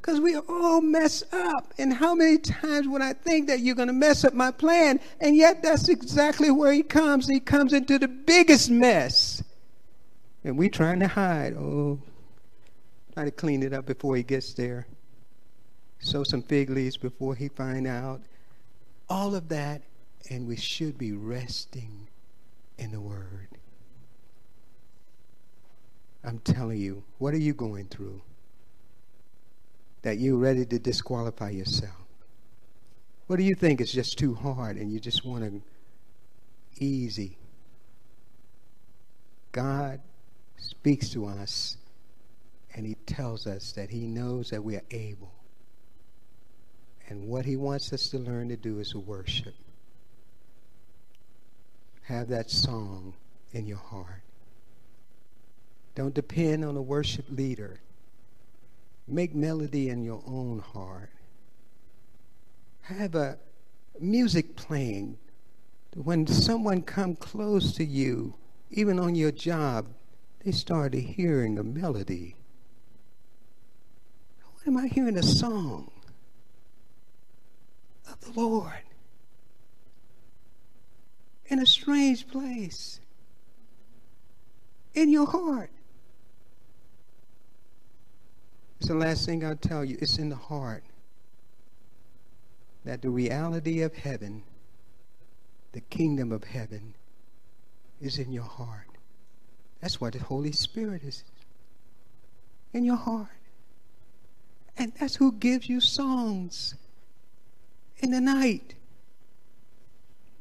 Because 0.00 0.20
we 0.20 0.36
all 0.36 0.80
mess 0.80 1.22
up. 1.32 1.72
And 1.78 1.94
how 1.94 2.14
many 2.14 2.38
times 2.38 2.88
would 2.88 3.02
I 3.02 3.12
think 3.12 3.46
that 3.46 3.60
you're 3.60 3.76
going 3.76 3.86
to 3.86 3.94
mess 3.94 4.24
up 4.24 4.34
my 4.34 4.50
plan? 4.50 4.98
And 5.20 5.36
yet 5.36 5.62
that's 5.62 5.88
exactly 5.88 6.50
where 6.50 6.72
he 6.72 6.82
comes. 6.82 7.28
He 7.28 7.38
comes 7.38 7.72
into 7.72 8.00
the 8.00 8.08
biggest 8.08 8.68
mess. 8.68 9.44
And 10.42 10.58
we 10.58 10.68
trying 10.68 10.98
to 11.00 11.08
hide. 11.08 11.54
Oh, 11.54 12.00
try 13.12 13.24
to 13.24 13.30
clean 13.30 13.62
it 13.62 13.72
up 13.72 13.86
before 13.86 14.16
he 14.16 14.22
gets 14.22 14.54
there. 14.54 14.86
Sew 16.00 16.24
some 16.24 16.42
fig 16.42 16.70
leaves 16.70 16.96
before 16.96 17.34
he 17.34 17.48
find 17.48 17.86
out. 17.86 18.20
All 19.08 19.34
of 19.34 19.48
that. 19.48 19.82
And 20.30 20.46
we 20.46 20.56
should 20.56 20.96
be 20.98 21.12
resting 21.12 22.08
in 22.78 22.92
the 22.92 23.00
word. 23.00 23.48
I'm 26.24 26.38
telling 26.38 26.78
you, 26.78 27.02
what 27.18 27.34
are 27.34 27.38
you 27.38 27.54
going 27.54 27.86
through? 27.86 28.22
that 30.02 30.18
you're 30.18 30.36
ready 30.36 30.66
to 30.66 30.78
disqualify 30.78 31.50
yourself? 31.50 31.94
What 33.28 33.36
do 33.36 33.44
you 33.44 33.54
think 33.54 33.80
is 33.80 33.92
just 33.92 34.18
too 34.18 34.34
hard 34.34 34.76
and 34.76 34.92
you 34.92 35.00
just 35.00 35.24
want 35.24 35.44
to 35.44 36.84
easy? 36.84 37.38
God 39.52 40.00
speaks 40.56 41.10
to 41.10 41.26
us 41.26 41.76
and 42.74 42.86
he 42.86 42.94
tells 43.06 43.46
us 43.46 43.72
that 43.72 43.90
he 43.90 44.06
knows 44.06 44.50
that 44.50 44.62
we 44.62 44.76
are 44.76 44.84
able. 44.90 45.32
And 47.08 47.28
what 47.28 47.44
he 47.44 47.56
wants 47.56 47.92
us 47.92 48.08
to 48.10 48.18
learn 48.18 48.48
to 48.48 48.56
do 48.56 48.78
is 48.78 48.94
worship. 48.94 49.54
Have 52.02 52.28
that 52.28 52.50
song 52.50 53.14
in 53.52 53.66
your 53.66 53.78
heart. 53.78 54.22
Don't 55.94 56.14
depend 56.14 56.64
on 56.64 56.76
a 56.76 56.82
worship 56.82 57.26
leader 57.28 57.80
Make 59.08 59.34
melody 59.34 59.88
in 59.88 60.04
your 60.04 60.22
own 60.26 60.60
heart. 60.60 61.10
Have 62.82 63.14
a 63.14 63.38
music 64.00 64.56
playing. 64.56 65.18
When 65.94 66.26
someone 66.26 66.82
come 66.82 67.16
close 67.16 67.74
to 67.74 67.84
you, 67.84 68.34
even 68.70 68.98
on 68.98 69.14
your 69.14 69.32
job, 69.32 69.86
they 70.44 70.52
started 70.52 71.00
hearing 71.00 71.58
a 71.58 71.62
melody. 71.62 72.36
Am 74.66 74.76
I 74.76 74.86
hearing? 74.86 75.16
A 75.16 75.22
song 75.22 75.90
of 78.10 78.20
the 78.20 78.40
Lord 78.40 78.82
in 81.46 81.58
a 81.58 81.66
strange 81.66 82.26
place 82.28 83.00
in 84.94 85.10
your 85.10 85.26
heart. 85.26 85.70
It's 88.78 88.88
the 88.88 88.94
last 88.94 89.26
thing 89.26 89.44
I'll 89.44 89.56
tell 89.56 89.84
you. 89.84 89.98
It's 90.00 90.18
in 90.18 90.28
the 90.28 90.36
heart 90.36 90.82
that 92.84 93.02
the 93.02 93.10
reality 93.10 93.82
of 93.82 93.94
heaven, 93.94 94.42
the 95.72 95.80
kingdom 95.80 96.32
of 96.32 96.44
heaven, 96.44 96.94
is 98.00 98.18
in 98.18 98.32
your 98.32 98.44
heart. 98.44 98.88
That's 99.80 100.00
what 100.00 100.14
the 100.14 100.20
Holy 100.20 100.52
Spirit 100.52 101.02
is 101.04 101.22
in 102.72 102.84
your 102.84 102.96
heart. 102.96 103.28
And 104.76 104.92
that's 104.98 105.16
who 105.16 105.32
gives 105.32 105.68
you 105.68 105.80
songs 105.80 106.74
in 107.98 108.10
the 108.10 108.20
night. 108.20 108.74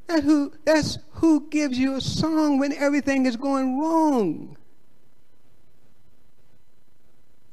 That 0.08 0.24
who, 0.24 0.54
that's 0.66 0.98
who 1.12 1.48
gives 1.50 1.78
you 1.78 1.96
a 1.96 2.02
song 2.02 2.60
when 2.60 2.74
everything 2.74 3.26
is 3.26 3.36
going 3.36 3.80
wrong. 3.80 4.58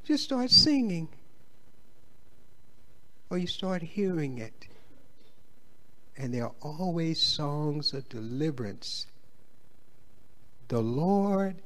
Just 0.05 0.25
start 0.25 0.51
singing. 0.51 1.09
Or 3.31 3.39
you 3.39 3.47
start 3.47 3.83
hearing 3.83 4.39
it. 4.39 4.67
And 6.17 6.33
there 6.33 6.45
are 6.45 6.55
always 6.61 7.21
songs 7.21 7.93
of 7.93 8.09
deliverance. 8.09 9.07
The 10.69 10.81
Lord 10.81 11.57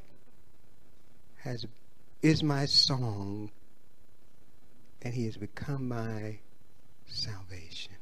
has 1.39 1.67
is 2.23 2.43
my 2.43 2.67
song, 2.67 3.51
and 5.03 5.13
he 5.13 5.25
has 5.27 5.37
become 5.37 5.89
my 5.89 6.39
salvation. 7.07 7.93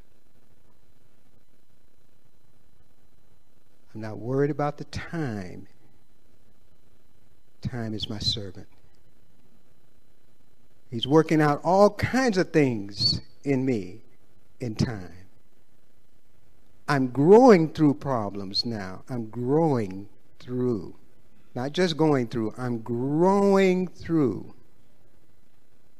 I'm 3.95 4.01
not 4.01 4.19
worried 4.19 4.51
about 4.51 4.79
the 4.79 4.85
time 4.85 5.67
Time 7.63 7.95
is 7.95 8.09
my 8.09 8.19
servant. 8.19 8.67
He's 10.91 11.07
working 11.07 11.41
out 11.41 11.61
all 11.63 11.91
kinds 11.91 12.39
of 12.39 12.53
things 12.53 13.21
in 13.45 13.65
me 13.65 14.03
in 14.61 14.75
time. 14.75 15.13
I'm 16.89 17.09
growing 17.09 17.73
through 17.73 17.95
problems 17.95 18.65
now. 18.67 19.05
I'm 19.09 19.27
growing 19.27 20.09
through. 20.41 20.97
Not 21.55 21.73
just 21.73 21.97
going 21.97 22.29
through, 22.29 22.55
I'm 22.57 22.79
growing 22.79 23.87
through. 23.87 24.55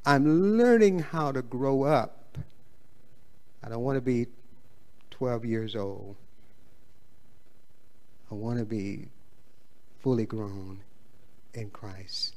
I'm 0.05 0.57
learning 0.57 1.01
how 1.01 1.33
to 1.33 1.43
grow 1.43 1.83
up. 1.83 2.39
I 3.63 3.69
don't 3.69 3.83
want 3.83 3.97
to 3.97 4.01
be 4.01 4.27
12 5.11 5.45
years 5.45 5.77
old. 5.77 6.17
I 8.31 8.35
want 8.35 8.59
to 8.59 8.65
be 8.65 9.09
fully 10.03 10.25
grown 10.25 10.81
in 11.53 11.71
Christ. 11.71 12.35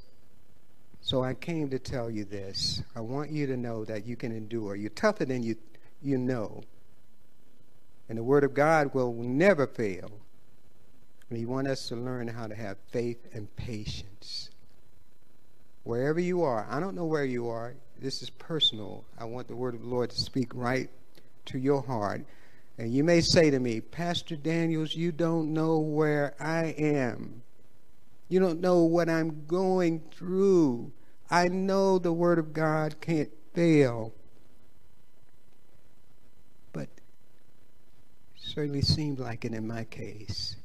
So 1.02 1.24
I 1.24 1.34
came 1.34 1.70
to 1.70 1.80
tell 1.80 2.10
you 2.10 2.26
this. 2.26 2.82
I 2.96 3.02
want 3.02 3.30
you 3.30 3.48
to 3.48 3.58
know 3.58 3.86
that 3.86 4.06
you 4.06 4.16
can 4.16 4.32
endure. 4.32 4.76
You're 4.76 4.90
tougher 4.90 5.26
than 5.26 5.44
you, 5.44 5.56
you 6.02 6.18
know. 6.18 6.64
And 8.10 8.18
the 8.18 8.24
Word 8.24 8.44
of 8.44 8.54
God 8.54 8.94
will 8.94 9.14
never 9.14 9.68
fail. 9.68 10.12
And 11.30 11.38
He 11.38 11.46
wants 11.46 11.72
us 11.72 11.88
to 11.90 11.96
learn 11.96 12.28
how 12.28 12.48
to 12.48 12.56
have 12.56 12.78
faith 12.90 13.28
and 13.34 13.54
patience. 13.56 14.50
Wherever 15.84 16.20
you 16.20 16.44
are, 16.44 16.66
I 16.70 16.80
don't 16.80 16.96
know 16.96 17.06
where 17.06 17.26
you 17.26 17.50
are. 17.50 17.76
This 18.00 18.22
is 18.22 18.30
personal. 18.30 19.04
I 19.20 19.26
want 19.26 19.48
the 19.48 19.56
Word 19.56 19.76
of 19.76 19.82
the 19.82 19.88
Lord 19.88 20.10
to 20.12 20.20
speak 20.20 20.54
right 20.54 20.90
to 21.46 21.58
your 21.58 21.82
heart. 21.82 22.26
And 22.78 22.94
you 22.94 23.04
may 23.04 23.22
say 23.22 23.50
to 23.50 23.60
me, 23.60 23.82
Pastor 23.82 24.36
Daniels, 24.36 24.96
you 24.96 25.12
don't 25.12 25.54
know 25.54 25.80
where 25.80 26.36
I 26.40 26.76
am. 26.78 27.44
You 28.30 28.40
don't 28.40 28.62
know 28.62 28.80
what 28.80 29.10
I'm 29.10 29.46
going 29.46 30.02
through. 30.12 30.92
I 31.30 31.50
know 31.50 32.00
the 32.00 32.14
Word 32.14 32.40
of 32.40 32.54
God 32.54 33.00
can't 33.00 33.30
fail. 33.54 34.14
But 36.72 36.84
it 36.84 37.02
certainly 38.38 38.82
seemed 38.82 39.20
like 39.20 39.46
it 39.46 39.54
in 39.54 39.68
my 39.68 39.84
case. 39.84 40.56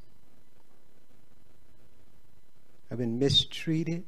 I've 2.91 2.97
been 2.97 3.19
mistreated. 3.19 4.03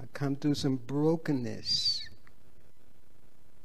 I've 0.00 0.12
come 0.12 0.36
through 0.36 0.54
some 0.54 0.76
brokenness. 0.76 2.02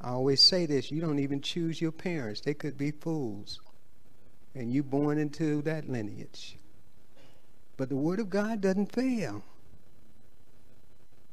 I 0.01 0.09
always 0.09 0.41
say 0.41 0.65
this 0.65 0.91
you 0.91 1.01
don't 1.01 1.19
even 1.19 1.41
choose 1.41 1.79
your 1.79 1.91
parents, 1.91 2.41
they 2.41 2.53
could 2.53 2.77
be 2.77 2.91
fools. 2.91 3.59
And 4.55 4.71
you 4.71 4.83
born 4.83 5.17
into 5.17 5.63
that 5.63 5.89
lineage. 5.89 6.57
But 7.75 7.89
the 7.89 7.95
Word 7.95 8.19
of 8.19 8.29
God 8.29 8.61
doesn't 8.61 8.91
fail. 8.91 9.43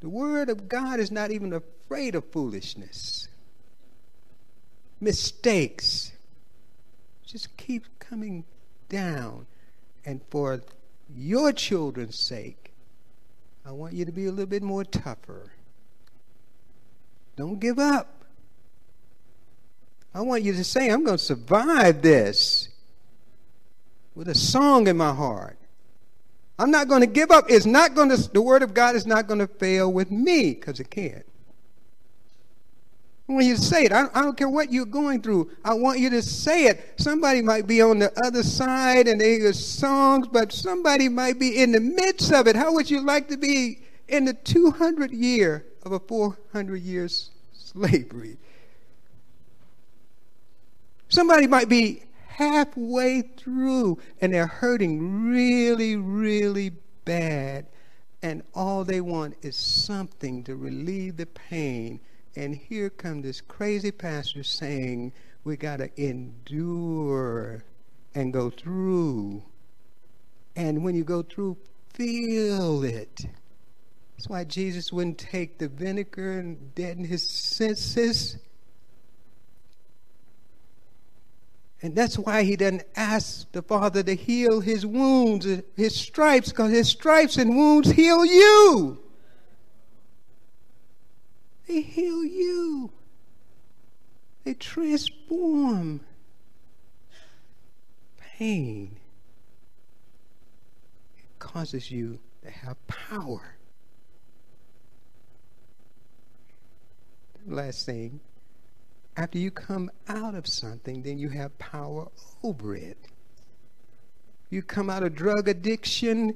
The 0.00 0.08
Word 0.08 0.48
of 0.48 0.68
God 0.68 1.00
is 1.00 1.10
not 1.10 1.30
even 1.30 1.52
afraid 1.52 2.14
of 2.14 2.24
foolishness. 2.32 3.28
Mistakes 5.00 6.12
just 7.30 7.56
keep 7.56 7.86
coming 7.98 8.44
down. 8.88 9.46
And 10.04 10.20
for 10.30 10.62
your 11.14 11.52
children's 11.52 12.18
sake, 12.18 12.69
I 13.70 13.72
want 13.72 13.92
you 13.92 14.04
to 14.04 14.10
be 14.10 14.26
a 14.26 14.30
little 14.30 14.46
bit 14.46 14.64
more 14.64 14.82
tougher. 14.82 15.52
Don't 17.36 17.60
give 17.60 17.78
up. 17.78 18.24
I 20.12 20.22
want 20.22 20.42
you 20.42 20.52
to 20.54 20.64
say, 20.64 20.90
I'm 20.90 21.04
going 21.04 21.18
to 21.18 21.24
survive 21.24 22.02
this 22.02 22.68
with 24.16 24.28
a 24.28 24.34
song 24.34 24.88
in 24.88 24.96
my 24.96 25.14
heart. 25.14 25.56
I'm 26.58 26.72
not 26.72 26.88
going 26.88 27.02
to 27.02 27.06
give 27.06 27.30
up. 27.30 27.44
It's 27.48 27.64
not 27.64 27.94
going 27.94 28.08
to, 28.08 28.16
the 28.32 28.42
word 28.42 28.64
of 28.64 28.74
God 28.74 28.96
is 28.96 29.06
not 29.06 29.28
going 29.28 29.38
to 29.38 29.46
fail 29.46 29.92
with 29.92 30.10
me 30.10 30.54
because 30.54 30.80
it 30.80 30.90
can't. 30.90 31.24
Want 33.30 33.46
you 33.46 33.56
say 33.56 33.84
it. 33.84 33.92
I, 33.92 34.06
I 34.12 34.22
don't 34.22 34.36
care 34.36 34.48
what 34.48 34.72
you're 34.72 34.84
going 34.84 35.22
through. 35.22 35.52
I 35.64 35.74
want 35.74 36.00
you 36.00 36.10
to 36.10 36.20
say 36.20 36.64
it. 36.64 36.94
Somebody 36.96 37.42
might 37.42 37.64
be 37.64 37.80
on 37.80 38.00
the 38.00 38.12
other 38.24 38.42
side 38.42 39.06
and 39.06 39.20
they 39.20 39.38
hear 39.38 39.52
songs, 39.52 40.26
but 40.26 40.52
somebody 40.52 41.08
might 41.08 41.38
be 41.38 41.62
in 41.62 41.70
the 41.70 41.78
midst 41.78 42.32
of 42.32 42.48
it. 42.48 42.56
How 42.56 42.72
would 42.72 42.90
you 42.90 43.06
like 43.06 43.28
to 43.28 43.36
be 43.36 43.82
in 44.08 44.24
the 44.24 44.34
200 44.34 45.12
year 45.12 45.64
of 45.84 45.92
a 45.92 46.00
400 46.00 46.82
years 46.82 47.30
slavery? 47.52 48.36
Somebody 51.08 51.46
might 51.46 51.68
be 51.68 52.02
halfway 52.26 53.22
through 53.22 53.98
and 54.20 54.34
they're 54.34 54.48
hurting 54.48 55.30
really, 55.30 55.94
really 55.94 56.72
bad. 57.04 57.66
And 58.22 58.42
all 58.56 58.82
they 58.84 59.00
want 59.00 59.36
is 59.40 59.54
something 59.54 60.42
to 60.44 60.56
relieve 60.56 61.16
the 61.16 61.26
pain. 61.26 62.00
And 62.36 62.54
here 62.54 62.90
come 62.90 63.22
this 63.22 63.40
crazy 63.40 63.90
pastor 63.90 64.42
saying, 64.42 65.12
we 65.44 65.56
got 65.56 65.78
to 65.78 65.90
endure 66.00 67.64
and 68.14 68.32
go 68.32 68.50
through. 68.50 69.42
And 70.54 70.84
when 70.84 70.94
you 70.94 71.04
go 71.04 71.22
through, 71.22 71.56
feel 71.94 72.84
it. 72.84 73.26
That's 74.16 74.28
why 74.28 74.44
Jesus 74.44 74.92
wouldn't 74.92 75.18
take 75.18 75.58
the 75.58 75.68
vinegar 75.68 76.38
and 76.38 76.74
deaden 76.74 77.04
his 77.04 77.28
senses. 77.28 78.36
And 81.82 81.96
that's 81.96 82.18
why 82.18 82.42
he 82.42 82.56
doesn't 82.56 82.82
ask 82.94 83.50
the 83.52 83.62
Father 83.62 84.02
to 84.02 84.14
heal 84.14 84.60
his 84.60 84.84
wounds, 84.84 85.46
his 85.76 85.96
stripes, 85.96 86.50
because 86.50 86.70
his 86.70 86.88
stripes 86.88 87.38
and 87.38 87.56
wounds 87.56 87.90
heal 87.90 88.24
you. 88.24 88.98
They 91.70 91.82
heal 91.82 92.24
you. 92.24 92.90
They 94.42 94.54
transform 94.54 96.00
pain. 98.18 98.96
It 101.16 101.38
causes 101.38 101.88
you 101.88 102.18
to 102.42 102.50
have 102.50 102.76
power. 102.88 103.54
Last 107.46 107.86
thing 107.86 108.18
after 109.16 109.38
you 109.38 109.52
come 109.52 109.92
out 110.08 110.34
of 110.34 110.48
something, 110.48 111.02
then 111.02 111.18
you 111.18 111.28
have 111.28 111.56
power 111.60 112.08
over 112.42 112.74
it. 112.74 112.98
You 114.48 114.62
come 114.62 114.90
out 114.90 115.04
of 115.04 115.14
drug 115.14 115.46
addiction, 115.46 116.34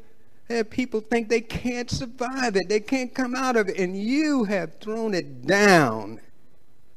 and 0.48 0.68
people 0.68 1.00
think 1.00 1.28
they 1.28 1.40
can't 1.40 1.90
survive 1.90 2.56
it, 2.56 2.68
they 2.68 2.80
can't 2.80 3.14
come 3.14 3.34
out 3.34 3.56
of 3.56 3.68
it, 3.68 3.78
and 3.78 4.00
you 4.00 4.44
have 4.44 4.78
thrown 4.78 5.14
it 5.14 5.46
down 5.46 6.20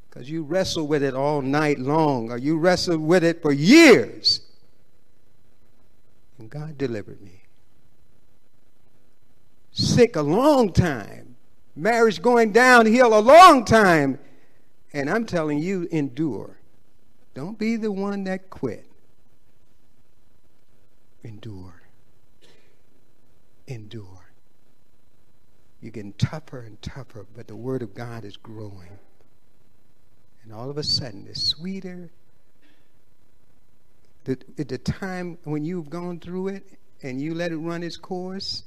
because 0.10 0.30
you 0.30 0.44
wrestle 0.44 0.88
with 0.88 1.04
it 1.04 1.14
all 1.14 1.42
night 1.42 1.80
long, 1.80 2.32
or 2.32 2.38
you 2.38 2.58
wrestled 2.58 3.02
with 3.02 3.24
it 3.24 3.42
for 3.42 3.52
years. 3.52 4.42
And 6.40 6.50
God 6.50 6.78
delivered 6.78 7.22
me. 7.22 7.44
Sick 9.72 10.16
a 10.16 10.22
long 10.22 10.74
time, 10.74 11.36
marriage 11.76 12.22
going 12.22 12.52
downhill 12.52 13.18
a 13.18 13.22
long 13.22 13.64
time 13.64 14.20
and 14.94 15.10
I'm 15.10 15.26
telling 15.26 15.60
you, 15.60 15.88
endure. 15.92 16.58
Don't 17.34 17.60
be 17.60 17.76
the 17.76 17.92
one 17.92 18.24
that 18.24 18.50
quit. 18.50 18.90
Endure. 21.24 21.77
Endure. 23.68 24.32
You're 25.82 25.92
getting 25.92 26.14
tougher 26.14 26.60
and 26.60 26.82
tougher, 26.82 27.26
but 27.36 27.48
the 27.48 27.56
Word 27.56 27.82
of 27.82 27.94
God 27.94 28.26
is 28.26 28.38
growing. 28.38 28.98
And 30.44 30.54
all 30.54 30.70
of 30.70 30.78
a 30.78 30.84
sudden, 30.84 31.28
it's 31.30 31.44
sweeter. 31.44 32.10
The, 34.24 34.38
at 34.58 34.70
the 34.70 34.78
time 34.78 35.38
when 35.44 35.66
you've 35.66 35.90
gone 35.90 36.20
through 36.20 36.50
it 36.50 36.80
and 37.04 37.22
you 37.22 37.34
let 37.36 37.52
it 37.52 37.58
run 37.58 37.84
its 37.84 37.98
course, 37.98 38.64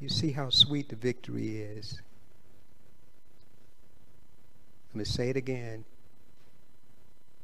you 0.00 0.08
see 0.08 0.32
how 0.32 0.50
sweet 0.50 0.88
the 0.88 0.96
victory 0.96 1.58
is. 1.58 2.00
I'm 4.92 4.98
going 4.98 5.04
to 5.04 5.10
say 5.12 5.28
it 5.28 5.36
again. 5.36 5.84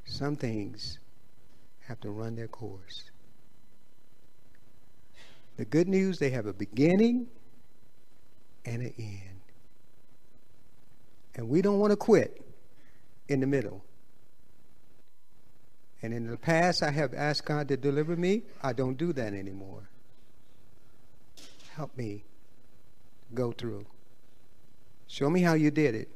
Some 0.05 0.36
things 0.36 0.99
have 1.86 2.01
to 2.01 2.11
run 2.11 2.34
their 2.34 2.49
course. 2.49 3.11
The 5.57 5.64
good 5.64 5.88
news, 5.88 6.18
they 6.18 6.30
have 6.30 6.46
a 6.46 6.52
beginning 6.52 7.28
and 8.64 8.82
an 8.82 8.94
end. 8.98 9.40
And 11.34 11.48
we 11.48 11.62
don't 11.62 11.78
want 11.78 11.92
to 11.92 11.96
quit 11.96 12.44
in 13.28 13.40
the 13.40 13.46
middle. 13.46 13.84
And 16.02 16.12
in 16.12 16.26
the 16.30 16.36
past, 16.36 16.82
I 16.82 16.90
have 16.90 17.14
asked 17.14 17.46
God 17.46 17.68
to 17.68 17.76
deliver 17.76 18.16
me. 18.16 18.42
I 18.62 18.72
don't 18.72 18.96
do 18.96 19.12
that 19.14 19.32
anymore. 19.32 19.88
Help 21.74 21.96
me 21.96 22.24
go 23.34 23.52
through. 23.52 23.86
Show 25.09 25.30
me 25.30 25.40
how 25.40 25.54
you 25.54 25.70
did 25.70 25.94
it. 25.94 26.09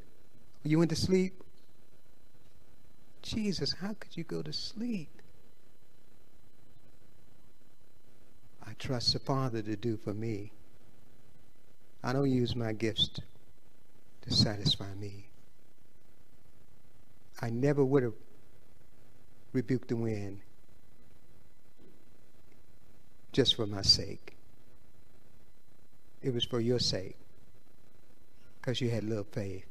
You 0.63 0.79
went 0.79 0.91
to 0.91 0.97
sleep? 0.97 1.43
Jesus, 3.23 3.71
how 3.81 3.95
could 3.99 4.17
you 4.17 4.25
go 4.25 4.43
to 4.43 4.53
sleep? 4.53 5.11
I 8.67 8.70
trust 8.81 9.13
the 9.13 9.21
Father 9.21 9.63
to 9.63 9.77
do 9.77 9.97
for 9.97 10.13
me 10.13 10.51
I 12.03 12.13
don't 12.13 12.31
use 12.31 12.57
my 12.57 12.73
gifts 12.73 13.09
to, 13.09 13.23
satisfy 14.33 14.95
me. 14.95 15.27
I 17.43 17.51
never 17.51 17.85
would 17.85 18.05
have 18.05 18.15
rebuked 19.53 19.89
the 19.89 19.97
wind 19.97 20.41
just 23.33 23.57
for 23.57 23.67
my 23.67 23.83
sake. 23.83 24.37
It 26.23 26.33
was 26.33 26.45
for 26.45 26.61
your 26.61 26.79
sake 26.79 27.17
because 28.61 28.81
you 28.81 28.91
had 28.91 29.03
little 29.03 29.25
faith. 29.25 29.65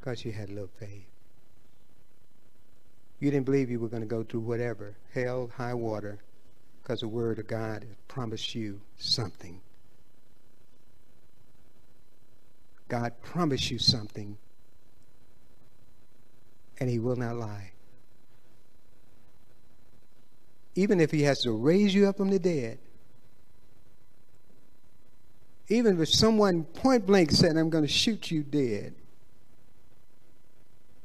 Because 0.00 0.24
you 0.24 0.32
had 0.32 0.50
little 0.50 0.70
faith. 0.80 1.11
You 3.22 3.30
didn't 3.30 3.46
believe 3.46 3.70
you 3.70 3.78
were 3.78 3.88
going 3.88 4.02
to 4.02 4.08
go 4.08 4.24
through 4.24 4.40
whatever, 4.40 4.96
hell, 5.14 5.48
high 5.56 5.74
water, 5.74 6.18
because 6.82 7.02
the 7.02 7.08
Word 7.08 7.38
of 7.38 7.46
God 7.46 7.86
promised 8.08 8.52
you 8.52 8.80
something. 8.96 9.60
God 12.88 13.12
promised 13.22 13.70
you 13.70 13.78
something, 13.78 14.36
and 16.78 16.90
He 16.90 16.98
will 16.98 17.14
not 17.14 17.36
lie. 17.36 17.70
Even 20.74 20.98
if 20.98 21.12
He 21.12 21.22
has 21.22 21.42
to 21.42 21.52
raise 21.52 21.94
you 21.94 22.08
up 22.08 22.16
from 22.16 22.28
the 22.28 22.40
dead, 22.40 22.80
even 25.68 26.02
if 26.02 26.08
someone 26.08 26.64
point 26.64 27.06
blank 27.06 27.30
said, 27.30 27.56
I'm 27.56 27.70
going 27.70 27.84
to 27.84 27.88
shoot 27.88 28.32
you 28.32 28.42
dead, 28.42 28.96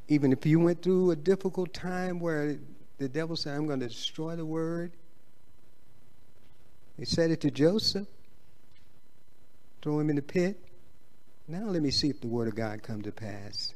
even 0.07 0.31
if 0.31 0.45
you 0.45 0.59
went 0.59 0.81
through 0.81 1.11
a 1.11 1.15
difficult 1.15 1.73
time 1.73 2.19
where 2.19 2.57
the 2.97 3.09
devil 3.09 3.35
said, 3.35 3.55
I'm 3.55 3.67
going 3.67 3.79
to 3.79 3.87
destroy 3.87 4.35
the 4.35 4.45
word, 4.45 4.93
he 6.97 7.05
said 7.05 7.31
it 7.31 7.41
to 7.41 7.51
Joseph, 7.51 8.07
throw 9.81 9.99
him 9.99 10.09
in 10.09 10.15
the 10.15 10.21
pit. 10.21 10.57
Now 11.47 11.65
let 11.65 11.81
me 11.81 11.91
see 11.91 12.09
if 12.09 12.19
the 12.21 12.27
word 12.27 12.47
of 12.47 12.55
God 12.55 12.83
come 12.83 13.01
to 13.03 13.11
pass. 13.11 13.73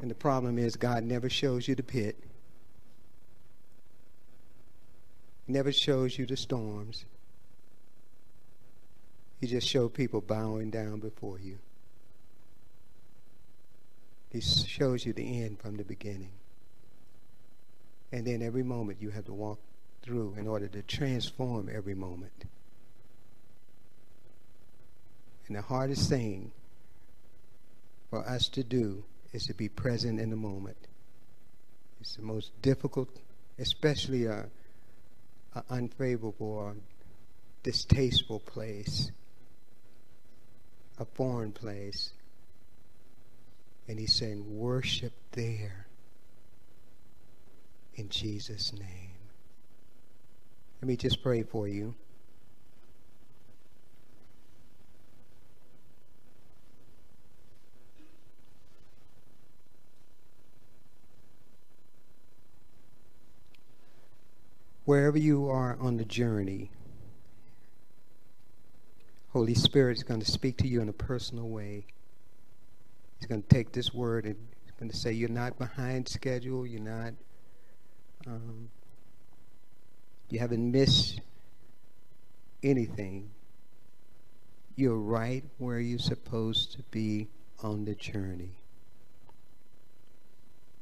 And 0.00 0.10
the 0.10 0.14
problem 0.14 0.58
is 0.58 0.76
God 0.76 1.04
never 1.04 1.30
shows 1.30 1.68
you 1.68 1.74
the 1.74 1.82
pit. 1.82 2.18
never 5.46 5.72
shows 5.72 6.18
you 6.18 6.26
the 6.26 6.36
storms. 6.36 7.04
He 9.44 9.50
just 9.50 9.68
showed 9.68 9.92
people 9.92 10.22
bowing 10.22 10.70
down 10.70 11.00
before 11.00 11.38
you. 11.38 11.58
He 14.30 14.40
shows 14.40 15.04
you 15.04 15.12
the 15.12 15.42
end 15.42 15.58
from 15.60 15.76
the 15.76 15.84
beginning. 15.84 16.30
And 18.10 18.26
then 18.26 18.40
every 18.40 18.62
moment 18.62 19.02
you 19.02 19.10
have 19.10 19.26
to 19.26 19.34
walk 19.34 19.60
through 20.00 20.36
in 20.38 20.48
order 20.48 20.66
to 20.68 20.80
transform 20.80 21.68
every 21.70 21.94
moment. 21.94 22.46
And 25.46 25.56
the 25.56 25.60
hardest 25.60 26.08
thing 26.08 26.50
for 28.08 28.26
us 28.26 28.48
to 28.48 28.64
do 28.64 29.04
is 29.34 29.44
to 29.48 29.52
be 29.52 29.68
present 29.68 30.20
in 30.20 30.30
the 30.30 30.36
moment. 30.36 30.78
It's 32.00 32.16
the 32.16 32.22
most 32.22 32.50
difficult, 32.62 33.10
especially 33.58 34.24
a, 34.24 34.46
a 35.54 35.62
unfavorable 35.68 36.46
or 36.46 36.76
distasteful 37.62 38.40
place, 38.40 39.10
a 40.98 41.04
foreign 41.04 41.52
place. 41.52 42.12
And 43.86 43.98
he's 43.98 44.14
saying, 44.14 44.58
worship 44.58 45.12
there 45.32 45.86
in 47.96 48.08
Jesus' 48.08 48.72
name. 48.72 49.10
Let 50.80 50.88
me 50.88 50.96
just 50.96 51.22
pray 51.22 51.42
for 51.42 51.68
you. 51.68 51.94
Wherever 64.84 65.16
you 65.16 65.48
are 65.48 65.78
on 65.80 65.96
the 65.96 66.04
journey, 66.04 66.70
Holy 69.34 69.54
Spirit 69.54 69.96
is 69.96 70.04
going 70.04 70.20
to 70.20 70.30
speak 70.30 70.56
to 70.58 70.68
you 70.68 70.80
in 70.80 70.88
a 70.88 70.92
personal 70.92 71.48
way. 71.48 71.84
He's 73.18 73.26
going 73.26 73.42
to 73.42 73.48
take 73.48 73.72
this 73.72 73.92
word 73.92 74.26
and 74.26 74.36
he's 74.62 74.70
going 74.78 74.88
to 74.88 74.96
say, 74.96 75.10
You're 75.10 75.28
not 75.28 75.58
behind 75.58 76.08
schedule. 76.08 76.64
You're 76.64 76.80
not 76.80 77.14
um, 78.28 78.70
you 80.30 80.38
haven't 80.38 80.70
missed 80.70 81.20
anything. 82.62 83.28
You're 84.76 85.00
right 85.00 85.42
where 85.58 85.80
you're 85.80 85.98
supposed 85.98 86.70
to 86.74 86.84
be 86.92 87.26
on 87.60 87.86
the 87.86 87.96
journey. 87.96 88.52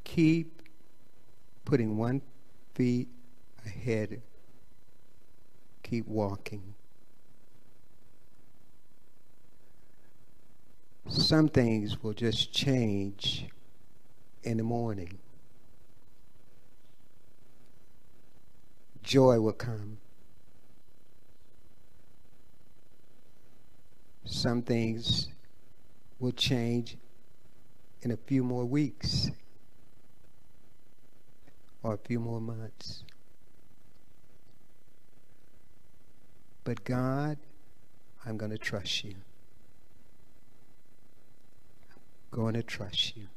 Keep 0.04 0.60
putting 1.64 1.96
one 1.96 2.20
feet 2.74 3.08
ahead. 3.64 4.20
Keep 5.82 6.06
walking. 6.06 6.74
Some 11.12 11.48
things 11.48 12.02
will 12.02 12.14
just 12.14 12.52
change 12.52 13.46
in 14.42 14.56
the 14.56 14.62
morning. 14.62 15.18
joy 19.02 19.40
will 19.40 19.52
come. 19.52 19.98
Some 24.24 24.62
things 24.62 25.28
will 26.18 26.32
change 26.32 26.96
in 28.02 28.10
a 28.10 28.16
few 28.16 28.42
more 28.42 28.64
weeks 28.64 29.30
or 31.82 31.94
a 31.94 31.98
few 31.98 32.18
more 32.20 32.40
months. 32.40 33.04
But 36.64 36.84
God, 36.84 37.36
I'm 38.24 38.38
going 38.38 38.52
to 38.52 38.58
trust 38.58 39.04
you. 39.04 39.16
I'm 41.90 41.98
going 42.32 42.54
to 42.54 42.62
trust 42.62 43.16
you. 43.16 43.28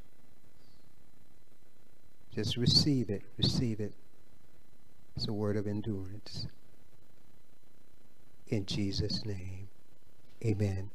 Just 2.33 2.57
receive 2.57 3.09
it, 3.09 3.21
receive 3.37 3.79
it. 3.79 3.93
It's 5.15 5.27
a 5.27 5.33
word 5.33 5.57
of 5.57 5.67
endurance. 5.67 6.47
In 8.47 8.65
Jesus' 8.65 9.25
name, 9.25 9.67
amen. 10.43 10.89